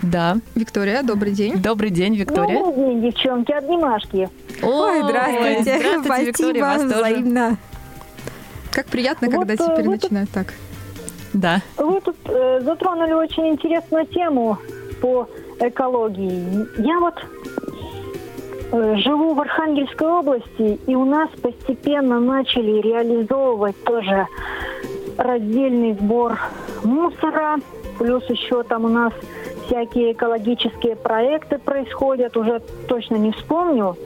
Да. 0.03 0.37
Виктория, 0.55 1.03
добрый 1.03 1.33
день. 1.33 1.57
Добрый 1.57 1.91
день, 1.91 2.15
Виктория. 2.17 2.59
Добрый 2.59 2.87
день, 2.87 3.03
девчонки, 3.03 3.53
обнимашки. 3.53 4.29
Ой, 4.63 5.03
здравствуйте. 5.03 5.79
здравствуйте, 5.79 6.25
Виктория, 6.27 6.63
вас 6.63 6.83
тоже. 6.83 6.95
взаимно. 6.95 7.57
Как 8.73 8.87
приятно, 8.87 9.29
Вот, 9.29 9.47
когда 9.47 9.55
э, 9.55 9.57
теперь 9.57 9.87
вот 9.87 10.03
начинают 10.03 10.31
так. 10.31 10.53
Да. 11.37 11.61
Вы 11.77 12.01
тут 12.01 12.17
э, 12.25 12.61
затронули 12.63 13.13
очень 13.13 13.49
интересную 13.49 14.07
тему 14.07 14.57
по 15.03 15.29
экологии. 15.61 16.67
Я 16.81 16.99
вот 16.99 17.15
э, 18.73 18.97
живу 18.97 19.35
в 19.35 19.41
Архангельской 19.41 20.09
области, 20.09 20.81
и 20.87 20.95
у 20.95 21.05
нас 21.05 21.29
постепенно 21.43 22.21
начали 22.21 22.81
реализовывать 22.81 23.77
тоже 23.85 24.27
раздельный 25.19 25.93
сбор 25.93 26.39
мусора, 26.83 27.57
плюс 27.99 28.25
еще 28.31 28.63
там 28.63 28.87
у 28.87 28.89
нас 28.89 29.13
всякие 29.67 30.13
экологические 30.13 30.97
проекты 30.97 31.59
происходят, 31.59 32.35
уже 32.37 32.61
точно 32.89 33.17
не 33.17 33.33
вспомню. 33.33 33.97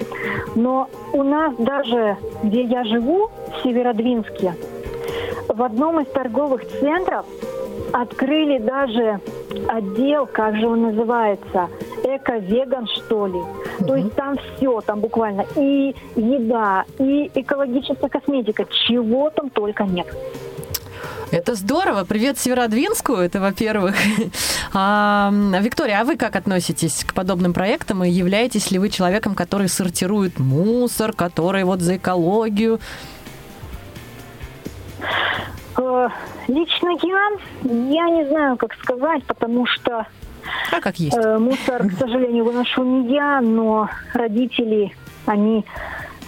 Но 0.56 0.88
у 1.12 1.22
нас 1.22 1.54
даже, 1.58 2.16
где 2.42 2.62
я 2.62 2.82
живу, 2.84 3.30
в 3.52 3.62
Северодвинске, 3.62 4.54
в 5.52 5.62
одном 5.62 6.00
из 6.00 6.06
торговых 6.08 6.66
центров 6.80 7.26
открыли 7.92 8.58
даже 8.58 9.20
отдел, 9.68 10.26
как 10.26 10.56
же 10.56 10.66
он 10.66 10.82
называется, 10.82 11.68
эко-веган, 12.04 12.86
что 12.86 13.26
ли. 13.26 13.40
То 13.86 13.96
есть 13.96 14.14
там 14.14 14.36
все, 14.36 14.80
там 14.80 15.00
буквально 15.00 15.44
и 15.56 15.94
еда, 16.14 16.84
и 16.98 17.30
экологическая 17.34 18.08
косметика, 18.08 18.64
чего 18.86 19.30
там 19.30 19.50
только 19.50 19.84
нет. 19.84 20.06
Это 21.32 21.54
здорово. 21.54 22.04
Привет 22.04 22.38
Северодвинску, 22.38 23.14
это 23.14 23.40
во-первых. 23.40 23.96
А, 24.72 25.32
Виктория, 25.60 26.00
а 26.00 26.04
вы 26.04 26.16
как 26.16 26.36
относитесь 26.36 27.02
к 27.04 27.12
подобным 27.12 27.52
проектам? 27.52 28.04
И 28.04 28.08
являетесь 28.10 28.70
ли 28.70 28.78
вы 28.78 28.88
человеком, 28.88 29.34
который 29.34 29.68
сортирует 29.68 30.38
мусор, 30.38 31.12
который 31.12 31.64
вот 31.64 31.80
за 31.80 31.96
экологию? 31.96 32.78
Э, 35.78 36.08
Лично 36.48 36.90
я, 37.02 37.28
я 37.62 38.10
не 38.10 38.26
знаю, 38.28 38.56
как 38.56 38.74
сказать, 38.74 39.24
потому 39.24 39.66
что 39.66 40.06
А 40.72 40.80
как 40.80 40.96
есть? 40.96 41.16
Э, 41.16 41.38
мусор, 41.38 41.86
к 41.88 41.92
сожалению, 41.92 42.44
выношу 42.44 42.82
не 42.82 43.14
я, 43.14 43.40
но 43.40 43.88
родители, 44.14 44.92
они 45.26 45.64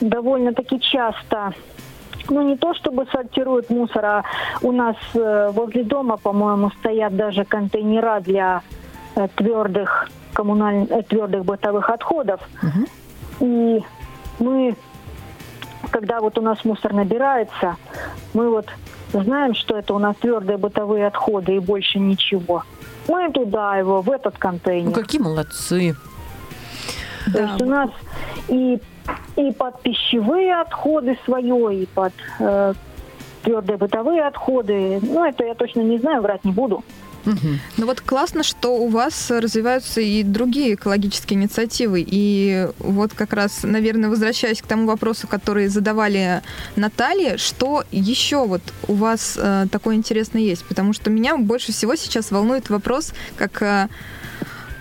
довольно-таки 0.01 0.81
часто, 0.81 1.53
ну 2.29 2.43
не 2.43 2.57
то 2.57 2.75
чтобы 2.75 3.07
сортируют 3.07 3.71
мусор, 3.71 4.05
а 4.05 4.25
у 4.63 4.73
нас 4.73 4.97
э, 5.15 5.51
возле 5.53 5.83
дома, 5.85 6.17
по-моему, 6.17 6.71
стоят 6.79 7.17
даже 7.17 7.45
контейнера 7.45 8.21
для 8.21 8.63
э, 9.17 9.29
твердых 9.35 10.09
коммунальных, 10.33 10.91
э, 10.91 11.03
твердых 11.03 11.45
бытовых 11.45 11.91
отходов. 11.91 12.41
И 13.41 13.83
мы, 14.39 14.77
когда 15.93 16.21
вот 16.21 16.39
у 16.39 16.41
нас 16.41 16.65
мусор 16.65 16.93
набирается, 16.95 17.77
мы 18.35 18.51
вот 18.51 18.67
знаем, 19.13 19.55
что 19.55 19.77
это 19.77 19.95
у 19.95 19.99
нас 19.99 20.17
твердые 20.17 20.57
бытовые 20.57 21.07
отходы 21.07 21.57
и 21.57 21.59
больше 21.61 21.99
ничего. 21.99 22.65
Мы 23.09 23.31
туда 23.31 23.77
его, 23.77 24.01
в 24.01 24.11
этот 24.11 24.39
контейнер. 24.39 24.89
Ну, 24.89 24.93
какие 24.93 25.21
молодцы. 25.21 25.95
То 27.33 27.43
есть 27.43 27.63
у 27.63 27.67
нас 27.67 27.91
и, 28.49 28.81
и 29.37 29.53
под 29.53 29.81
пищевые 29.83 30.61
отходы 30.61 31.17
свое, 31.25 31.83
и 31.83 31.87
под 31.87 32.13
э, 32.41 32.75
твердые 33.43 33.77
бытовые 33.77 34.25
отходы. 34.25 34.99
Ну, 35.03 35.25
это 35.25 35.45
я 35.45 35.55
точно 35.55 35.81
не 35.81 35.99
знаю, 35.99 36.23
врать 36.23 36.45
не 36.45 36.53
буду. 36.53 36.83
Ну 37.25 37.87
вот 37.87 38.01
классно, 38.01 38.43
что 38.43 38.77
у 38.77 38.89
вас 38.89 39.31
развиваются 39.31 40.01
и 40.01 40.23
другие 40.23 40.75
экологические 40.75 41.39
инициативы. 41.39 42.05
И 42.07 42.69
вот 42.79 43.13
как 43.15 43.33
раз, 43.33 43.61
наверное, 43.63 44.11
возвращаясь 44.11 44.63
к 44.63 44.67
тому 44.67 44.87
вопросу, 44.87 45.27
который 45.29 45.69
задавали 45.69 46.43
Наталье, 46.77 47.37
что 47.39 47.85
еще 47.91 48.47
вот 48.47 48.63
у 48.89 48.95
вас 48.95 49.35
э, 49.37 49.67
такое 49.71 49.97
интересное 49.97 50.43
есть? 50.43 50.65
Потому 50.65 50.93
что 50.93 51.11
меня 51.11 51.37
больше 51.37 51.73
всего 51.73 51.97
сейчас 51.97 52.31
волнует 52.31 52.71
вопрос, 52.71 53.13
как 53.37 53.63
э, 53.63 53.89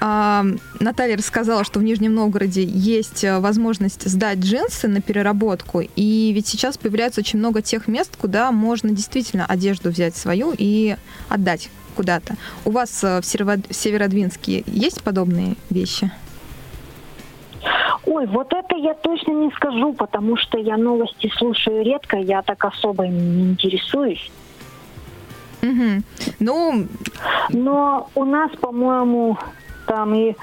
а, 0.04 0.44
Наталья 0.80 1.16
рассказала, 1.16 1.64
что 1.64 1.80
в 1.80 1.84
Нижнем 1.84 2.16
Новгороде 2.16 2.64
есть 2.64 3.24
э, 3.24 3.38
возможность 3.38 4.10
сдать 4.10 4.40
джинсы 4.40 4.88
на 4.88 5.00
переработку, 5.00 5.84
и 5.96 6.32
ведь 6.34 6.48
сейчас 6.48 6.76
появляется 6.80 7.22
очень 7.22 7.38
много 7.38 7.62
тех 7.62 7.88
мест, 7.88 8.18
куда 8.18 8.52
можно 8.52 8.90
действительно 8.90 9.46
одежду 9.46 9.92
взять 9.92 10.18
свою 10.18 10.56
и 10.58 10.96
отдать 11.30 11.70
куда-то. 11.96 12.36
У 12.66 12.72
вас 12.72 13.04
э, 13.04 13.20
в 13.22 13.26
Северо- 13.26 13.64
в 13.70 13.74
Северодвинске 13.76 14.64
есть 14.68 15.04
подобные 15.04 15.56
вещи? 15.70 16.12
Ой, 18.06 18.26
вот 18.28 18.52
это 18.54 18.76
я 18.76 18.94
точно 18.94 19.32
не 19.32 19.52
скажу, 19.52 19.94
потому 19.94 20.36
что 20.38 20.58
я 20.58 20.78
новости 20.78 21.32
слушаю 21.38 21.84
редко, 21.84 22.18
я 22.18 22.42
так 22.42 22.66
особо 22.66 23.08
не 23.08 23.52
интересуюсь. 23.52 24.32
Мгм. 25.62 26.04
Ну, 26.40 26.88
Но 27.50 28.10
у 28.16 28.26
нас, 28.26 28.52
по-моему, 28.60 29.38
там 29.88 30.14
и 30.16 30.36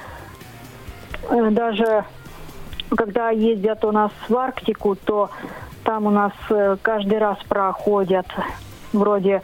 э, 1.31 1.51
даже 1.51 2.05
когда 2.97 3.31
ездят 3.31 3.85
у 3.85 3.93
нас 3.93 4.13
в 4.29 4.37
Арктику, 4.37 4.95
то 4.95 5.31
там 5.85 6.07
у 6.07 6.11
нас 6.11 6.33
э, 6.51 6.77
каждый 6.81 7.19
раз 7.19 7.39
проходят 7.49 8.27
вроде 8.93 9.43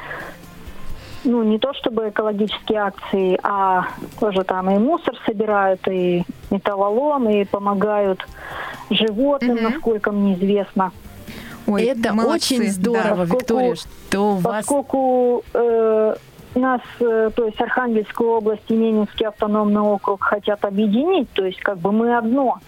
ну, 1.24 1.42
не 1.42 1.58
то 1.58 1.72
чтобы 1.74 2.10
экологические 2.10 2.78
акции, 2.78 3.38
а 3.42 3.88
тоже 4.20 4.44
там 4.44 4.70
и 4.70 4.78
мусор 4.78 5.14
собирают, 5.26 5.87
и 5.88 6.24
металлолом, 6.50 7.28
и 7.28 7.44
помогают 7.44 8.26
животным, 8.90 9.62
насколько 9.62 10.12
мне 10.12 10.34
известно. 10.34 10.92
ой, 11.66 11.84
это 11.84 12.12
молодцы, 12.12 12.56
очень 12.56 12.70
здорово, 12.70 13.26
да. 13.26 13.34
Виктория, 13.34 13.74
что 13.74 14.32
у 14.32 14.37
вас... 14.37 14.56
Поскольку 14.56 15.44
э, 15.54 16.14
нас, 16.54 16.80
э, 17.00 17.30
то 17.34 17.46
есть 17.46 17.60
Архангельскую 17.60 18.30
область 18.30 18.62
и 18.68 18.74
Ненецкий 18.74 19.26
автономный 19.26 19.80
округ 19.80 20.22
хотят 20.22 20.64
объединить, 20.64 21.30
то 21.32 21.44
есть 21.44 21.60
как 21.60 21.78
бы 21.78 21.92
мы 21.92 22.16
одно. 22.16 22.58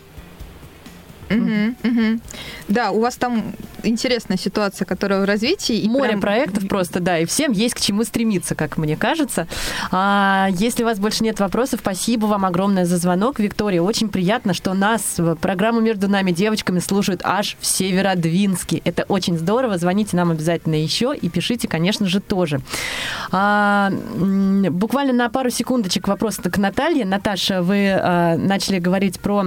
Мгм, 1.29 1.77
мгм. 1.83 2.21
Да, 2.69 2.91
у 2.93 3.01
вас 3.01 3.17
там 3.17 3.43
интересная 3.87 4.37
ситуация, 4.37 4.85
которая 4.85 5.21
в 5.21 5.25
развитии. 5.25 5.87
Море 5.89 6.11
прям- 6.11 6.21
проектов 6.21 6.69
просто, 6.69 7.01
да, 7.01 7.19
и 7.19 7.25
всем 7.25 7.53
есть 7.53 7.75
к 7.75 7.81
чему 7.81 8.05
стремиться, 8.05 8.55
как 8.55 8.77
мне 8.77 8.97
кажется. 8.97 9.47
А, 9.91 10.49
если 10.53 10.83
у 10.83 10.87
вас 10.87 10.99
больше 10.99 11.25
нет 11.25 11.41
вопросов, 11.41 11.81
спасибо 11.81 12.27
вам 12.27 12.45
огромное 12.45 12.85
за 12.85 12.97
звонок, 12.97 13.39
Виктория. 13.39 13.83
Очень 13.83 14.09
приятно, 14.09 14.55
что 14.55 14.75
нас, 14.75 15.19
в 15.19 15.37
программу 15.37 15.81
«Между 15.81 16.09
нами 16.09 16.33
девочками» 16.33 16.79
слушают 16.79 17.21
аж 17.25 17.57
в 17.61 17.67
Северодвинске. 17.67 18.83
Это 18.85 19.05
очень 19.05 19.39
здорово. 19.39 19.79
Звоните 19.79 20.17
нам 20.17 20.31
обязательно 20.31 20.75
еще 20.75 21.15
и 21.15 21.29
пишите, 21.29 21.69
конечно 21.69 22.07
же, 22.07 22.21
тоже. 22.21 22.61
А, 23.33 23.91
буквально 23.91 25.13
на 25.13 25.29
пару 25.29 25.51
секундочек 25.51 26.09
вопрос 26.09 26.37
к 26.37 26.59
Наталье. 26.59 27.05
Наташа, 27.05 27.63
вы 27.63 27.91
а, 27.91 28.37
начали 28.37 28.79
говорить 28.79 29.21
про 29.21 29.47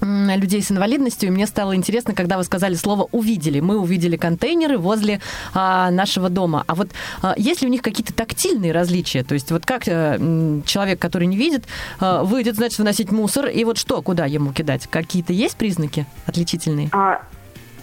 людей 0.00 0.62
с 0.62 0.70
инвалидностью, 0.70 1.28
и 1.28 1.32
мне 1.32 1.46
стало 1.46 1.74
интересно, 1.74 2.14
когда 2.14 2.36
вы 2.36 2.44
сказали 2.44 2.74
слово 2.74 3.08
«увидели». 3.12 3.60
Мы 3.60 3.78
увидели 3.78 4.16
контейнеры 4.16 4.78
возле 4.78 5.20
а, 5.54 5.90
нашего 5.90 6.28
дома. 6.28 6.64
А 6.66 6.74
вот 6.74 6.88
а, 7.22 7.34
есть 7.36 7.62
ли 7.62 7.68
у 7.68 7.70
них 7.70 7.82
какие-то 7.82 8.14
тактильные 8.14 8.72
различия? 8.72 9.24
То 9.24 9.34
есть 9.34 9.50
вот 9.50 9.66
как 9.66 9.88
э, 9.88 10.16
м, 10.16 10.62
человек, 10.64 10.98
который 10.98 11.26
не 11.26 11.36
видит, 11.36 11.64
а, 12.00 12.22
выйдет, 12.24 12.56
значит, 12.56 12.78
выносить 12.78 13.10
мусор, 13.12 13.46
и 13.46 13.64
вот 13.64 13.78
что, 13.78 14.02
куда 14.02 14.26
ему 14.26 14.52
кидать? 14.52 14.86
Какие-то 14.86 15.32
есть 15.32 15.56
признаки 15.56 16.06
отличительные? 16.26 16.88
А, 16.92 17.22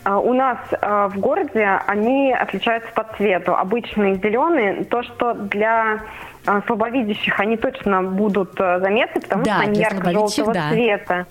а, 0.05 0.19
У 0.19 0.33
нас 0.33 0.57
а, 0.81 1.09
в 1.09 1.17
городе 1.19 1.65
они 1.87 2.31
отличаются 2.31 2.89
по 2.93 3.05
цвету. 3.17 3.55
Обычные 3.55 4.15
зеленые, 4.15 4.83
то, 4.85 5.03
что 5.03 5.33
для 5.33 5.93
а, 5.95 5.99
слабовидящих 6.67 7.39
они 7.39 7.57
точно 7.57 8.03
будут 8.03 8.59
а, 8.59 8.79
заметны, 8.79 9.21
потому 9.21 9.43
Да, 9.43 9.53
что 9.53 9.61
они 9.61 9.79
ярко-желтого 9.79 10.53
да. 10.53 10.69
цвета. 10.69 11.25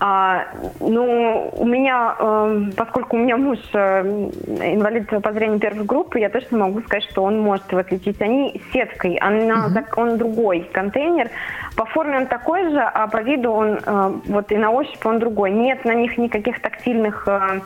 А, 0.00 0.46
ну, 0.80 1.50
у 1.56 1.64
меня, 1.66 2.16
э, 2.18 2.62
поскольку 2.76 3.16
у 3.16 3.20
меня 3.20 3.36
муж 3.36 3.58
э, 3.72 4.02
инвалид 4.02 5.08
по 5.22 5.32
зрению 5.32 5.58
первой 5.58 5.84
группы, 5.84 6.18
я 6.18 6.28
точно 6.28 6.58
могу 6.58 6.80
сказать, 6.80 7.04
что 7.10 7.22
он 7.22 7.40
может 7.40 7.70
его 7.70 7.80
отличить. 7.80 8.20
Они 8.20 8.60
сеткой, 8.72 9.16
она, 9.16 9.68
зак- 9.68 9.94
он 9.96 10.18
другой 10.18 10.68
контейнер. 10.72 11.30
По 11.76 11.84
форме 11.86 12.18
он 12.18 12.26
такой 12.26 12.70
же, 12.70 12.80
а 12.80 13.06
по 13.06 13.22
виду 13.22 13.52
он, 13.52 13.78
э, 13.84 14.12
вот 14.26 14.50
и 14.52 14.56
на 14.56 14.70
ощупь 14.70 15.04
он 15.04 15.18
другой. 15.18 15.50
Нет 15.50 15.84
на 15.84 15.94
них 15.94 16.16
никаких 16.18 16.60
тактильных 16.60 17.24
э, 17.26 17.60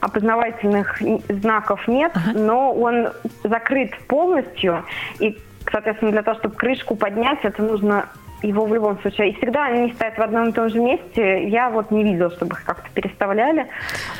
опознавательных 0.00 1.00
знаков 1.28 1.86
нет, 1.88 2.12
но 2.34 2.72
он 2.72 3.08
закрыт 3.44 3.96
полностью. 4.06 4.84
И, 5.18 5.38
соответственно, 5.72 6.12
для 6.12 6.22
того, 6.22 6.38
чтобы 6.38 6.54
крышку 6.54 6.96
поднять, 6.96 7.38
это 7.42 7.62
нужно 7.62 8.06
его 8.42 8.64
в 8.64 8.74
любом 8.74 8.98
случае. 9.00 9.30
И 9.30 9.36
всегда 9.36 9.66
они 9.66 9.92
стоят 9.92 10.16
в 10.16 10.22
одном 10.22 10.48
и 10.48 10.52
том 10.52 10.70
же 10.70 10.78
месте. 10.78 11.48
Я 11.48 11.70
вот 11.70 11.90
не 11.90 12.04
видела, 12.04 12.30
чтобы 12.30 12.52
их 12.52 12.64
как-то 12.64 12.88
переставляли. 12.94 13.66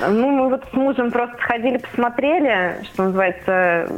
Ну, 0.01 0.31
мы 0.31 0.51
вот 0.51 0.65
с 0.71 0.73
мужем 0.75 1.11
просто 1.11 1.37
сходили, 1.39 1.79
посмотрели, 1.79 2.77
что 2.85 3.05
называется, 3.05 3.89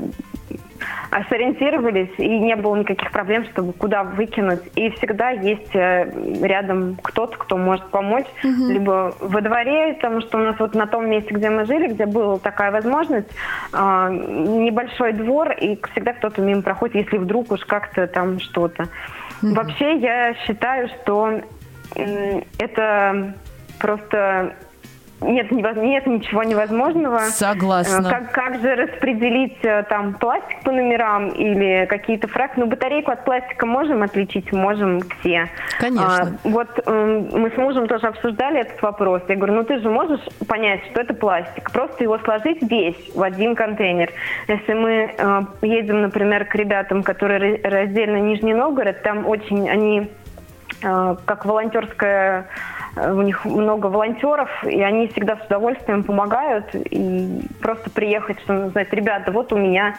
сориентировались, 1.29 2.11
и 2.19 2.39
не 2.39 2.57
было 2.57 2.77
никаких 2.77 3.11
проблем, 3.11 3.45
чтобы 3.47 3.73
куда 3.73 4.03
выкинуть. 4.03 4.61
И 4.77 4.91
всегда 4.91 5.31
есть 5.31 5.75
э, 5.75 6.11
рядом 6.43 6.99
кто-то, 7.03 7.37
кто 7.37 7.57
может 7.57 7.87
помочь, 7.91 8.27
либо 8.43 9.15
во 9.21 9.41
дворе, 9.41 9.95
потому 9.95 10.21
что 10.21 10.39
у 10.39 10.41
нас 10.41 10.59
вот 10.59 10.75
на 10.75 10.87
том 10.87 11.09
месте, 11.09 11.35
где 11.35 11.51
мы 11.51 11.67
жили, 11.67 11.89
где 11.89 12.07
была 12.07 12.39
такая 12.39 12.71
возможность, 12.71 13.29
а, 13.73 14.11
небольшой 14.11 15.13
двор, 15.13 15.53
и 15.53 15.79
всегда 15.93 16.13
кто-то 16.13 16.41
мимо 16.41 16.63
проходит, 16.63 16.97
если 16.97 17.19
вдруг 17.19 17.53
уж 17.53 17.61
как-то 17.65 18.07
там 18.07 18.41
что-то. 18.41 18.89
Вообще 19.43 19.97
я 19.97 20.35
считаю, 20.47 20.89
что 20.89 21.41
это 22.59 23.35
просто 23.81 24.55
нет, 25.23 25.51
нет 25.51 26.07
ничего 26.07 26.43
невозможного. 26.43 27.19
Согласна. 27.21 28.07
Э, 28.07 28.11
Как, 28.11 28.33
как 28.33 28.61
же 28.61 28.75
распределить 28.75 29.59
э, 29.65 29.83
там 29.89 30.15
пластик 30.15 30.61
по 30.65 30.71
номерам 30.73 31.29
или 31.29 31.87
какие-то 31.87 32.29
фракции? 32.29 32.61
Ну, 32.61 32.67
батарейку 32.67 33.11
от 33.11 33.25
пластика 33.25 33.67
можем 33.67 34.03
отличить, 34.03 34.53
можем 34.53 35.01
все. 35.21 35.49
Конечно. 35.79 36.37
А, 36.45 36.49
вот 36.49 36.69
м, 36.87 37.29
мы 37.33 37.51
с 37.51 37.57
мужем 37.57 37.87
тоже 37.89 38.07
обсуждали 38.09 38.61
этот 38.61 38.81
вопрос. 38.83 39.23
Я 39.29 39.37
говорю, 39.37 39.55
ну 39.55 39.65
ты 39.65 39.79
же 39.81 39.89
можешь 39.91 40.21
понять, 40.49 40.81
что 40.91 41.01
это 41.01 41.15
пластик, 41.15 41.71
просто 41.73 42.03
его 42.05 42.19
сложить 42.19 42.63
весь 42.63 43.15
в 43.15 43.23
один 43.23 43.55
контейнер. 43.55 44.11
Если 44.49 44.73
мы 44.75 45.15
э, 45.17 45.41
едем, 45.63 46.03
например, 46.03 46.45
к 46.45 46.55
ребятам, 46.55 47.03
которые 47.03 47.57
ра- 47.57 47.69
раздельно 47.69 48.17
Нижний 48.17 48.55
Новгород, 48.55 49.03
там 49.03 49.27
очень 49.27 49.69
они 49.71 50.11
э, 50.83 51.17
как 51.25 51.45
волонтерская 51.47 52.47
у 52.97 53.23
них 53.23 53.45
много 53.45 53.87
волонтеров, 53.87 54.51
и 54.65 54.81
они 54.83 55.09
всегда 55.09 55.37
с 55.37 55.47
удовольствием 55.47 56.05
помогают. 56.05 56.67
И 56.75 57.41
просто 57.61 57.91
приехать, 57.91 58.39
что 58.41 58.71
сказать, 58.71 58.93
ребята, 58.93 59.33
вот 59.33 59.53
у 59.53 59.57
меня 59.57 59.97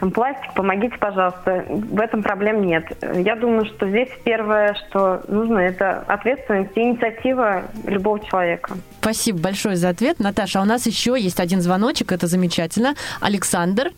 там 0.00 0.10
пластик, 0.10 0.52
помогите, 0.54 0.96
пожалуйста. 0.98 1.64
В 1.68 2.00
этом 2.00 2.22
проблем 2.22 2.62
нет. 2.62 2.84
Я 3.14 3.36
думаю, 3.36 3.66
что 3.66 3.88
здесь 3.88 4.08
первое, 4.24 4.74
что 4.74 5.22
нужно, 5.28 5.58
это 5.58 6.04
ответственность 6.08 6.76
и 6.76 6.80
инициатива 6.80 7.62
любого 7.86 8.18
человека. 8.20 8.74
Спасибо 9.00 9.40
большое 9.40 9.76
за 9.76 9.90
ответ. 9.90 10.18
Наташа, 10.18 10.58
а 10.58 10.62
у 10.62 10.66
нас 10.66 10.86
еще 10.86 11.16
есть 11.18 11.40
один 11.40 11.60
звоночек, 11.60 12.12
это 12.12 12.26
замечательно. 12.26 12.94
Александр. 13.20 13.90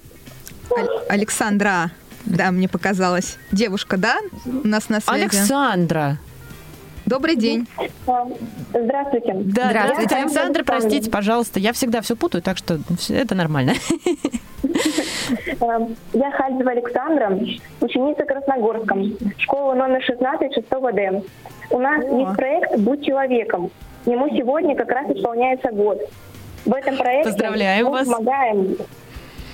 Александра, 1.09 1.91
да, 2.25 2.51
мне 2.51 2.69
показалось. 2.69 3.39
Девушка, 3.53 3.97
да? 3.97 4.17
У 4.47 4.67
нас 4.67 4.89
на 4.89 5.01
связи. 5.01 5.23
Александра. 5.23 6.19
Добрый 7.07 7.37
день. 7.37 7.67
Здравствуйте. 8.73 9.35
Да, 9.35 9.69
Здравствуйте. 9.71 10.15
Александр, 10.17 10.65
простите, 10.65 11.11
пожалуйста, 11.11 11.61
я 11.61 11.73
всегда 11.73 12.01
все 12.01 12.17
путаю, 12.17 12.43
так 12.43 12.57
что 12.57 12.79
это 13.11 13.35
нормально. 13.35 13.73
Эм, 15.61 15.97
Я 16.13 16.31
Хальзева 16.33 16.71
Александра, 16.71 17.39
ученица 17.81 18.25
Красногорском, 18.25 19.13
школа 19.39 19.75
номер 19.75 20.03
16 20.03 20.55
6 20.55 20.67
Д. 20.95 21.23
У 21.71 21.79
нас 21.79 22.05
есть 22.05 22.37
проект 22.37 22.77
«Будь 22.79 23.05
человеком». 23.05 23.71
Ему 24.07 24.29
сегодня 24.37 24.75
как 24.77 24.91
раз 24.91 25.11
исполняется 25.11 25.71
год. 25.73 25.99
В 26.65 26.73
этом 26.75 26.97
проекте 26.97 27.31
Поздравляем 27.31 27.87
мы 27.87 27.93
вас. 27.93 28.07
помогаем, 28.09 28.77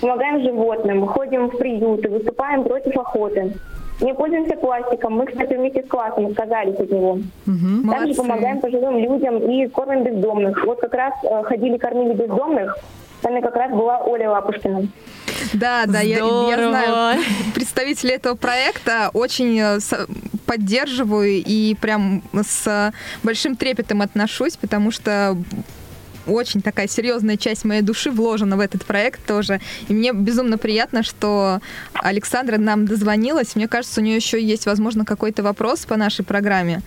помогаем 0.00 0.42
животным, 0.42 1.06
ходим 1.06 1.48
в 1.48 1.56
приюты, 1.58 2.08
выступаем 2.08 2.64
против 2.64 2.96
охоты. 2.96 3.52
Не 4.00 4.14
пользуемся 4.14 4.56
пластиком. 4.56 5.14
Мы, 5.18 5.26
кстати, 5.26 5.54
вместе 5.54 5.82
с 5.82 5.86
классом 5.88 6.26
отказались 6.26 6.78
от 6.78 6.90
него. 6.90 7.18
Мгм. 7.46 7.88
Также 7.90 8.14
помогаем 8.14 8.60
пожилым 8.60 8.98
людям 8.98 9.38
и 9.38 9.68
кормим 9.68 10.04
бездомных. 10.04 10.64
Вот 10.64 10.80
как 10.80 10.94
раз 10.94 11.12
э, 11.22 11.42
ходили, 11.44 11.76
кормили 11.76 12.14
бездомных. 12.14 12.76
С 13.20 13.22
нами 13.24 13.40
как 13.42 13.54
раз 13.56 13.70
была 13.70 13.98
Оля 14.04 14.30
Лапушкина. 14.30 14.86
Да, 15.52 15.84
да, 15.86 16.00
я, 16.00 16.18
я 16.18 16.68
знаю 16.68 17.20
представителей 17.54 18.14
этого 18.14 18.34
проекта, 18.36 19.10
очень 19.12 19.58
э, 19.60 19.80
с- 19.80 20.06
поддерживаю 20.46 21.28
и 21.44 21.74
прям 21.80 22.22
с 22.42 22.92
большим 23.22 23.56
трепетом 23.56 24.00
отношусь, 24.00 24.56
потому 24.56 24.90
что 24.90 25.36
очень 26.30 26.62
такая 26.62 26.88
серьезная 26.88 27.36
часть 27.36 27.64
моей 27.64 27.82
души 27.82 28.10
вложена 28.10 28.56
в 28.56 28.60
этот 28.60 28.84
проект 28.84 29.24
тоже. 29.26 29.60
И 29.88 29.94
мне 29.94 30.12
безумно 30.12 30.58
приятно, 30.58 31.02
что 31.02 31.60
Александра 31.94 32.58
нам 32.58 32.86
дозвонилась. 32.86 33.56
Мне 33.56 33.68
кажется, 33.68 34.00
у 34.00 34.04
нее 34.04 34.16
еще 34.16 34.42
есть, 34.42 34.66
возможно, 34.66 35.04
какой-то 35.04 35.42
вопрос 35.42 35.86
по 35.86 35.96
нашей 35.96 36.24
программе. 36.24 36.80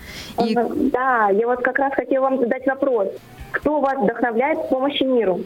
И 0.44 0.54
Да, 0.54 1.28
я 1.30 1.46
вот 1.46 1.62
как 1.62 1.78
раз 1.78 1.92
хотела 1.94 2.24
вам 2.24 2.38
задать 2.38 2.66
вопрос. 2.66 3.08
Кто 3.52 3.80
вас 3.80 3.98
вдохновляет 3.98 4.58
к 4.58 4.68
помощи 4.68 5.02
миру? 5.04 5.40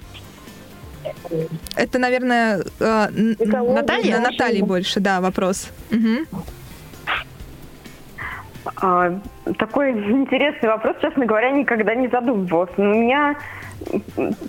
это, 1.77 1.99
наверное, 1.99 2.63
э, 2.81 3.09
Наталья? 3.39 4.19
Наталья 4.19 4.65
больше, 4.65 5.01
да, 5.01 5.21
вопрос. 5.21 5.69
Мгм. 5.91 6.27
А, 8.77 9.13
Такой 9.59 9.93
интересный 10.11 10.69
вопрос, 10.69 10.97
честно 11.01 11.27
говоря, 11.27 11.51
никогда 11.51 11.95
не 11.95 12.09
задумывалась. 12.09 12.71
Но 12.77 12.91
у 12.91 12.95
меня 12.95 13.37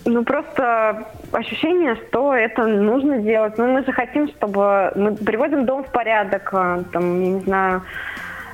ну, 0.06 0.24
просто 0.24 1.08
ощущение, 1.32 1.96
что 1.96 2.34
это 2.34 2.66
нужно 2.66 3.20
делать. 3.20 3.58
Ну, 3.58 3.72
мы 3.72 3.84
же 3.84 3.92
хотим, 3.92 4.28
чтобы 4.30 4.92
мы 4.96 5.16
приводим 5.16 5.66
дом 5.66 5.84
в 5.84 5.92
порядок, 5.92 6.50
а, 6.54 6.84
там, 6.92 7.22
я 7.22 7.30
не 7.32 7.40
знаю, 7.42 7.82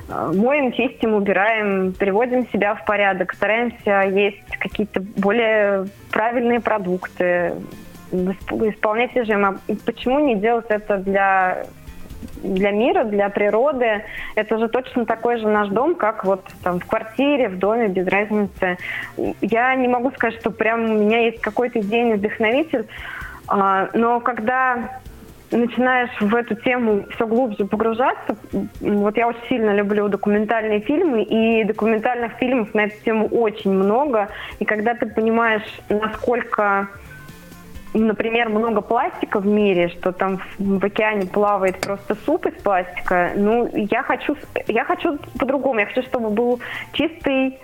а, 0.08 0.32
моем, 0.32 0.72
чистим, 0.72 1.14
убираем, 1.14 1.92
приводим 1.92 2.46
себя 2.48 2.74
в 2.74 2.84
порядок, 2.84 3.32
стараемся 3.34 4.02
есть 4.02 4.56
какие-то 4.58 5.00
более 5.00 5.86
правильные 6.10 6.60
продукты, 6.60 7.54
исп- 8.12 8.70
исполнять 8.70 9.14
режим. 9.16 9.44
А 9.44 9.56
почему 9.84 10.20
не 10.20 10.36
делать 10.36 10.66
это 10.68 10.98
для 10.98 11.64
для 12.46 12.70
мира, 12.70 13.04
для 13.04 13.28
природы. 13.28 14.04
Это 14.34 14.58
же 14.58 14.68
точно 14.68 15.06
такой 15.06 15.38
же 15.38 15.48
наш 15.48 15.68
дом, 15.68 15.94
как 15.94 16.24
вот 16.24 16.44
там 16.62 16.80
в 16.80 16.86
квартире, 16.86 17.48
в 17.48 17.58
доме, 17.58 17.88
без 17.88 18.06
разницы. 18.06 18.78
Я 19.40 19.74
не 19.74 19.88
могу 19.88 20.10
сказать, 20.12 20.38
что 20.40 20.50
прям 20.50 20.90
у 20.90 20.98
меня 21.04 21.20
есть 21.20 21.40
какой-то 21.40 21.80
идейный 21.80 22.16
вдохновитель, 22.16 22.86
а, 23.48 23.88
но 23.94 24.20
когда 24.20 25.00
начинаешь 25.50 26.10
в 26.20 26.34
эту 26.34 26.54
тему 26.56 27.04
все 27.14 27.26
глубже 27.26 27.66
погружаться, 27.66 28.36
вот 28.80 29.16
я 29.16 29.28
очень 29.28 29.48
сильно 29.48 29.74
люблю 29.74 30.08
документальные 30.08 30.80
фильмы, 30.80 31.22
и 31.22 31.64
документальных 31.64 32.32
фильмов 32.34 32.74
на 32.74 32.84
эту 32.84 32.96
тему 33.04 33.28
очень 33.28 33.72
много, 33.72 34.28
и 34.58 34.64
когда 34.64 34.94
ты 34.94 35.06
понимаешь, 35.06 35.80
насколько 35.88 36.88
например, 37.98 38.48
много 38.48 38.80
пластика 38.80 39.40
в 39.40 39.46
мире, 39.46 39.88
что 39.88 40.12
там 40.12 40.40
в, 40.58 40.84
океане 40.84 41.26
плавает 41.26 41.78
просто 41.80 42.14
суп 42.26 42.46
из 42.46 42.54
пластика. 42.62 43.32
Ну, 43.36 43.68
я 43.72 44.02
хочу, 44.02 44.36
я 44.66 44.84
хочу 44.84 45.18
по-другому. 45.38 45.80
Я 45.80 45.86
хочу, 45.86 46.02
чтобы 46.02 46.30
был 46.30 46.60
чистый 46.92 47.58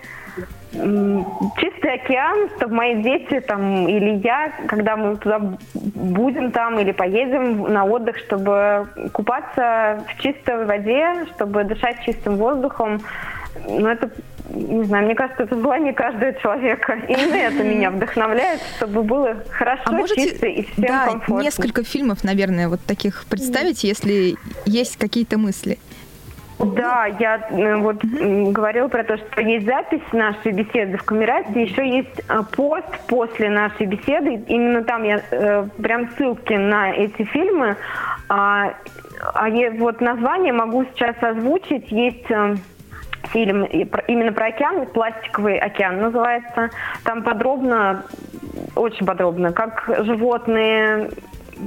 чистый 0.71 1.93
океан, 1.93 2.49
чтобы 2.57 2.73
мои 2.73 3.03
дети 3.03 3.39
там 3.41 3.87
или 3.87 4.19
я, 4.23 4.51
когда 4.67 4.95
мы 4.95 5.17
туда 5.17 5.39
будем 5.73 6.51
там 6.51 6.79
или 6.79 6.91
поедем 6.91 7.71
на 7.71 7.85
отдых, 7.85 8.17
чтобы 8.17 8.87
купаться 9.11 10.03
в 10.07 10.21
чистой 10.21 10.65
воде, 10.65 11.25
чтобы 11.35 11.63
дышать 11.63 12.03
чистым 12.03 12.37
воздухом. 12.37 13.01
Ну, 13.67 13.87
это, 13.87 14.09
не 14.53 14.83
знаю, 14.83 15.05
мне 15.05 15.15
кажется, 15.15 15.43
это 15.43 15.55
желание 15.55 15.93
каждого 15.93 16.33
человека. 16.33 16.93
Именно 17.07 17.35
это 17.35 17.63
меня 17.63 17.91
вдохновляет, 17.91 18.61
чтобы 18.77 19.03
было 19.03 19.37
хорошо, 19.49 19.81
А 19.85 19.91
можете, 19.91 20.29
чисто 20.29 20.47
и 20.47 20.63
всем 20.63 20.85
да, 20.85 21.05
комфортно. 21.07 21.41
несколько 21.41 21.83
фильмов, 21.83 22.23
наверное, 22.23 22.69
вот 22.69 22.79
таких 22.81 23.25
представить, 23.29 23.83
если 23.83 24.35
есть 24.65 24.97
какие-то 24.97 25.37
мысли. 25.37 25.79
Да, 26.59 27.07
я 27.19 27.47
э, 27.49 27.75
вот 27.77 28.03
м, 28.03 28.53
говорила 28.53 28.87
про 28.87 29.03
то, 29.03 29.17
что 29.17 29.41
есть 29.41 29.65
запись 29.65 30.01
нашей 30.13 30.51
беседы 30.51 30.97
в 30.97 31.03
Камерате, 31.03 31.63
еще 31.63 31.87
есть 31.87 32.21
э, 32.29 32.41
пост 32.55 32.87
после 33.07 33.49
нашей 33.49 33.87
беседы. 33.87 34.43
Именно 34.47 34.83
там 34.83 35.03
я 35.03 35.21
э, 35.31 35.67
прям 35.81 36.09
ссылки 36.11 36.53
на 36.53 36.91
эти 36.91 37.23
фильмы. 37.23 37.75
А, 38.29 38.75
а 39.33 39.49
я 39.49 39.71
вот 39.71 39.99
название 39.99 40.53
могу 40.53 40.85
сейчас 40.93 41.15
озвучить. 41.21 41.91
Есть 41.91 42.25
фильм 43.29 43.63
именно 43.63 44.31
про 44.31 44.47
океан, 44.47 44.85
«Пластиковый 44.87 45.57
океан» 45.57 45.99
называется. 46.01 46.69
Там 47.03 47.23
подробно, 47.23 48.03
очень 48.75 49.05
подробно, 49.05 49.51
как 49.51 49.89
животные, 49.99 51.09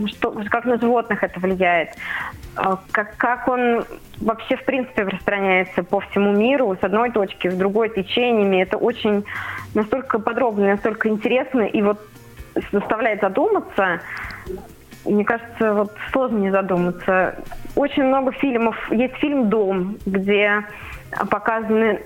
что, 0.07 0.33
как 0.51 0.65
на 0.65 0.79
животных 0.79 1.23
это 1.23 1.41
влияет, 1.41 1.91
а, 2.57 2.79
как, 2.91 3.17
как 3.17 3.49
он 3.49 3.85
вообще 4.21 4.57
в 4.57 4.65
принципе 4.65 5.03
распространяется 5.03 5.83
по 5.83 6.01
всему 6.01 6.33
миру 6.33 6.77
с 6.81 6.85
одной 6.85 7.11
точки 7.11 7.49
в 7.49 7.57
другой 7.57 7.91
течениями. 7.91 8.63
Это 8.63 8.77
очень 8.77 9.25
настолько 9.75 10.19
подробно, 10.19 10.67
настолько 10.67 11.09
интересно 11.09 11.63
и 11.63 11.83
вот 11.83 12.01
заставляет 12.73 13.21
задуматься. 13.21 14.01
Мне 15.05 15.25
кажется, 15.25 15.75
вот 15.75 15.93
сложно 16.13 16.39
не 16.39 16.51
задуматься. 16.51 17.37
Очень 17.77 18.05
много 18.05 18.33
фильмов. 18.33 18.77
Есть 18.91 19.15
фильм 19.17 19.49
«Дом», 19.49 19.99
где 20.05 20.65
показаны 21.25 22.01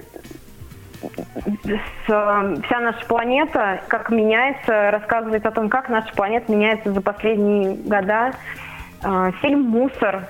вся 2.05 2.81
наша 2.81 3.07
планета, 3.07 3.81
как 3.88 4.11
меняется, 4.11 4.90
рассказывает 4.90 5.46
о 5.46 5.51
том, 5.51 5.68
как 5.68 5.88
наша 5.88 6.12
планета 6.14 6.53
меняется 6.53 6.92
за 6.92 7.01
последние 7.01 7.75
года. 7.77 8.33
А, 9.03 9.33
Фильм 9.40 9.62
«Мусор». 9.62 10.27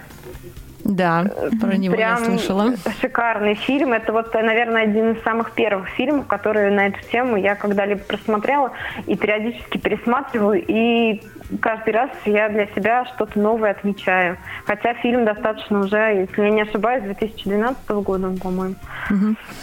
Да, 0.85 1.25
про 1.61 1.77
него 1.77 1.95
я 1.95 2.17
Прям 2.17 2.25
слышала. 2.25 2.73
шикарный 3.01 3.55
фильм. 3.55 3.93
Это 3.93 4.13
вот, 4.13 4.33
наверное, 4.33 4.83
один 4.85 5.13
из 5.13 5.23
самых 5.23 5.53
первых 5.53 5.89
фильмов, 5.91 6.27
которые 6.27 6.71
на 6.71 6.87
эту 6.87 7.01
тему 7.11 7.37
я 7.37 7.55
когда-либо 7.55 8.01
просмотрела 8.01 8.73
и 9.07 9.17
периодически 9.17 9.79
пересматриваю. 9.79 10.65
И 10.67 11.23
каждый 11.61 11.95
раз 11.95 12.11
я 12.25 12.49
для 12.49 12.67
себя 12.69 13.05
что-то 13.15 13.39
новое 13.39 13.73
отмечаю. 13.73 14.37
Хотя 14.67 14.95
фильм 14.95 15.25
достаточно 15.25 15.81
уже, 15.81 15.97
если 15.97 16.43
я 16.43 16.51
не 16.51 16.63
ошибаюсь, 16.63 17.03
2012 17.05 17.89
года, 17.89 18.31
по-моему. 18.43 18.75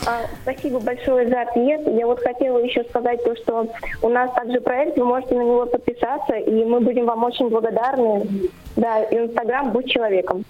А, 0.05 0.21
Спасибо 0.41 0.79
большое 0.79 1.27
за 1.27 1.41
ответ. 1.41 1.81
Я 1.87 2.05
вот 2.05 2.19
хотела 2.21 2.57
еще 2.59 2.83
сказать 2.85 3.23
то, 3.23 3.35
что 3.35 3.67
у 4.01 4.09
нас 4.09 4.31
также 4.33 4.59
проект, 4.61 4.97
вы 4.97 5.05
можете 5.05 5.35
на 5.35 5.41
него 5.41 5.65
подписаться, 5.65 6.33
и 6.35 6.65
мы 6.65 6.79
будем 6.81 7.05
вам 7.05 7.23
очень 7.23 7.49
благодарны. 7.49 8.49
Да, 8.75 9.03
Инстаграм 9.05 9.71
«Будь 9.71 9.89
человеком». 9.89 10.45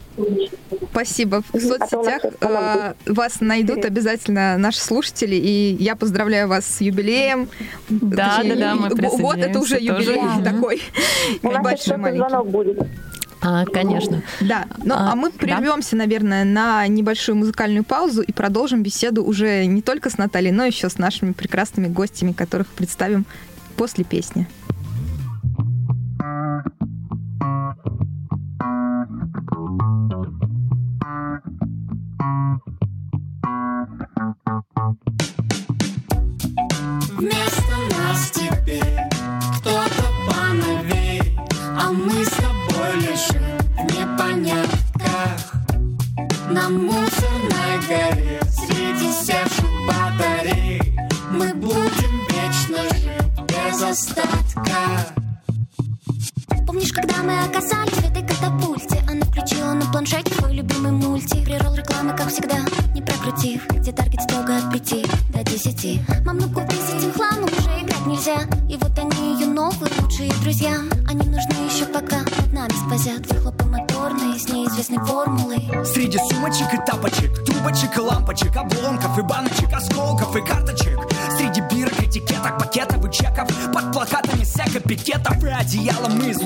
Спасибо. 0.92 1.42
В. 1.54 1.56
А 1.56 1.60
соцсетях 1.88 2.24
нам 2.42 2.78
э, 2.78 2.94
вас 3.06 3.40
найдут 3.40 3.86
обязательно 3.86 4.58
наши 4.58 4.80
слушатели, 4.80 5.36
и 5.36 5.78
я 5.80 5.96
поздравляю 5.96 6.50
вас 6.50 6.66
с 6.66 6.82
юбилеем. 6.82 7.48
Да, 7.88 8.36
Точнее, 8.36 8.56
да, 8.56 8.74
да, 8.74 8.76
мы 8.76 8.90
Вот 8.90 9.38
это 9.38 9.60
уже 9.60 9.76
тоже. 9.76 9.86
юбилей 9.86 10.22
Мгм. 10.22 10.44
такой 10.44 10.82
У 11.44 11.52
нас 11.52 11.84
звонок 11.84 12.50
будет. 12.50 12.88
А, 13.42 13.66
конечно. 13.66 14.24
Да, 14.42 14.66
ну 14.84 14.96
А, 14.96 15.12
а, 15.12 15.16
мы 15.16 15.30
да. 15.32 15.38
прервемся, 15.38 15.96
наверное, 15.96 16.44
на 16.44 16.88
небольшую 16.88 17.36
музыкальную 17.36 17.84
паузу 17.84 18.22
и 18.22 18.32
продолжим 18.32 18.84
беседу 18.84 19.24
уже 19.24 19.66
не 19.66 19.82
только 19.82 20.10
с 20.10 20.18
Натальей, 20.18 20.52
но 20.52 20.66
еще 20.66 20.90
с 20.90 20.98
нашими 20.98 21.34
прекрасными 21.34 21.88
гостями, 21.88 22.32
которых 22.32 22.68
представим 22.68 23.26
после 23.76 24.04
песни. 24.04 24.48
Вместо 37.18 37.76
нас 37.98 38.32
теперь 38.32 38.84
кто-то 39.60 40.17
а 41.80 41.92
мы 41.92 42.26
с 42.26 42.30
тобой 42.30 42.96
лишь 42.96 43.30
в 43.30 43.84
непонятках. 43.86 45.54
На 46.50 46.70
мусорной 46.70 47.78
горе 47.88 48.42
среди 48.50 49.12
севших 49.12 49.70
батарей 49.88 50.82
мы 51.32 51.54
будем 51.54 52.26
вечно 52.30 52.84
жить 52.96 53.10
без 53.48 53.82
остатка. 53.82 55.14
Помнишь, 56.66 56.92
когда 56.92 57.22
мы 57.24 57.44
оказались 57.44 57.94
в 57.94 58.12
этой 58.12 58.27
катапульте. 58.38 59.04
Она 59.10 59.26
включила 59.26 59.74
на 59.74 59.86
планшете 59.92 60.34
твой 60.36 60.54
любимый 60.54 60.92
мультик. 60.92 61.44
Прирол 61.46 61.76
рекламы, 61.76 62.16
как 62.16 62.30
всегда, 62.30 62.58
не 62.94 63.02
прокрутив. 63.02 63.68
Где 63.70 63.92
таргет 63.92 64.22
строго 64.22 64.58
от 64.58 64.74
пяти 64.74 65.06
до 65.30 65.44
десяти. 65.44 66.02
Мам, 66.26 66.38
ну 66.38 66.50
купи 66.50 66.76
с 66.76 66.94
этим 66.94 67.14
хламом, 67.14 67.46
уже 67.46 67.82
играть 67.82 68.06
нельзя. 68.06 68.38
И 68.70 68.78
вот 68.78 68.98
они 68.98 69.34
ее 69.34 69.48
новые 69.48 69.92
лучшие 70.02 70.32
друзья. 70.42 70.78
Они 71.08 71.28
нужны 71.28 71.56
еще 71.70 71.86
пока 71.86 72.20
над 72.20 72.54
нами 72.54 72.74
сквозят 72.86 73.26
Выхлопы 73.28 73.66
моторные 73.66 74.40
с 74.40 74.48
неизвестной 74.50 75.04
формулой. 75.06 75.62
Среди 75.86 76.18
сумочек 76.30 76.74
и 76.74 76.78
тапочек, 76.86 77.44
трубочек 77.46 77.98
и 77.98 78.00
лампочек, 78.00 78.56
обломков 78.56 79.18
и 79.18 79.22
баночек, 79.22 79.74
осколков 79.74 80.36
и 80.36 80.42
карточек. 80.42 81.00
Среди 81.38 81.62
бирок, 81.62 82.00
этикеток, 82.02 82.58
пакетов 82.58 83.06
и 83.06 83.12
чеков, 83.12 83.48
под 83.74 83.94
плакатами 83.94 84.44
всяко 84.44 84.80
пикетов 84.80 85.44
и 85.44 85.48
одеялом 85.48 86.18
мы 86.18 86.30
из 86.30 86.40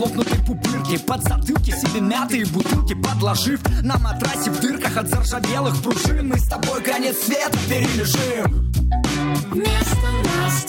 пупырки. 0.45 0.97
Под 0.97 1.23
затылки 1.23 1.71
себе 1.81 2.01
мятые 2.01 2.45
бутылки 2.45 2.93
подложив 2.93 3.59
на 3.83 3.97
матрасе 3.97 4.51
в 4.51 4.59
дырках 4.59 4.97
от 4.97 5.07
заржавелых 5.07 5.81
пружин. 5.81 6.29
Мы 6.29 6.39
с 6.39 6.47
тобой 6.47 6.81
конец 6.81 7.17
света 7.17 7.57
перележим. 7.69 8.71
Вместо 9.51 10.07
нас 10.37 10.60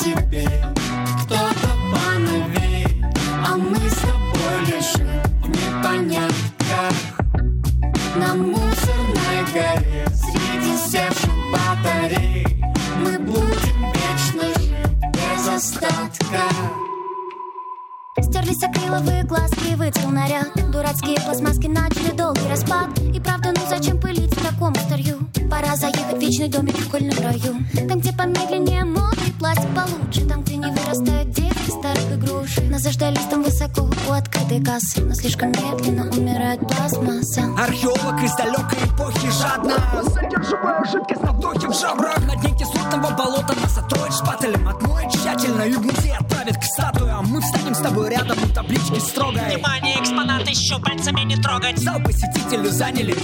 заняли 52.83 53.22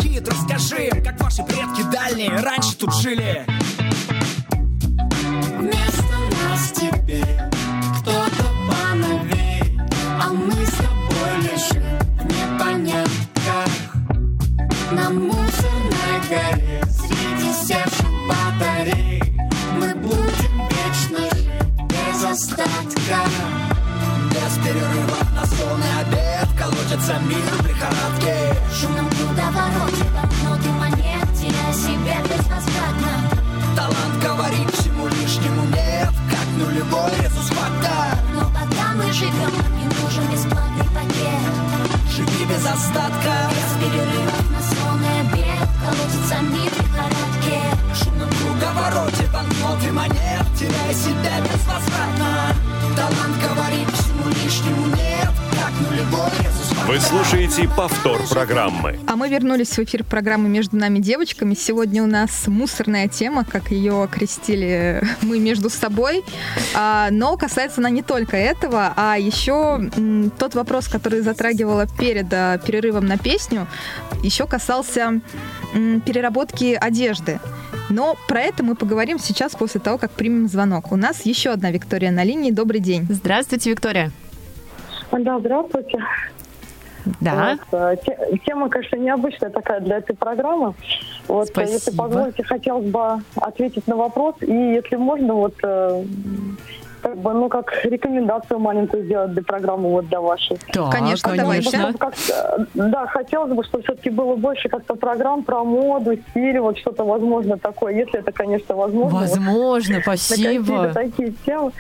Вы 56.99 57.03
слушаете 57.03 57.69
повтор 57.69 58.21
программы. 58.29 58.99
А 59.07 59.15
мы 59.15 59.29
вернулись 59.29 59.69
в 59.69 59.79
эфир 59.79 60.03
программы 60.03 60.49
«Между 60.49 60.77
нами 60.77 60.99
девочками». 60.99 61.55
Сегодня 61.55 62.03
у 62.03 62.09
нас 62.09 62.49
мусорная 62.49 63.07
тема, 63.07 63.45
как 63.45 63.71
ее 63.71 64.03
окрестили 64.03 65.01
мы 65.23 65.39
между 65.39 65.71
собой. 65.71 66.25
А, 66.75 67.07
но 67.13 67.37
касается 67.37 67.81
она 67.81 67.91
не 67.91 68.03
только 68.03 68.37
этого, 68.37 68.95
а 68.97 69.17
еще 69.17 69.81
тот 70.41 70.57
вопрос, 70.57 70.89
который 70.89 71.21
затрагивала 71.21 71.87
перед 71.87 72.27
а, 72.33 72.59
перерывом 72.59 73.07
на 73.07 73.17
песню, 73.17 73.69
еще 74.25 74.49
касался 74.49 75.21
переработки 76.05 76.77
одежды. 76.81 77.39
Но 77.91 78.17
про 78.27 78.41
это 78.41 78.65
мы 78.65 78.75
поговорим 78.75 79.21
сейчас 79.21 79.55
после 79.55 79.81
того, 79.81 79.99
как 79.99 80.11
примем 80.11 80.49
звонок. 80.49 80.91
У 80.91 80.97
нас 80.97 81.25
еще 81.25 81.51
одна 81.51 81.71
Виктория 81.71 82.11
на 82.11 82.25
линии. 82.25 82.51
Добрый 82.51 82.81
день. 82.81 83.07
Здравствуйте, 83.09 83.71
Виктория. 83.71 84.11
Да, 85.13 85.39
здравствуйте. 85.39 85.99
Да. 87.21 87.59
Вот, 87.71 87.81
э, 87.81 87.97
те- 88.05 88.39
тема, 88.47 88.69
конечно, 88.69 88.97
необычная 88.97 89.51
такая 89.51 89.81
для 89.81 89.99
этой 89.99 90.17
программы. 90.17 90.75
Вот, 91.27 91.49
э, 91.57 91.61
если 91.63 91.79
Спасибо. 91.79 92.03
позволите, 92.05 92.43
хотелось 92.45 92.87
бы 92.87 93.23
ответить 93.37 93.87
на 93.87 93.97
вопрос. 93.97 94.37
И 94.41 94.53
если 94.53 94.97
можно, 94.97 95.35
вот 95.35 95.55
э, 95.63 96.05
как 97.01 97.17
бы, 97.17 97.33
ну, 97.33 97.49
как 97.49 97.73
рекомендацию 97.85 98.59
маленькую 98.59 99.05
сделать 99.05 99.33
для 99.33 99.43
программы, 99.43 99.91
вот 99.91 100.09
для 100.09 100.21
вашей. 100.21 100.57
Так, 100.73 100.91
Конечно, 100.91 101.35
давайте. 101.37 101.71
конечно. 101.71 101.99
Как-то, 101.99 102.67
да, 102.75 103.07
хотелось 103.07 103.53
бы, 103.53 103.65
чтобы 103.65 103.85
все-таки 103.85 104.11
было 104.11 104.37
больше 104.37 104.69
как-то 104.69 104.95
программ 104.95 105.43
про 105.43 105.65
моду, 105.65 106.17
стиль, 106.31 106.59
вот 106.61 106.79
что-то 106.79 107.05
возможно 107.05 107.59
такое, 107.59 107.95
если 107.95 108.21
это, 108.21 108.33
конечно, 108.33 108.75
возможно. 108.77 109.21
Возможно, 109.21 110.01
спасибо. 110.01 110.93
такие 110.93 111.33
темы. 111.45 111.73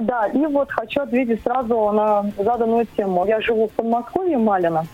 Да, 0.00 0.26
и 0.26 0.46
вот 0.46 0.70
хочу 0.70 1.00
ответить 1.00 1.42
сразу 1.42 1.90
на 1.92 2.30
заданную 2.38 2.86
тему. 2.96 3.24
Я 3.26 3.40
живу 3.40 3.68
в 3.68 3.72
Подмосковье, 3.72 4.38
Малина. 4.38 4.86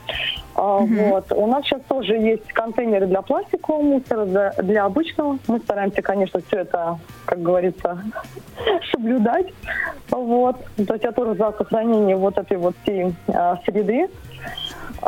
А, 0.57 0.79
Вот. 0.79 1.33
У 1.33 1.47
нас 1.47 1.65
сейчас 1.65 1.83
тоже 1.83 2.15
есть 2.15 2.51
контейнеры 2.53 3.07
для 3.07 3.21
пластикового 3.21 3.83
мусора, 3.83 4.25
для, 4.25 4.53
для 4.53 4.85
обычного. 4.85 5.39
Мы 5.49 5.59
стараемся, 5.59 6.01
конечно, 6.01 6.41
все 6.49 6.61
это, 6.61 6.99
как 7.27 7.43
говорится, 7.43 8.03
соблюдать. 8.91 9.47
Вот. 10.11 10.57
То 10.87 10.95
есть 10.95 11.05
я 11.05 11.13
тоже 11.13 11.35
за 11.35 11.53
сохранение 11.53 12.17
вот 12.17 12.39
этой 12.39 12.57
вот 12.57 12.75
всей 12.83 13.15
а, 13.29 13.61
среды. 13.67 14.09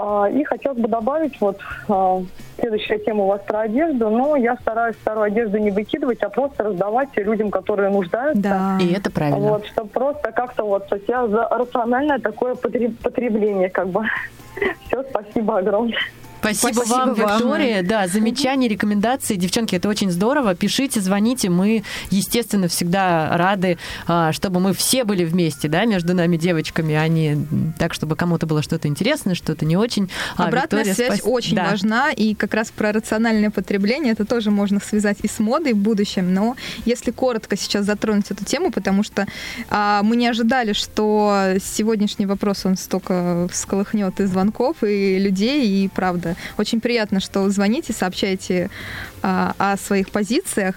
А, 0.01 0.29
И 0.29 0.45
хотелось 0.45 0.79
бы 0.79 0.87
добавить, 0.87 1.41
вот 1.41 1.59
а, 1.89 2.23
следующая 2.61 2.99
тема 3.01 3.25
у 3.25 3.27
вас 3.27 3.41
про 3.45 3.61
одежду, 3.63 4.09
но 4.11 4.37
я 4.37 4.55
стараюсь 4.57 4.95
старую 4.97 5.25
одежду 5.25 5.59
не 5.59 5.73
выкидывать, 5.73 6.23
а 6.23 6.29
просто 6.29 6.63
раздавать 6.65 7.09
людям, 7.17 7.51
которые 7.51 7.91
нуждаются. 7.91 8.41
Да. 8.41 8.79
И 8.81 8.93
это 8.93 9.11
правильно. 9.11 9.39
Вот, 9.41 9.67
чтобы 9.67 9.89
просто 9.89 10.31
как-то 10.31 10.63
вот, 10.65 10.87
то 10.89 10.95
есть 10.97 11.09
я 11.09 11.27
за 11.27 11.49
рациональное 11.49 12.21
такое 12.21 12.55
потреб- 12.55 12.97
потребление, 13.03 13.71
как 13.71 13.89
бы. 13.89 14.05
Все, 14.87 15.03
спасибо 15.11 15.59
огромное. 15.59 15.99
Спасибо, 16.41 16.73
Спасибо 16.73 16.95
вам, 16.95 17.15
вам. 17.15 17.37
Виктория. 17.39 17.83
Да, 17.83 18.07
замечания, 18.07 18.69
рекомендации. 18.69 19.37
Девчонки, 19.37 19.75
это 19.75 19.89
очень 19.89 20.11
здорово. 20.11 20.55
Пишите, 20.55 21.01
звоните. 21.01 21.51
Мы, 21.51 21.83
естественно, 22.11 22.69
всегда 22.69 23.37
рады, 23.37 23.79
а, 24.07 24.33
чтобы 24.33 24.61
мы 24.61 24.73
все 24.73 25.05
были 25.05 25.25
вместе, 25.25 25.69
да, 25.69 25.85
между 25.85 26.15
нами 26.15 26.37
девочками, 26.37 26.95
а 26.95 27.09
не 27.09 27.37
так, 27.79 27.93
чтобы 27.95 28.15
кому-то 28.17 28.47
было 28.47 28.63
что-то 28.63 28.89
интересное, 28.89 29.35
что-то 29.35 29.65
не 29.65 29.77
очень. 29.77 30.09
А, 30.37 30.45
Обратная 30.47 30.85
Виктория, 30.85 30.95
связь 30.95 31.21
спас- 31.21 31.31
очень 31.33 31.57
Да. 31.57 31.71
важна, 31.71 32.11
и 32.13 32.35
как 32.35 32.55
раз 32.55 32.71
про 32.71 32.93
рациональное 32.93 33.51
потребление 33.51 34.13
это 34.13 34.25
тоже 34.25 34.51
можно 34.51 34.81
связать 34.81 35.19
и 35.23 35.29
с 35.29 35.39
модой 35.41 35.73
в 35.73 35.79
будущем. 35.79 36.33
Но 36.33 36.57
если 36.85 37.11
коротко 37.11 37.57
сейчас 37.57 37.85
затронуть 37.85 38.31
эту 38.31 38.45
тему, 38.45 38.71
потому 38.71 39.03
что 39.03 39.27
а, 39.71 40.03
мы 40.03 40.17
не 40.17 40.27
ожидали, 40.29 40.73
что 40.73 41.55
сегодняшний 41.63 42.27
вопрос 42.27 42.65
он 42.65 42.77
столько 42.77 43.49
всколыхнет 43.53 44.21
и 44.21 44.25
звонков, 44.27 44.77
и 44.83 45.19
людей, 45.19 45.67
и 45.67 45.89
правда. 45.89 46.28
Очень 46.57 46.81
приятно, 46.81 47.21
что 47.21 47.49
звоните, 47.51 47.93
сообщаете 47.93 48.71
а, 49.23 49.55
о 49.59 49.77
своих 49.77 50.11
позициях. 50.11 50.77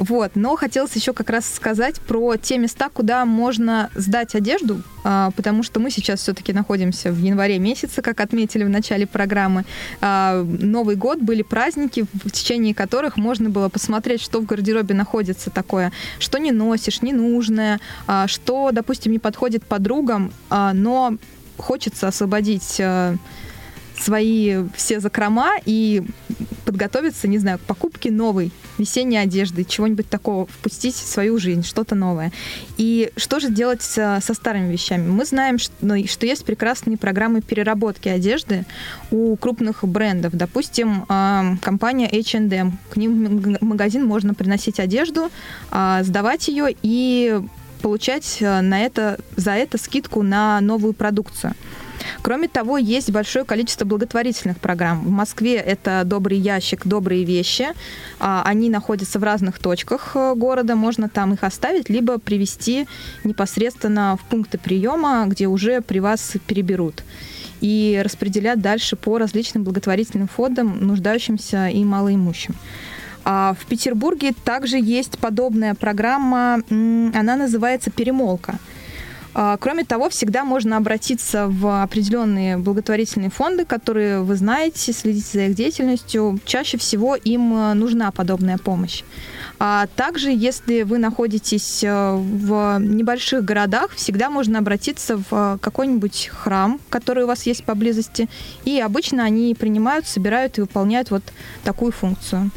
Вот, 0.00 0.30
но 0.34 0.56
хотелось 0.56 0.96
еще 0.96 1.12
как 1.12 1.28
раз 1.28 1.44
сказать 1.44 2.00
про 2.00 2.36
те 2.38 2.56
места, 2.56 2.88
куда 2.88 3.26
можно 3.26 3.90
сдать 3.94 4.34
одежду, 4.34 4.82
а, 5.04 5.30
потому 5.32 5.62
что 5.62 5.78
мы 5.78 5.90
сейчас 5.90 6.20
все-таки 6.20 6.54
находимся 6.54 7.12
в 7.12 7.18
январе 7.18 7.58
месяце, 7.58 8.00
как 8.00 8.20
отметили 8.20 8.64
в 8.64 8.70
начале 8.70 9.06
программы. 9.06 9.66
А, 10.00 10.42
Новый 10.42 10.96
год 10.96 11.18
были 11.18 11.42
праздники, 11.42 12.06
в 12.14 12.30
течение 12.30 12.74
которых 12.74 13.18
можно 13.18 13.50
было 13.50 13.68
посмотреть, 13.68 14.22
что 14.22 14.40
в 14.40 14.46
гардеробе 14.46 14.94
находится 14.94 15.50
такое, 15.50 15.92
что 16.18 16.38
не 16.38 16.50
носишь, 16.50 17.02
ненужное, 17.02 17.78
а, 18.06 18.26
что, 18.26 18.70
допустим, 18.72 19.12
не 19.12 19.18
подходит 19.18 19.64
подругам, 19.64 20.32
а, 20.48 20.72
но 20.72 21.18
хочется 21.58 22.08
освободить 22.08 22.80
а, 22.80 23.16
свои 24.00 24.64
все 24.74 25.00
закрома 25.00 25.52
и 25.64 26.02
подготовиться, 26.64 27.28
не 27.28 27.38
знаю, 27.38 27.58
к 27.58 27.62
покупке 27.62 28.10
новой 28.10 28.52
весенней 28.78 29.20
одежды, 29.20 29.64
чего-нибудь 29.64 30.08
такого 30.08 30.46
впустить 30.46 30.94
в 30.94 31.06
свою 31.06 31.38
жизнь, 31.38 31.64
что-то 31.64 31.94
новое. 31.94 32.32
И 32.76 33.10
что 33.16 33.40
же 33.40 33.50
делать 33.50 33.82
со, 33.82 34.20
со 34.22 34.34
старыми 34.34 34.72
вещами? 34.72 35.08
Мы 35.08 35.24
знаем, 35.24 35.58
что, 35.58 35.74
ну, 35.80 36.06
что 36.06 36.26
есть 36.26 36.44
прекрасные 36.44 36.96
программы 36.96 37.40
переработки 37.40 38.08
одежды 38.08 38.64
у 39.10 39.36
крупных 39.36 39.84
брендов. 39.84 40.34
Допустим, 40.34 41.04
а, 41.08 41.56
компания 41.60 42.08
H&M. 42.08 42.78
К 42.90 42.96
ним 42.96 43.56
в 43.60 43.64
магазин 43.64 44.06
можно 44.06 44.34
приносить 44.34 44.80
одежду, 44.80 45.30
а, 45.70 46.02
сдавать 46.02 46.48
ее 46.48 46.74
и 46.82 47.40
получать 47.82 48.38
а, 48.42 48.62
на 48.62 48.80
это, 48.80 49.18
за 49.36 49.52
это 49.52 49.78
скидку 49.78 50.22
на 50.22 50.60
новую 50.60 50.92
продукцию. 50.92 51.54
Кроме 52.22 52.48
того, 52.48 52.78
есть 52.78 53.10
большое 53.10 53.44
количество 53.44 53.84
благотворительных 53.84 54.58
программ. 54.58 55.00
В 55.00 55.10
Москве 55.10 55.56
это 55.56 56.02
«Добрый 56.04 56.38
ящик», 56.38 56.86
«Добрые 56.86 57.24
вещи». 57.24 57.68
А, 58.18 58.42
Они 58.44 58.70
находятся 58.70 59.18
в 59.18 59.24
разных 59.24 59.58
точках 59.58 60.12
э, 60.14 60.34
города. 60.34 60.76
Можно 60.76 61.08
там 61.08 61.34
их 61.34 61.44
оставить, 61.44 61.88
либо 61.88 62.18
привезти 62.18 62.86
непосредственно 63.24 64.16
в 64.16 64.28
пункты 64.28 64.58
приема, 64.58 65.24
где 65.26 65.46
уже 65.46 65.80
при 65.80 65.98
вас 66.00 66.32
переберут 66.46 67.02
и 67.60 68.00
распределят 68.02 68.60
дальше 68.60 68.96
по 68.96 69.18
различным 69.18 69.64
благотворительным 69.64 70.28
фондам, 70.28 70.86
нуждающимся 70.86 71.68
и 71.68 71.84
малоимущим. 71.84 72.54
А 73.24 73.54
в 73.58 73.66
Петербурге 73.66 74.32
также 74.44 74.78
есть 74.78 75.18
подобная 75.18 75.74
программа, 75.74 76.62
она 76.70 77.36
называется 77.36 77.90
«Перемолка». 77.90 78.58
А, 79.34 79.56
Кроме 79.58 79.84
того, 79.84 80.08
всегда 80.08 80.44
можно 80.44 80.76
обратиться 80.76 81.46
в 81.46 81.82
определенные 81.82 82.56
благотворительные 82.56 83.30
фонды, 83.30 83.64
которые 83.64 84.22
вы 84.22 84.36
знаете, 84.36 84.92
следите 84.92 85.28
за 85.32 85.40
их 85.46 85.54
деятельностью. 85.54 86.38
Чаще 86.44 86.78
всего 86.78 87.14
им 87.14 87.54
э, 87.54 87.74
нужна 87.74 88.10
подобная 88.10 88.58
помощь. 88.58 89.02
А 89.58 89.86
также, 89.94 90.30
если 90.30 90.82
вы 90.82 90.98
находитесь 90.98 91.84
э, 91.84 92.14
в 92.14 92.78
небольших 92.80 93.44
городах, 93.44 93.92
всегда 93.94 94.30
можно 94.30 94.58
обратиться 94.58 95.16
в 95.18 95.24
э, 95.30 95.58
какой-нибудь 95.60 96.30
храм, 96.32 96.80
который 96.88 97.24
у 97.24 97.26
вас 97.26 97.46
есть 97.46 97.64
поблизости. 97.64 98.28
И 98.64 98.80
обычно 98.80 99.24
они 99.24 99.54
принимают, 99.54 100.06
собирают 100.06 100.58
и 100.58 100.62
выполняют 100.62 101.10
вот 101.10 101.22
такую 101.62 101.92
функцию. 101.92 102.50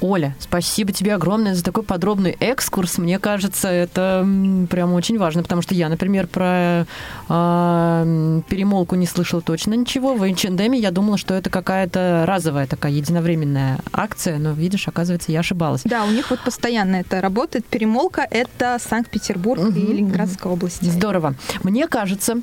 Оля, 0.00 0.34
спасибо 0.38 0.92
тебе 0.92 1.14
огромное 1.14 1.54
за 1.54 1.62
такой 1.62 1.82
подробный 1.82 2.36
экскурс. 2.40 2.98
Мне 2.98 3.18
кажется, 3.18 3.68
это 3.68 4.26
прям 4.70 4.94
очень 4.94 5.18
важно, 5.18 5.42
потому 5.42 5.62
что 5.62 5.74
я, 5.74 5.88
например, 5.88 6.26
про 6.26 6.86
м, 7.28 8.42
перемолку 8.48 8.96
не 8.96 9.06
слышала 9.06 9.42
точно 9.42 9.74
ничего. 9.74 10.14
В 10.14 10.22
H&M 10.22 10.72
я 10.72 10.90
думала, 10.90 11.18
что 11.18 11.34
это 11.34 11.50
какая-то 11.50 12.24
разовая 12.26 12.66
такая 12.66 12.92
единовременная 12.92 13.80
акция, 13.92 14.38
но, 14.38 14.52
видишь, 14.52 14.88
оказывается, 14.88 15.32
я 15.32 15.40
ошибалась. 15.40 15.82
Да, 15.84 16.04
у 16.04 16.10
них 16.10 16.30
вот 16.30 16.40
постоянно 16.40 16.96
это 16.96 17.20
работает. 17.20 17.66
Перемолка— 17.66 18.26
это 18.30 18.78
Санкт-Петербург 18.80 19.60
и 19.76 19.80
Ленинградская 19.80 20.52
область. 20.52 20.82
Здорово. 20.82 21.34
Мне 21.62 21.86
кажется, 21.86 22.36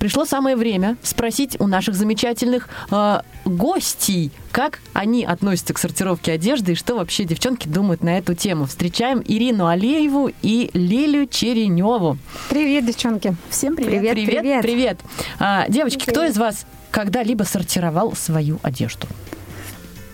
пришло 0.00 0.24
самое 0.24 0.56
время 0.56 0.96
спросить 1.02 1.56
у 1.60 1.66
наших 1.66 1.94
замечательных 1.94 2.68
э, 2.90 3.20
гостей, 3.44 4.32
как 4.50 4.80
они 4.92 5.24
относятся 5.24 5.74
к 5.74 5.78
сортировке 5.78 6.32
одежды 6.32 6.72
и 6.72 6.74
что 6.74 6.95
вообще 6.96 7.24
девчонки 7.24 7.68
думают 7.68 8.02
на 8.02 8.18
эту 8.18 8.34
тему. 8.34 8.66
Встречаем 8.66 9.22
Ирину 9.24 9.66
Алееву 9.66 10.30
и 10.42 10.70
Лилю 10.72 11.26
Череневу. 11.26 12.18
Привет, 12.50 12.86
девчонки. 12.86 13.36
Всем 13.50 13.76
Привет, 13.76 14.12
привет, 14.12 14.62
привет. 14.62 15.00
А, 15.38 15.68
девочки, 15.68 16.08
кто 16.08 16.24
из 16.24 16.36
вас 16.36 16.66
когда-либо 16.90 17.44
сортировал 17.44 18.14
свою 18.14 18.58
одежду? 18.62 19.06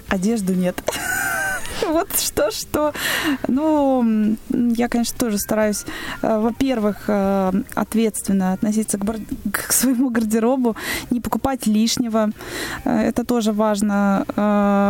Одежду 0.09 0.55
нет. 0.55 0.83
Вот 1.93 2.09
что, 2.19 2.51
что. 2.51 2.93
Ну, 3.49 4.37
я, 4.51 4.89
конечно, 4.89 5.19
тоже 5.19 5.39
стараюсь, 5.39 5.85
э, 6.23 6.39
во-первых, 6.39 7.05
э, 7.09 7.53
ответственно 7.75 8.53
относиться 8.53 8.99
к, 8.99 9.05
бар- 9.05 9.21
к 9.53 9.73
своему 9.73 10.11
гардеробу, 10.11 10.77
не 11.11 11.21
покупать 11.21 11.67
лишнего. 11.67 12.31
Э, 12.85 13.09
Это 13.09 13.25
тоже 13.25 13.53
важно. 13.53 14.25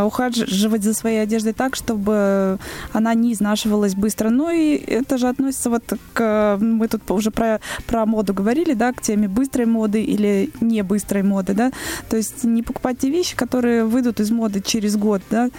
Ухаживать 0.06 0.82
за 0.82 0.94
своей 0.94 1.22
одеждой 1.22 1.52
так, 1.52 1.76
чтобы 1.76 2.58
она 2.92 3.14
не 3.14 3.32
изнашивалась 3.32 3.94
быстро. 3.94 4.30
Ну 4.30 4.50
и 4.50 4.76
это 4.76 5.18
же 5.18 5.28
относится 5.28 5.70
вот 5.70 5.82
к... 6.12 6.58
Мы 6.60 6.88
тут 6.88 7.10
уже 7.10 7.30
про, 7.30 7.60
про 7.86 8.06
моду 8.06 8.34
говорили, 8.34 8.74
да, 8.74 8.92
к 8.92 9.00
теме 9.00 9.28
быстрой 9.28 9.66
моды 9.66 10.02
или 10.02 10.50
не 10.60 10.82
быстрой 10.82 11.22
моды, 11.22 11.54
да. 11.54 11.72
То 12.08 12.16
есть 12.16 12.44
не 12.44 12.62
покупать 12.62 12.98
те 12.98 13.10
вещи, 13.10 13.36
которые 13.36 13.84
выйдут 13.84 14.20
из 14.20 14.30
моды 14.30 14.60
через 14.60 14.96
год, 14.96 15.22
да, 15.30 15.50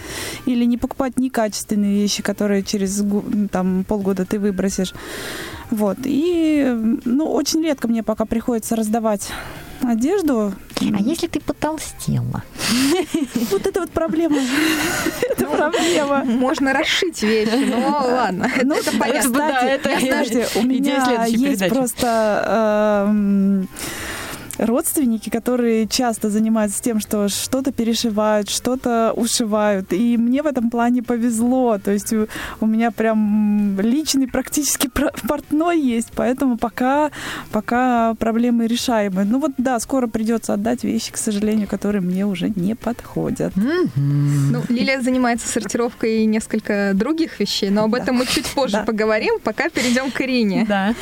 или 0.46 0.64
не 0.64 0.78
покупать 0.78 1.18
некачественные 1.24 1.94
вещи, 1.94 2.22
которые 2.22 2.62
через 2.62 3.02
там, 3.50 3.84
полгода 3.84 4.24
ты 4.24 4.38
выбросишь. 4.38 4.94
Вот. 5.70 5.98
И, 6.04 6.64
ну, 7.04 7.32
очень 7.32 7.62
редко 7.62 7.88
мне 7.88 8.02
пока 8.02 8.24
приходится 8.24 8.76
раздавать 8.76 9.30
одежду. 9.82 10.52
А 10.80 11.00
если 11.00 11.26
ты 11.26 11.40
потолстела? 11.40 12.42
Вот 13.50 13.66
это 13.66 13.80
вот 13.80 13.90
проблема. 13.90 14.38
Это 15.30 15.46
проблема. 15.46 16.24
Можно 16.24 16.72
расшить 16.72 17.22
вещи, 17.22 17.64
но 17.70 17.88
ладно. 18.10 18.50
Ну, 18.62 18.74
это 18.74 18.90
понятно. 18.98 19.30
кстати, 19.30 20.06
знаете, 20.06 20.48
у 20.56 20.62
меня 20.62 21.24
есть 21.26 21.68
просто 21.68 23.06
эм, 23.08 23.68
родственники, 24.58 25.30
которые 25.30 25.86
часто 25.86 26.30
занимаются 26.30 26.82
тем, 26.82 27.00
что 27.00 27.28
что-то 27.28 27.72
перешивают, 27.72 28.48
что-то 28.50 29.12
ушивают. 29.14 29.92
И 29.92 30.16
мне 30.16 30.42
в 30.42 30.46
этом 30.46 30.70
плане 30.70 31.02
повезло. 31.02 31.78
То 31.78 31.90
есть 31.90 32.12
у, 32.12 32.26
у 32.60 32.66
меня 32.66 32.90
прям 32.90 33.80
личный 33.80 34.28
практически 34.28 34.88
портной 35.28 35.80
есть, 35.80 36.10
поэтому 36.14 36.58
пока, 36.58 37.10
пока 37.50 38.14
проблемы 38.14 38.66
решаемые. 38.66 39.26
Ну 39.26 39.38
вот 39.38 39.52
да, 39.58 39.78
скоро 39.80 40.06
придется 40.06 40.54
отдать 40.54 40.84
вещи, 40.84 41.12
к 41.12 41.16
сожалению, 41.16 41.68
которые 41.68 42.02
мне 42.02 42.26
уже 42.26 42.50
не 42.54 42.74
подходят. 42.74 43.52
Ну, 43.56 44.62
Лилия 44.68 45.00
занимается 45.00 45.48
сортировкой 45.48 46.24
несколько 46.26 46.92
других 46.94 47.40
вещей, 47.40 47.70
но 47.70 47.84
об 47.84 47.94
этом 47.94 48.16
мы 48.16 48.26
чуть 48.26 48.46
позже 48.46 48.82
поговорим, 48.86 49.38
пока 49.42 49.68
перейдем 49.68 50.10
к 50.10 50.20
Ирине. 50.20 50.64
Да. 50.68 50.94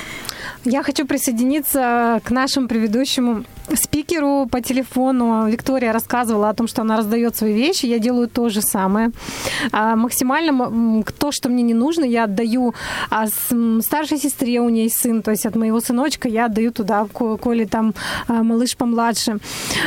Я 0.64 0.82
хочу 0.82 1.06
присоединиться 1.06 2.20
к 2.24 2.30
нашему 2.30 2.68
предыдущему 2.68 3.44
спикеру 3.74 4.46
по 4.50 4.60
телефону. 4.60 5.48
Виктория 5.48 5.92
рассказывала 5.92 6.48
о 6.50 6.54
том, 6.54 6.66
что 6.68 6.82
она 6.82 6.96
раздает 6.96 7.36
свои 7.36 7.52
вещи. 7.54 7.86
Я 7.86 7.98
делаю 7.98 8.28
то 8.28 8.48
же 8.48 8.60
самое. 8.62 9.10
А, 9.72 9.96
максимально 9.96 11.02
то, 11.18 11.32
что 11.32 11.48
мне 11.48 11.62
не 11.62 11.74
нужно, 11.74 12.04
я 12.04 12.24
отдаю 12.24 12.74
а, 13.10 13.26
старшей 13.80 14.18
сестре, 14.18 14.60
у 14.60 14.68
нее 14.68 14.88
сын, 14.90 15.22
то 15.22 15.30
есть 15.30 15.46
от 15.46 15.56
моего 15.56 15.80
сыночка 15.80 16.28
я 16.28 16.46
отдаю 16.46 16.72
туда, 16.72 17.06
ко- 17.12 17.36
коли 17.36 17.64
там 17.64 17.94
а, 18.28 18.42
малыш 18.42 18.76
помладше. 18.76 19.38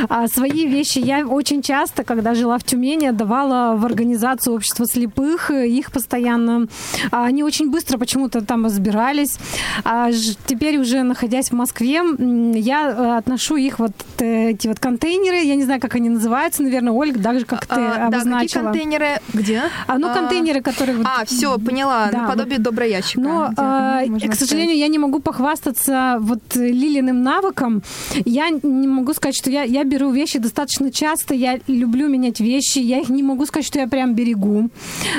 А 0.09 0.27
свои 0.27 0.67
вещи 0.67 0.99
я 0.99 1.25
очень 1.25 1.61
часто, 1.61 2.03
когда 2.03 2.33
жила 2.35 2.57
в 2.57 2.63
Тюмени, 2.63 3.07
отдавала 3.07 3.75
в 3.75 3.85
организацию 3.85 4.55
общества 4.55 4.85
слепых. 4.85 5.51
Их 5.51 5.91
постоянно... 5.91 6.67
а, 7.11 7.25
Они 7.25 7.43
очень 7.43 7.69
быстро 7.71 7.97
почему-то 7.97 8.41
там 8.41 8.65
разбирались. 8.65 9.37
А 9.83 10.09
теперь 10.47 10.77
уже 10.77 11.03
находясь 11.03 11.49
в 11.49 11.53
Москве, 11.53 12.01
я 12.59 12.89
э, 12.89 13.17
отношу 13.17 13.55
их 13.55 13.74
них 13.75 13.79
вот 13.79 13.91
э, 14.19 14.51
эти 14.51 14.67
вот 14.67 14.79
контейнеры, 14.79 15.37
я 15.43 15.55
не 15.55 15.63
знаю, 15.63 15.79
как 15.79 15.95
они 15.95 16.09
называются, 16.09 16.63
наверное, 16.63 16.93
Ольга, 16.93 17.21
так 17.21 17.39
же, 17.39 17.45
как 17.45 17.65
ты 17.65 17.75
А, 17.75 17.97
да, 17.97 18.07
обозначила. 18.07 18.47
какие 18.47 18.63
контейнеры? 18.63 19.07
Где? 19.33 19.61
А, 19.87 19.97
ну, 19.97 20.13
контейнеры, 20.13 20.61
которые... 20.61 20.97
вот- 20.97 21.07
А, 21.07 21.25
все, 21.25 21.57
поняла, 21.57 22.09
Да, 22.11 22.21
наподобие 22.21 22.59
доброго 22.59 22.87
ящика. 22.87 23.19
Но, 23.21 23.49
а, 23.57 24.01
к 24.05 24.35
сожалению, 24.35 24.77
я 24.77 24.87
не 24.87 24.99
могу 24.99 25.19
похвастаться 25.19 26.17
вот 26.19 26.39
Лилиным 26.55 27.23
навыком. 27.23 27.81
Я 28.25 28.49
не 28.49 28.87
могу 28.87 29.13
сказать, 29.13 29.35
что 29.35 29.49
я, 29.49 29.63
я 29.63 29.83
беру 29.83 30.11
вещи 30.11 30.39
достаточно 30.39 30.91
часто, 30.91 31.33
я 31.33 31.59
люблю 31.67 32.07
менять 32.09 32.39
вещи, 32.39 32.79
я 32.79 32.99
их 32.99 33.09
не 33.09 33.23
могу 33.23 33.45
сказать, 33.45 33.65
что 33.65 33.79
я 33.79 33.87
прям 33.87 34.13
берегу. 34.15 34.69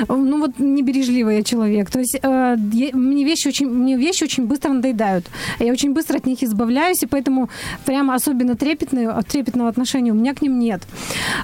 Ну 0.07 0.39
вот 0.39 0.59
небережливый 0.59 1.37
я 1.37 1.43
человек. 1.43 1.91
То 1.91 1.99
есть 1.99 2.17
э, 2.21 2.55
мне, 2.93 3.23
вещи 3.23 3.47
очень, 3.47 3.69
мне 3.69 3.97
вещи 3.97 4.23
очень 4.23 4.45
быстро 4.45 4.73
надоедают. 4.73 5.25
Я 5.59 5.71
очень 5.71 5.93
быстро 5.93 6.17
от 6.17 6.25
них 6.25 6.43
избавляюсь, 6.43 7.03
и 7.03 7.05
поэтому 7.05 7.49
прямо 7.85 8.15
особенно 8.15 8.36
трепетного, 8.55 9.21
трепетного 9.23 9.69
отношения 9.69 10.11
у 10.11 10.15
меня 10.15 10.33
к 10.33 10.41
ним 10.41 10.59
нет. 10.59 10.81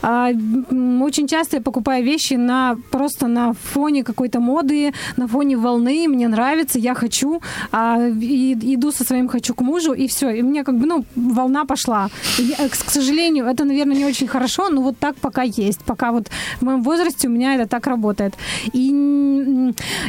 А, 0.02 0.30
очень 0.30 1.28
часто 1.28 1.58
я 1.58 1.62
покупаю 1.62 2.04
вещи 2.04 2.34
на, 2.36 2.78
просто 2.92 3.28
на 3.28 3.54
фоне 3.54 4.04
какой-то 4.04 4.40
моды, 4.40 4.94
на 5.18 5.28
фоне 5.28 5.58
волны, 5.58 6.08
мне 6.08 6.28
нравится, 6.28 6.80
я 6.80 6.94
хочу, 6.94 7.42
а, 7.72 8.00
и 8.08 8.54
иду 8.76 8.92
со 8.92 9.04
своим 9.04 9.28
хочу 9.28 9.54
к 9.54 9.62
мужу, 9.62 9.94
и 9.94 10.08
все. 10.08 10.30
И 10.30 10.42
мне 10.42 10.64
как 10.64 10.78
бы, 10.78 10.86
ну, 10.86 11.06
волна 11.16 11.66
пошла. 11.66 12.10
Я, 12.38 12.70
к, 12.70 12.72
к 12.72 12.92
сожалению, 12.92 13.46
это, 13.46 13.66
наверное, 13.66 13.96
не 13.96 14.06
очень 14.06 14.28
хорошо, 14.28 14.70
но 14.70 14.82
вот 14.82 14.98
так 14.98 15.16
пока 15.16 15.44
есть. 15.44 15.82
Пока 15.86 16.12
вот 16.12 16.30
в 16.60 16.66
моем 16.66 16.84
возрасте 16.84 17.28
у 17.28 17.32
меня 17.32 17.56
это 17.56 17.68
так 17.68 17.88
работает. 17.88 18.34
И, 18.74 18.90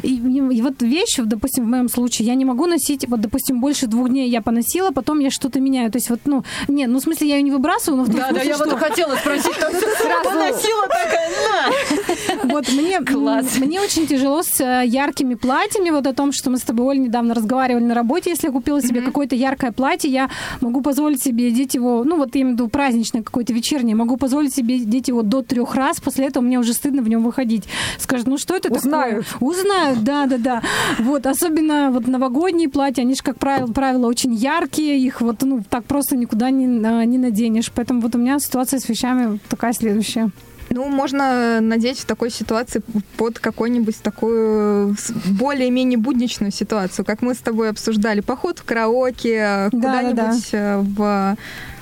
и, 0.02 0.16
и 0.16 0.62
вот 0.62 0.82
вещи, 0.82 1.22
допустим, 1.22 1.64
в 1.64 1.68
моем 1.68 1.88
случае, 1.88 2.28
я 2.28 2.34
не 2.34 2.44
могу 2.44 2.66
носить, 2.66 3.08
вот, 3.08 3.20
допустим, 3.20 3.60
больше 3.60 3.86
двух 3.86 4.08
дней 4.08 4.28
я 4.28 4.42
поносила, 4.42 4.90
потом 4.90 5.20
я 5.20 5.30
что-то 5.30 5.60
меняю. 5.60 5.90
То 5.90 5.98
есть 5.98 6.10
вот, 6.10 6.20
ну, 6.24 6.44
не, 6.74 6.86
ну, 6.86 6.98
в 6.98 7.02
смысле, 7.02 7.28
я 7.28 7.36
ее 7.36 7.42
не 7.42 7.50
выбрасываю, 7.50 7.98
но 7.98 8.04
в 8.04 8.06
том 8.06 8.16
Да, 8.16 8.22
да, 8.28 8.40
смысле, 8.40 8.48
я 8.50 8.56
вот 8.58 8.66
что- 8.68 8.76
хотела 8.76 9.14
спросить, 9.16 9.58
там 9.60 9.72
Сразу- 9.72 10.24
поносила 10.24 10.82
такая, 10.88 11.30
на! 11.30 12.44
Вот 12.54 12.68
мне, 12.72 13.00
Класс. 13.00 13.56
мне 13.58 13.80
очень 13.80 14.06
тяжело 14.06 14.42
с 14.42 14.60
э, 14.60 14.82
яркими 14.86 15.34
платьями. 15.34 15.90
Вот 15.90 16.06
о 16.06 16.12
том, 16.12 16.30
что 16.32 16.50
мы 16.50 16.58
с 16.58 16.62
тобой, 16.62 16.86
Оль, 16.86 17.00
недавно 17.00 17.34
разговаривали 17.34 17.84
на 17.84 17.94
работе. 17.94 18.30
Если 18.30 18.48
я 18.48 18.52
купила 18.52 18.82
себе 18.82 19.00
какое-то 19.00 19.34
яркое 19.34 19.72
платье, 19.72 20.10
я 20.10 20.28
могу 20.60 20.82
позволить 20.82 21.22
себе 21.22 21.48
одеть 21.48 21.74
его, 21.74 22.04
ну 22.04 22.16
вот 22.16 22.34
я 22.34 22.42
имею 22.42 22.54
в 22.56 22.58
виду 22.58 22.68
праздничное 22.68 23.22
какое-то 23.22 23.52
вечернее, 23.52 23.96
могу 23.96 24.16
позволить 24.16 24.54
себе 24.54 24.76
одеть 24.76 25.08
его 25.08 25.22
до 25.22 25.42
трех 25.42 25.74
раз. 25.74 26.00
После 26.00 26.26
этого 26.26 26.42
мне 26.44 26.58
уже 26.58 26.74
стыдно 26.74 27.02
в 27.02 27.08
нем 27.08 27.22
выходить. 27.24 27.64
Скажут, 27.98 28.26
ну 28.26 28.36
что 28.38 28.54
это 28.56 28.72
Узнают. 28.72 29.26
такое? 29.26 29.48
Узнают, 29.50 30.04
да, 30.04 30.26
да, 30.26 30.36
да. 30.38 30.62
Вот, 30.98 31.26
особенно 31.26 31.90
вот 31.90 32.06
новогодние 32.06 32.68
платья, 32.68 33.02
они 33.02 33.14
же, 33.14 33.22
как 33.22 33.38
правило, 33.38 33.66
правило, 33.72 34.06
очень 34.06 34.34
яркие, 34.34 34.98
их 34.98 35.20
вот, 35.20 35.36
ну, 35.42 35.62
так 35.68 35.84
просто 35.84 36.16
никуда 36.16 36.50
не, 36.50 36.63
а, 36.64 37.04
не 37.04 37.18
наденешь. 37.18 37.70
Поэтому 37.74 38.00
вот 38.00 38.14
у 38.14 38.18
меня 38.18 38.38
ситуация 38.38 38.80
с 38.80 38.88
вещами 38.88 39.38
такая 39.48 39.72
следующая. 39.72 40.30
Ну, 40.70 40.88
можно 40.88 41.60
надеть 41.60 42.00
в 42.00 42.04
такой 42.04 42.30
ситуации 42.30 42.82
под 43.16 43.38
какую-нибудь 43.38 43.96
такую 44.02 44.96
более-менее 45.38 45.98
будничную 45.98 46.50
ситуацию, 46.50 47.04
как 47.04 47.22
мы 47.22 47.34
с 47.34 47.38
тобой 47.38 47.70
обсуждали. 47.70 48.20
Поход 48.20 48.58
в 48.58 48.64
караоке, 48.64 49.68
куда-нибудь 49.70 50.48
э, 50.52 50.78
в... 50.78 51.36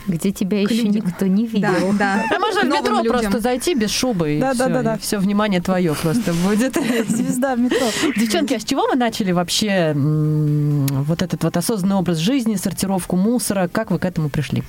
Где 0.07 0.32
тебя 0.32 0.61
еще 0.61 0.88
никто 0.88 1.26
не 1.26 1.46
видел. 1.46 1.92
Да, 1.92 2.24
да. 2.28 2.36
А 2.36 2.38
можно 2.38 2.62
в 2.62 2.64
метро 2.64 2.98
людям. 2.98 3.12
просто 3.12 3.40
зайти 3.40 3.74
без 3.74 3.90
шубы, 3.90 4.34
и 4.34 4.40
Да, 4.40 4.55
да, 4.55 4.64
все, 4.64 4.72
да, 4.72 4.82
да. 4.82 4.98
все 4.98 5.18
внимание 5.18 5.61
твое 5.61 5.94
просто 5.94 6.32
будет. 6.32 6.74
Звезда 7.09 7.55
в 7.55 7.61
метро. 7.61 7.86
Девчонки, 8.16 8.55
а 8.55 8.61
с 8.61 8.64
чего 8.64 8.86
вы 8.88 8.96
начали 8.96 9.32
вообще 9.32 9.92
вот 9.94 11.22
этот 11.22 11.44
вот 11.44 11.57
осознанный 11.57 11.96
образ 11.96 12.18
жизни, 12.18 12.57
сортировку 12.57 13.16
мусора? 13.16 13.68
Как 13.68 13.90
вы 13.90 13.98
к 13.98 14.05
этому 14.05 14.28
пришли? 14.28 14.62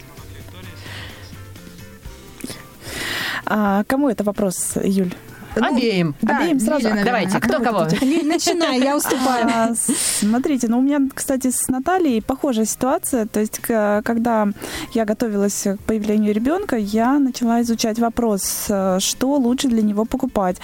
А 3.46 3.84
кому 3.86 4.10
это 4.10 4.24
вопрос, 4.24 4.78
Юль? 4.84 5.14
Обеим. 5.56 6.16
да, 6.22 6.38
Обеим 6.40 6.60
сразу? 6.60 6.84
Наверное. 6.84 7.06
Давайте, 7.06 7.38
А 7.38 7.40
кто 7.40 7.60
кого? 7.60 7.88
Лиль, 8.02 8.26
начинай, 8.28 8.80
я 8.80 8.96
уступаю. 8.98 9.48
А, 9.54 9.72
Смотрите, 9.76 10.68
ну 10.68 10.80
у 10.80 10.82
меня, 10.82 11.00
кстати, 11.14 11.50
с 11.52 11.68
Натальей 11.68 12.22
похожая 12.22 12.66
ситуация. 12.66 13.26
То 13.28 13.40
есть, 13.40 13.60
когда 13.60 14.48
я 14.94 15.06
готовилась 15.06 15.64
к 15.64 15.78
появлению 15.86 16.34
ребенка, 16.34 16.76
я 16.78 17.20
начала 17.20 17.62
изучать 17.62 18.00
вопрос, 18.00 18.66
э, 18.70 18.98
что 19.00 19.36
лучше 19.36 19.68
для 19.68 19.82
него 19.82 20.06
покупать. 20.06 20.58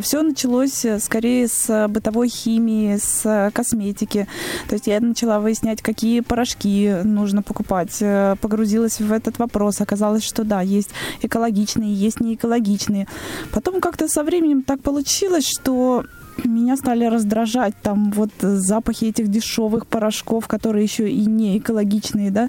Все 0.00 0.22
началось 0.22 0.84
э, 0.84 0.98
скорее 0.98 1.48
с 1.48 1.86
бытовой 1.88 2.28
химии, 2.28 2.96
с 2.96 3.22
э, 3.24 3.50
косметики. 3.52 4.26
То 4.68 4.74
есть 4.74 4.86
я 4.86 5.00
начала 5.00 5.40
выяснять, 5.40 5.82
какие 5.82 6.20
порошки 6.20 6.96
нужно 7.04 7.42
покупать. 7.42 7.96
Э, 8.00 8.36
Погрузилась 8.40 9.00
в 9.00 9.12
этот 9.12 9.38
вопрос. 9.38 9.80
Оказалось, 9.80 10.24
что 10.24 10.44
да, 10.44 10.60
есть 10.60 10.90
экологичные, 11.22 11.92
есть 11.94 12.20
неэкологичные. 12.20 13.06
Потом 13.52 13.80
как-то 13.80 14.08
со 14.08 14.22
временем 14.26 14.62
так 14.62 14.80
получилось, 14.82 15.46
что 15.46 16.04
меня 16.44 16.76
стали 16.76 17.04
раздражать 17.04 17.74
там 17.82 18.10
вот 18.10 18.30
запахи 18.40 19.06
этих 19.06 19.28
дешевых 19.28 19.86
порошков, 19.86 20.46
которые 20.46 20.84
еще 20.84 21.10
и 21.10 21.24
не 21.24 21.58
экологичные, 21.58 22.30
да, 22.30 22.48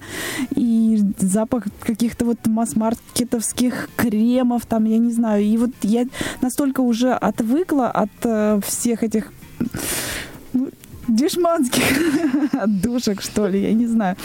и 0.56 1.00
запах 1.18 1.66
каких-то 1.80 2.26
вот 2.26 2.46
масс-маркетовских 2.46 3.90
кремов, 3.96 4.66
там, 4.66 4.86
я 4.86 4.98
не 4.98 5.12
знаю, 5.12 5.44
и 5.44 5.58
вот 5.58 5.72
я 5.84 6.06
настолько 6.42 6.82
уже 6.82 7.14
отвыкла 7.14 7.88
от 7.88 8.10
э, 8.24 8.60
всех 8.66 9.04
этих 9.04 9.32
ну, 10.54 10.70
дешманских 11.08 11.84
отдушек, 12.54 13.22
что 13.22 13.48
ли, 13.48 13.62
я 13.62 13.74
не 13.74 13.88
знаю. 13.88 14.16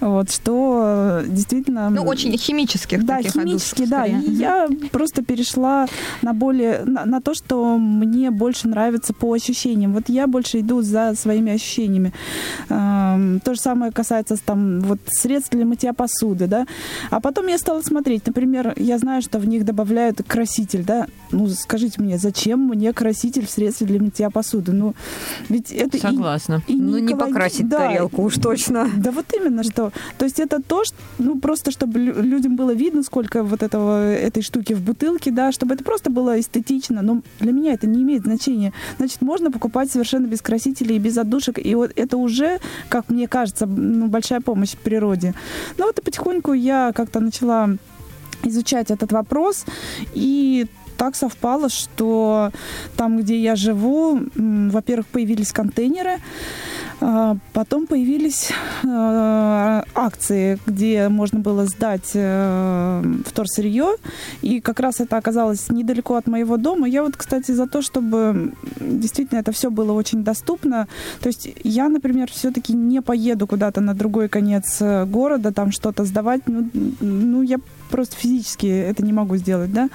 Вот, 0.00 0.30
что 0.30 1.20
э, 1.22 1.24
действительно... 1.28 1.90
Ну, 1.90 2.02
очень 2.02 2.36
химических 2.36 3.04
Да, 3.04 3.22
химически, 3.22 3.86
да. 3.86 4.04
скорее. 4.04 4.22
И 4.22 4.32
я 4.32 4.68
просто 4.92 5.22
перешла 5.22 5.86
на 6.22 6.32
более 6.32 6.84
на, 6.84 7.04
на 7.04 7.20
то, 7.20 7.34
что 7.34 7.76
мне 7.78 8.30
больше 8.30 8.68
нравится 8.68 9.12
по 9.12 9.32
ощущениям. 9.32 9.92
Вот 9.92 10.08
я 10.08 10.26
больше 10.26 10.60
иду 10.60 10.82
за 10.82 11.14
своими 11.14 11.52
ощущениями. 11.52 12.12
Эм, 12.68 13.40
то 13.40 13.54
же 13.54 13.60
самое 13.60 13.92
касается 13.92 14.36
там 14.44 14.80
вот 14.80 14.98
средств 15.06 15.50
для 15.52 15.64
мытья 15.64 15.92
посуды, 15.92 16.46
да. 16.46 16.66
А 17.10 17.20
потом 17.20 17.46
я 17.48 17.58
стала 17.58 17.82
смотреть, 17.82 18.26
например, 18.26 18.74
я 18.76 18.98
знаю, 18.98 19.22
что 19.22 19.38
в 19.38 19.46
них 19.46 19.64
добавляют 19.64 20.22
краситель, 20.26 20.84
да. 20.84 21.06
Ну, 21.30 21.48
скажите 21.48 22.00
мне, 22.00 22.18
зачем 22.18 22.60
мне 22.60 22.92
краситель 22.92 23.46
в 23.46 23.50
средстве 23.50 23.86
для 23.86 24.00
мытья 24.00 24.30
посуды? 24.30 24.72
Ну, 24.72 24.94
ведь 25.48 25.70
это 25.72 25.96
и- 25.96 26.00
Согласна. 26.28 26.62
и 26.66 26.74
Ну, 26.74 26.98
не 26.98 27.14
покрасить 27.14 27.68
да, 27.68 27.78
тарелку 27.78 28.22
уж 28.22 28.34
точно. 28.36 28.88
да 28.96 29.10
вот 29.10 29.26
именно 29.34 29.62
что. 29.62 29.92
То 30.18 30.24
есть 30.24 30.38
это 30.40 30.60
то, 30.62 30.84
что, 30.84 30.96
ну 31.18 31.38
просто 31.38 31.70
чтобы 31.70 31.98
лю- 31.98 32.22
людям 32.22 32.56
было 32.56 32.74
видно, 32.74 33.02
сколько 33.02 33.42
вот 33.42 33.62
этого 33.62 34.12
этой 34.12 34.42
штуки 34.42 34.74
в 34.74 34.80
бутылке, 34.82 35.30
да, 35.30 35.52
чтобы 35.52 35.74
это 35.74 35.84
просто 35.84 36.10
было 36.10 36.38
эстетично. 36.38 37.02
Но 37.02 37.22
для 37.40 37.52
меня 37.52 37.72
это 37.72 37.86
не 37.86 38.02
имеет 38.02 38.22
значения. 38.22 38.72
Значит, 38.98 39.22
можно 39.22 39.50
покупать 39.50 39.90
совершенно 39.90 40.26
без 40.26 40.42
красителей 40.42 40.96
и 40.96 40.98
без 40.98 41.16
отдушек, 41.18 41.58
и 41.64 41.74
вот 41.74 41.92
это 41.96 42.16
уже, 42.16 42.58
как 42.88 43.08
мне 43.08 43.26
кажется, 43.28 43.66
ну, 43.66 44.08
большая 44.08 44.40
помощь 44.40 44.76
природе. 44.76 45.34
Ну 45.78 45.86
вот 45.86 45.98
и 45.98 46.02
потихоньку 46.02 46.52
я 46.52 46.92
как-то 46.94 47.20
начала 47.20 47.70
изучать 48.44 48.90
этот 48.90 49.12
вопрос, 49.12 49.64
и 50.14 50.66
так 50.98 51.16
совпало, 51.16 51.70
что 51.70 52.50
там, 52.96 53.18
где 53.18 53.40
я 53.40 53.56
живу, 53.56 54.20
во-первых, 54.34 55.06
появились 55.06 55.52
контейнеры, 55.52 56.18
а, 57.00 57.36
Потом 57.52 57.86
появились 57.86 58.50
э, 58.82 59.82
акции, 59.94 60.58
где 60.66 61.08
можно 61.08 61.38
было 61.38 61.66
сдать 61.66 62.10
э, 62.14 63.02
вторсырье, 63.24 63.96
и 64.42 64.60
как 64.60 64.80
раз 64.80 65.00
это 65.00 65.16
оказалось 65.16 65.70
недалеко 65.70 66.16
от 66.16 66.26
моего 66.26 66.56
дома. 66.56 66.88
Я 66.88 67.04
вот, 67.04 67.16
кстати, 67.16 67.52
за 67.52 67.66
то, 67.66 67.82
чтобы 67.82 68.52
действительно 68.80 69.38
это 69.38 69.52
все 69.52 69.70
было 69.70 69.92
очень 69.92 70.24
доступно. 70.24 70.88
То 71.20 71.28
есть 71.28 71.48
я, 71.62 71.88
например, 71.88 72.30
все-таки 72.32 72.72
не 72.72 73.00
поеду 73.00 73.46
куда-то 73.46 73.80
на 73.80 73.94
другой 73.94 74.28
конец 74.28 74.78
э, 74.80 75.04
города, 75.04 75.52
там 75.52 75.70
что-то 75.70 76.04
сдавать. 76.04 76.42
Ну, 76.46 76.68
ну, 77.00 77.42
я 77.42 77.58
просто 77.88 78.16
физически 78.16 78.66
это 78.66 79.04
не 79.04 79.12
могу 79.12 79.36
сделать, 79.36 79.72
да. 79.72 79.88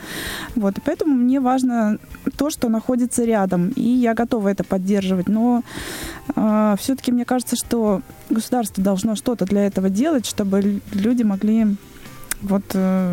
Вот, 0.55 0.77
и 0.77 0.81
поэтому 0.81 1.15
мне 1.15 1.39
важно 1.39 1.97
то, 2.37 2.49
что 2.49 2.69
находится 2.69 3.23
рядом, 3.23 3.69
и 3.69 3.81
я 3.81 4.13
готова 4.13 4.49
это 4.49 4.63
поддерживать. 4.63 5.27
Но 5.27 5.63
все-таки 6.77 7.11
мне 7.11 7.25
кажется, 7.25 7.55
что 7.55 8.01
государство 8.29 8.83
должно 8.83 9.15
что-то 9.15 9.45
для 9.45 9.65
этого 9.65 9.89
делать, 9.89 10.25
чтобы 10.25 10.81
люди 10.91 11.23
могли 11.23 11.75
вот 12.43 12.63
э, 12.73 13.11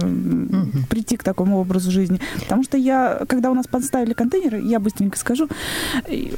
прийти 0.89 1.17
к 1.17 1.23
такому 1.23 1.59
образу 1.59 1.91
жизни. 1.91 2.21
Потому 2.41 2.63
что 2.63 2.77
я, 2.77 3.23
когда 3.29 3.51
у 3.51 3.55
нас 3.55 3.67
поставили 3.67 4.13
контейнеры, 4.13 4.61
я 4.61 4.81
быстренько 4.81 5.19
скажу, 5.19 5.49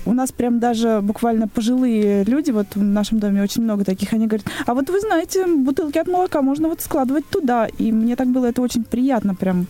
у 0.07 0.13
нас 0.13 0.33
прям 0.33 0.61
даже 0.61 1.01
буквально 1.03 1.49
пожилые 1.49 2.25
люди, 2.25 2.51
вот 2.51 2.67
в 2.75 2.83
нашем 2.83 3.19
доме 3.19 3.43
очень 3.43 3.63
много 3.63 3.85
таких, 3.85 4.13
они 4.13 4.27
говорят, 4.27 4.47
а 4.67 4.75
вот 4.75 4.89
вы 4.91 5.01
знаете, 5.01 5.47
бутылки 5.47 5.99
от 5.99 6.07
молока 6.07 6.43
можно 6.43 6.69
вот 6.69 6.81
складывать 6.81 7.27
туда. 7.29 7.67
И 7.79 7.93
мне 7.93 8.17
так 8.17 8.29
было 8.29 8.47
это 8.47 8.63
очень 8.63 8.85
приятно 8.85 9.35
прям 9.35 9.67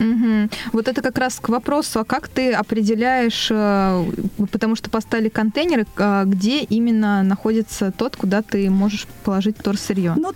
Мгм. 0.00 0.50
Вот 0.72 0.88
это 0.88 1.02
как 1.02 1.18
раз 1.18 1.38
к 1.40 1.48
вопросу, 1.50 2.00
а 2.00 2.04
как 2.04 2.28
ты 2.28 2.52
определяешь, 2.52 3.48
э, 3.50 4.04
потому 4.50 4.74
что 4.74 4.90
поставили 4.90 5.28
контейнеры, 5.28 5.86
а, 5.96 6.24
где 6.24 6.62
именно 6.62 7.22
находится 7.22 7.92
тот, 7.92 8.16
куда 8.16 8.42
ты 8.42 8.70
можешь 8.70 9.06
положить 9.24 9.58
вторсырье? 9.58 10.14
Ну, 10.16 10.32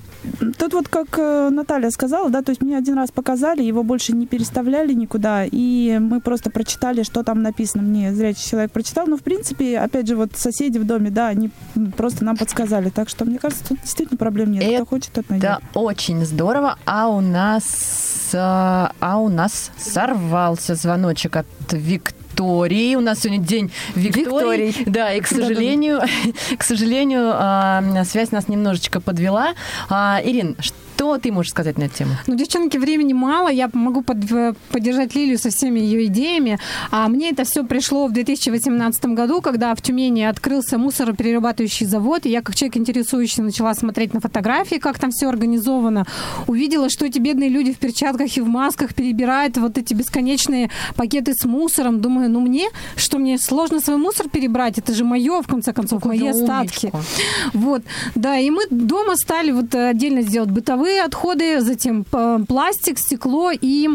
тут 0.59 0.75
вот 0.75 0.89
как 0.89 1.19
э, 1.19 1.49
Наталья 1.51 1.91
сказала, 1.91 2.29
да, 2.29 2.43
то 2.43 2.51
есть 2.51 2.63
мне 2.63 2.77
один 2.77 2.95
раз 2.95 3.11
показали, 3.11 3.63
его 3.63 3.83
больше 3.83 4.13
не 4.13 4.27
переставляли 4.27 4.93
никуда, 4.93 5.45
и 5.51 5.99
мы 5.99 6.21
просто 6.21 6.51
прочитали, 6.51 7.03
что 7.03 7.23
там 7.23 7.43
написано. 7.43 7.83
Мне 7.83 8.13
зрячий 8.13 8.49
человек 8.51 8.71
прочитал, 8.71 9.07
но 9.07 9.17
в 9.17 9.23
принципе, 9.23 9.79
опять 9.79 10.07
же, 10.07 10.17
вот 10.17 10.37
соседи 10.37 10.79
в 10.79 10.85
доме, 10.85 11.11
да, 11.11 11.29
они 11.29 11.51
просто 11.97 12.25
нам 12.25 12.37
подсказали, 12.37 12.91
так 12.91 13.09
что 13.09 13.25
мне 13.25 13.39
кажется, 13.39 13.65
тут 13.69 13.81
действительно 13.81 14.19
проблем 14.19 14.53
нет. 14.53 14.75
Кто 14.75 14.87
хочет, 14.87 15.13
тот 15.13 15.31
найдет. 15.31 15.45
Это 15.49 15.79
очень 15.79 16.25
здорово. 16.27 16.79
А 16.85 17.09
у 17.09 17.21
нас, 17.21 18.31
а, 18.35 18.93
а 19.01 19.19
у 19.19 19.29
нас 19.29 19.54
сорвался 19.77 20.75
звоночек 20.75 21.37
от 21.37 21.47
Виктории. 21.73 22.95
У 22.95 23.01
нас 23.01 23.21
сегодня 23.21 23.45
день 23.45 23.73
Виктории. 23.95 24.69
Викторий. 24.69 24.85
Да, 24.87 25.13
и 25.13 25.21
к 25.21 25.27
сожалению, 25.27 26.01
к 26.59 26.63
сожалению, 26.63 27.31
а, 27.35 28.05
связь 28.05 28.31
нас 28.33 28.49
немножечко 28.49 29.01
подвела. 29.01 29.55
А, 29.89 30.21
Ирин, 30.25 30.57
что 30.97 31.19
ты 31.19 31.33
можешь 31.33 31.51
сказать 31.51 31.77
на 31.79 31.85
эту 31.85 31.99
тему? 31.99 32.13
Ну, 32.27 32.35
девчонки, 32.37 32.77
времени 32.79 33.13
мало. 33.13 33.49
Я 33.49 33.69
могу 33.73 34.03
под- 34.03 34.57
поддержать 34.71 35.15
Лилию 35.15 35.39
со 35.39 35.51
всеми 35.51 35.81
ее 35.81 36.07
идеями. 36.07 36.59
А 36.91 37.09
мне 37.09 37.31
это 37.31 37.45
все 37.45 37.65
пришло 37.65 38.07
в 38.07 38.13
2018 38.13 39.05
году, 39.15 39.41
когда 39.41 39.75
в 39.75 39.83
Тюмени 39.83 40.23
открылся 40.23 40.79
мусороперерабатывающий 40.79 41.87
завод. 41.87 42.27
И 42.27 42.31
я, 42.31 42.43
как 42.43 42.55
человек 42.55 42.77
интересующий, 42.77 43.43
начала 43.43 43.75
смотреть 43.75 44.15
на 44.15 44.21
фотографии, 44.21 44.77
как 44.77 44.99
там 44.99 45.11
все 45.11 45.29
организовано. 45.29 46.07
Увидела, 46.47 46.89
что 46.89 47.07
эти 47.07 47.19
бедные 47.19 47.49
люди 47.51 47.73
в 47.73 47.79
перчатках 47.79 48.37
и 48.37 48.41
в 48.41 48.47
масках 48.49 48.95
перебирают 48.95 49.57
вот 49.57 49.77
эти 49.79 49.95
бесконечные 49.95 50.71
пакеты 50.97 51.35
с 51.35 51.45
мусором. 51.45 52.01
Думаю, 52.01 52.31
ну 52.31 52.41
мне, 52.41 52.69
что 52.97 53.19
мне 53.19 53.39
сложно 53.39 53.81
свой 53.81 53.97
мусор 53.97 54.29
перебрать? 54.29 54.79
Это 54.79 54.95
же 54.95 55.05
мое, 55.05 55.43
в 55.43 55.47
конце 55.49 55.73
концов, 55.73 56.05
мои 56.05 56.19
Какую 56.21 56.43
остатки. 56.43 56.91
умничку. 56.93 57.59
Вот, 57.59 57.83
да, 58.15 58.39
и 58.39 58.49
мы 58.51 58.63
дома 58.71 59.17
стали 59.17 59.51
вот 59.51 59.75
отдельно 59.75 60.23
сделать 60.23 60.51
бытовые 60.51 60.84
отходы, 61.05 61.61
затем 61.61 62.05
пластик, 62.47 62.99
стекло 62.99 63.51
и 63.53 63.89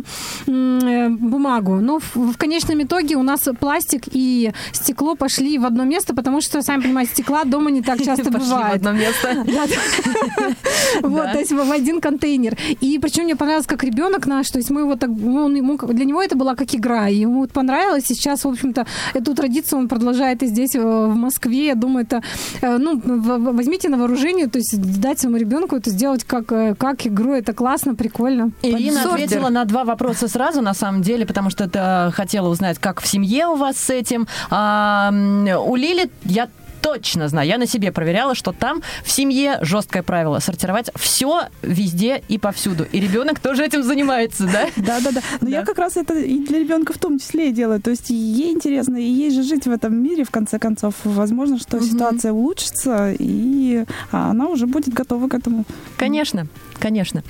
э, 0.48 1.10
бумагу. 1.10 1.76
Но 1.76 2.00
в, 2.00 2.16
в 2.16 2.38
конечном 2.38 2.82
итоге 2.84 3.16
у 3.16 3.24
нас 3.24 3.48
пластик 3.60 4.04
и 4.12 4.52
стекло 4.72 5.16
пошли 5.16 5.58
в 5.58 5.66
одно 5.66 5.84
место, 5.84 6.14
потому 6.16 6.42
что, 6.42 6.62
сами 6.62 6.82
понимаете, 6.82 7.12
стекла 7.14 7.44
дома 7.44 7.72
не 7.72 7.82
так 7.82 8.00
часто 8.02 8.26
Пошли 8.32 8.40
в 8.40 8.50
бывает. 8.50 8.76
одно 8.76 8.92
место. 8.94 9.46
Вот, 11.02 11.32
то 11.32 11.40
есть 11.40 11.52
в 11.52 11.72
один 11.72 12.02
контейнер. 12.02 12.58
И 12.82 13.00
причем 13.00 13.24
мне 13.24 13.36
понравилось, 13.36 13.68
как 13.68 13.84
ребенок 13.84 14.26
наш, 14.26 14.50
то 14.50 14.58
есть 14.58 14.70
мы 14.70 14.82
его 14.82 14.96
так, 14.96 15.10
он 15.10 15.56
ему, 15.56 15.78
как- 15.78 15.94
для 15.94 16.06
него 16.06 16.22
это 16.22 16.36
была 16.36 16.56
как 16.56 16.74
игра, 16.76 17.08
и 17.10 17.16
ему 17.18 17.48
понравилось, 17.48 18.06
сейчас, 18.08 18.44
в 18.46 18.48
общем-то, 18.50 18.86
эту 19.14 19.34
традицию 19.36 19.80
он 19.80 19.88
продолжает 19.88 20.44
и 20.44 20.48
здесь, 20.48 20.76
э, 20.76 20.80
в 20.82 21.16
Москве. 21.16 21.68
Я 21.68 21.76
думаю, 21.76 22.06
это, 22.06 22.22
э, 22.62 22.78
ну, 22.78 23.00
возьмите 23.06 23.90
на 23.90 23.98
вооружение, 23.98 24.48
то 24.48 24.58
есть 24.60 25.00
дать 25.00 25.20
своему 25.20 25.38
ребенку 25.38 25.76
это 25.76 25.90
сделать 25.90 26.24
как, 26.24 26.52
как 26.80 27.06
игру, 27.06 27.34
это 27.34 27.54
классно, 27.54 27.94
прикольно. 27.94 28.52
Ирина 28.62 29.04
Сордер. 29.04 29.26
ответила 29.26 29.50
на 29.50 29.66
два 29.66 29.84
вопроса 29.84 30.28
сразу, 30.30 30.62
на 30.62 30.74
самом 30.74 31.02
деле, 31.02 31.26
потому 31.26 31.50
что 31.50 31.66
это 31.66 32.12
хотела 32.16 32.48
узнать, 32.48 32.80
как 32.80 33.02
в 33.02 33.08
семье 33.08 33.48
у 33.48 33.56
вас 33.56 33.78
с 33.78 33.90
этим. 33.90 34.28
А, 34.50 35.12
у 35.12 35.76
Лили 35.76 36.10
я 36.24 36.48
точно 36.82 37.28
знаю, 37.28 37.48
я 37.48 37.58
на 37.58 37.68
себе 37.68 37.92
проверяла, 37.92 38.36
что 38.36 38.54
там 38.54 38.82
в 39.04 39.12
семье 39.12 39.60
жесткое 39.62 40.04
правило 40.04 40.40
сортировать 40.40 40.90
все 40.96 41.50
везде 41.62 42.24
и 42.30 42.38
повсюду. 42.38 42.86
И 42.92 43.00
ребенок 43.00 43.40
тоже 43.40 43.66
этим 43.66 43.84
занимается, 43.84 44.46
да? 44.46 44.68
Да, 44.78 45.00
да, 45.02 45.12
да. 45.12 45.22
Но 45.42 45.50
я 45.50 45.66
как 45.66 45.78
раз 45.78 45.98
это 45.98 46.18
и 46.18 46.40
для 46.40 46.60
ребенка 46.60 46.94
в 46.94 46.98
том 46.98 47.20
числе 47.20 47.50
и 47.50 47.52
делаю. 47.52 47.82
То 47.82 47.90
есть 47.90 48.10
ей 48.10 48.54
интересно, 48.54 48.96
и 48.96 49.04
ей 49.04 49.30
же 49.32 49.44
жить 49.44 49.66
в 49.66 49.72
этом 49.72 50.02
мире, 50.02 50.24
в 50.24 50.32
конце 50.32 50.60
концов. 50.60 50.94
Возможно, 51.04 51.60
что 51.60 51.82
ситуация 51.82 52.32
улучшится, 52.32 53.14
и 53.18 53.84
она 54.12 54.48
уже 54.48 54.66
будет 54.66 54.94
готова 54.94 55.28
к 55.28 55.34
этому. 55.34 55.66
Конечно, 55.98 56.48
конечно. 56.80 57.24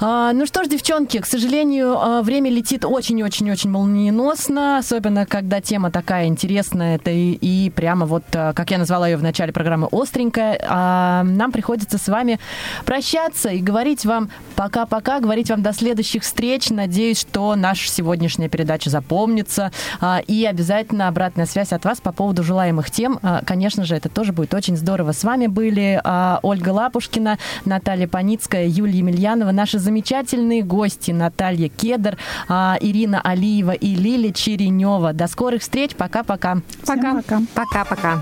А, 0.00 0.32
ну 0.32 0.46
что 0.46 0.64
ж, 0.64 0.68
девчонки, 0.68 1.18
к 1.18 1.26
сожалению, 1.26 1.98
а, 1.98 2.22
время 2.22 2.50
летит 2.50 2.84
очень-очень-очень 2.84 3.70
молниеносно, 3.70 4.78
особенно 4.78 5.26
когда 5.26 5.60
тема 5.60 5.90
такая 5.90 6.26
интересная, 6.26 6.96
это 6.96 7.10
и, 7.10 7.32
и 7.32 7.70
прямо 7.70 8.06
вот, 8.06 8.24
а, 8.34 8.52
как 8.52 8.70
я 8.70 8.78
назвала 8.78 9.08
ее 9.08 9.16
в 9.16 9.22
начале 9.22 9.52
программы, 9.52 9.88
остренькая. 9.90 10.60
А, 10.68 11.22
нам 11.22 11.52
приходится 11.52 11.98
с 11.98 12.08
вами 12.08 12.38
прощаться 12.84 13.50
и 13.50 13.60
говорить 13.60 14.04
вам 14.04 14.30
пока-пока, 14.56 15.20
говорить 15.20 15.50
вам 15.50 15.62
до 15.62 15.72
следующих 15.72 16.22
встреч. 16.22 16.70
Надеюсь, 16.70 17.20
что 17.20 17.54
наша 17.54 17.88
сегодняшняя 17.88 18.48
передача 18.48 18.90
запомнится. 18.90 19.72
А, 20.00 20.20
и 20.26 20.44
обязательно 20.44 21.08
обратная 21.08 21.46
связь 21.46 21.72
от 21.72 21.84
вас 21.84 22.00
по 22.00 22.12
поводу 22.12 22.42
желаемых 22.42 22.90
тем. 22.90 23.18
А, 23.22 23.42
конечно 23.44 23.84
же, 23.84 23.94
это 23.94 24.08
тоже 24.08 24.32
будет 24.32 24.54
очень 24.54 24.76
здорово. 24.76 25.12
С 25.12 25.24
вами 25.24 25.46
были 25.46 26.00
а, 26.02 26.40
Ольга 26.42 26.70
Лапушкина, 26.70 27.38
Наталья 27.64 28.08
Паницкая, 28.08 28.66
Юлия 28.72 28.98
Емельянова, 28.98 29.52
наши 29.52 29.78
замечательные 29.78 30.62
гости 30.62 31.10
Наталья 31.10 31.68
Кедр, 31.68 32.16
а, 32.48 32.76
Ирина 32.80 33.20
Алиева 33.20 33.72
и 33.72 33.94
Лили 33.94 34.30
Черенева. 34.30 35.12
До 35.12 35.26
скорых 35.28 35.62
встреч. 35.62 35.94
Пока-пока. 35.94 36.58
Пока. 36.86 37.22
Пока-пока. 37.54 38.20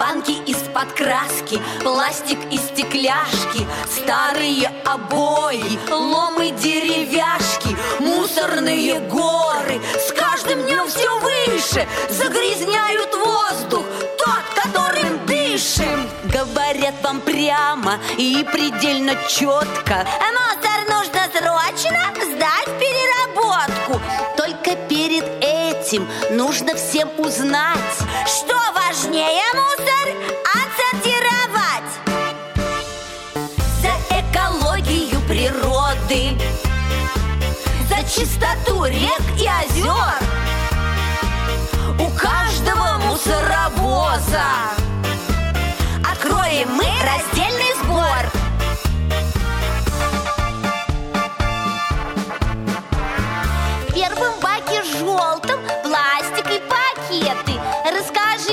Банки 0.00 0.32
из-под 0.46 0.92
краски, 0.92 1.58
пластик 1.82 2.38
и 2.50 2.56
стекляшки, 2.56 3.66
старые 3.90 4.70
обои, 4.84 5.78
ломы 5.90 6.50
деревяшки, 6.62 7.76
мусорные 8.00 9.00
горы 9.00 9.80
с 9.98 10.12
каждым 10.12 10.62
днем 10.64 10.86
все 10.88 11.18
выше 11.20 11.86
загрязняют 12.10 13.14
воздух, 13.14 13.84
тот, 14.18 14.62
которым 14.62 15.25
дышим. 15.56 16.08
Говорят 16.24 16.94
вам 17.02 17.20
прямо 17.20 17.98
и 18.18 18.46
предельно 18.52 19.14
четко. 19.28 20.06
Мусор 20.36 20.80
нужно 20.90 21.22
срочно 21.32 22.00
сдать 22.24 22.66
в 22.66 22.78
переработку. 22.78 24.00
Только 24.36 24.76
перед 24.88 25.24
этим 25.40 26.06
нужно 26.30 26.74
всем 26.76 27.08
узнать, 27.18 27.96
что 28.26 28.54
важнее 28.74 29.46
мусор 29.54 30.06
отсортировать. 30.62 31.90
За 33.80 33.92
экологию 34.20 35.20
природы, 35.26 36.38
за 37.88 38.02
чистоту 38.08 38.84
рек 38.84 39.22
и 39.38 39.48
озер. 39.48 40.16
У 41.98 42.10
каждого 42.18 42.98
мусоровоза 43.06 44.75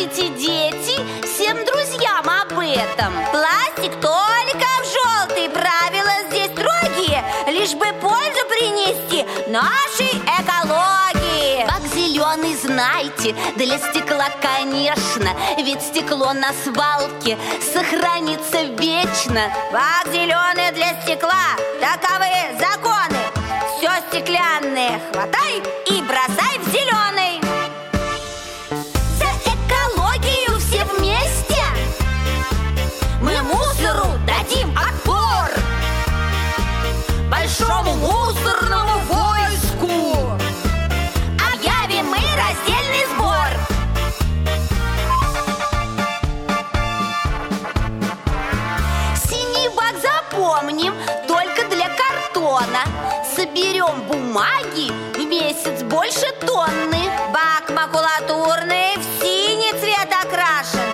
Расскажите, 0.03 0.29
дети, 0.37 1.25
всем 1.25 1.63
друзьям 1.65 2.27
об 2.27 2.59
этом. 2.59 3.13
Пластик 3.31 3.93
только 4.01 4.67
в 4.81 4.85
желтый. 4.91 5.49
Правила 5.49 6.29
здесь 6.29 6.51
строгие, 6.51 7.23
лишь 7.47 7.73
бы 7.73 7.85
пользу 8.01 8.45
принести 8.49 9.25
нашей 9.49 10.17
экологии. 10.39 11.65
Бак 11.65 11.81
зеленый, 11.93 12.55
знаете, 12.55 13.35
для 13.55 13.77
стекла, 13.77 14.27
конечно. 14.41 15.29
Ведь 15.57 15.81
стекло 15.81 16.33
на 16.33 16.51
свалке 16.63 17.37
сохранится 17.73 18.63
вечно. 18.63 19.53
Бак 19.71 20.11
зеленый 20.11 20.71
для 20.73 21.01
стекла, 21.01 21.55
таковы 21.79 22.57
законы. 22.59 23.19
Все 23.77 23.89
стеклянное 24.09 24.99
хватай 25.11 25.61
и 25.87 26.01
бросай 26.01 26.52
объем 53.93 54.07
бумаги 54.07 54.91
в 55.15 55.25
месяц 55.25 55.83
больше 55.83 56.31
тонны. 56.45 57.09
Бак 57.31 57.69
макулатурный 57.69 58.95
в 58.97 59.21
синий 59.21 59.71
цвет 59.79 60.09
окрашен. 60.11 60.93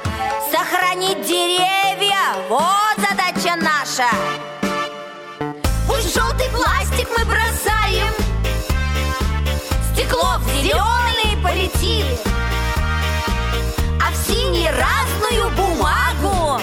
Сохранить 0.51 1.21
деревья– 1.25 2.35
вот 2.49 2.95
задача 2.97 3.55
наша. 3.55 4.09
Пусть 5.87 6.13
желтый 6.13 6.49
пластик 6.49 7.07
мы 7.17 7.25
бросаем, 7.25 8.13
стекло 9.93 10.37
в 10.39 10.49
зеленый 10.61 11.41
полетит, 11.43 12.05
а 14.01 14.11
в 14.11 14.15
синий 14.27 14.69
разную 14.69 15.49
бумагу 15.51 16.61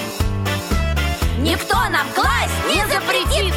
никто 1.38 1.76
нам 1.88 2.06
класть 2.14 2.52
не 2.68 2.84
запретит. 2.86 3.54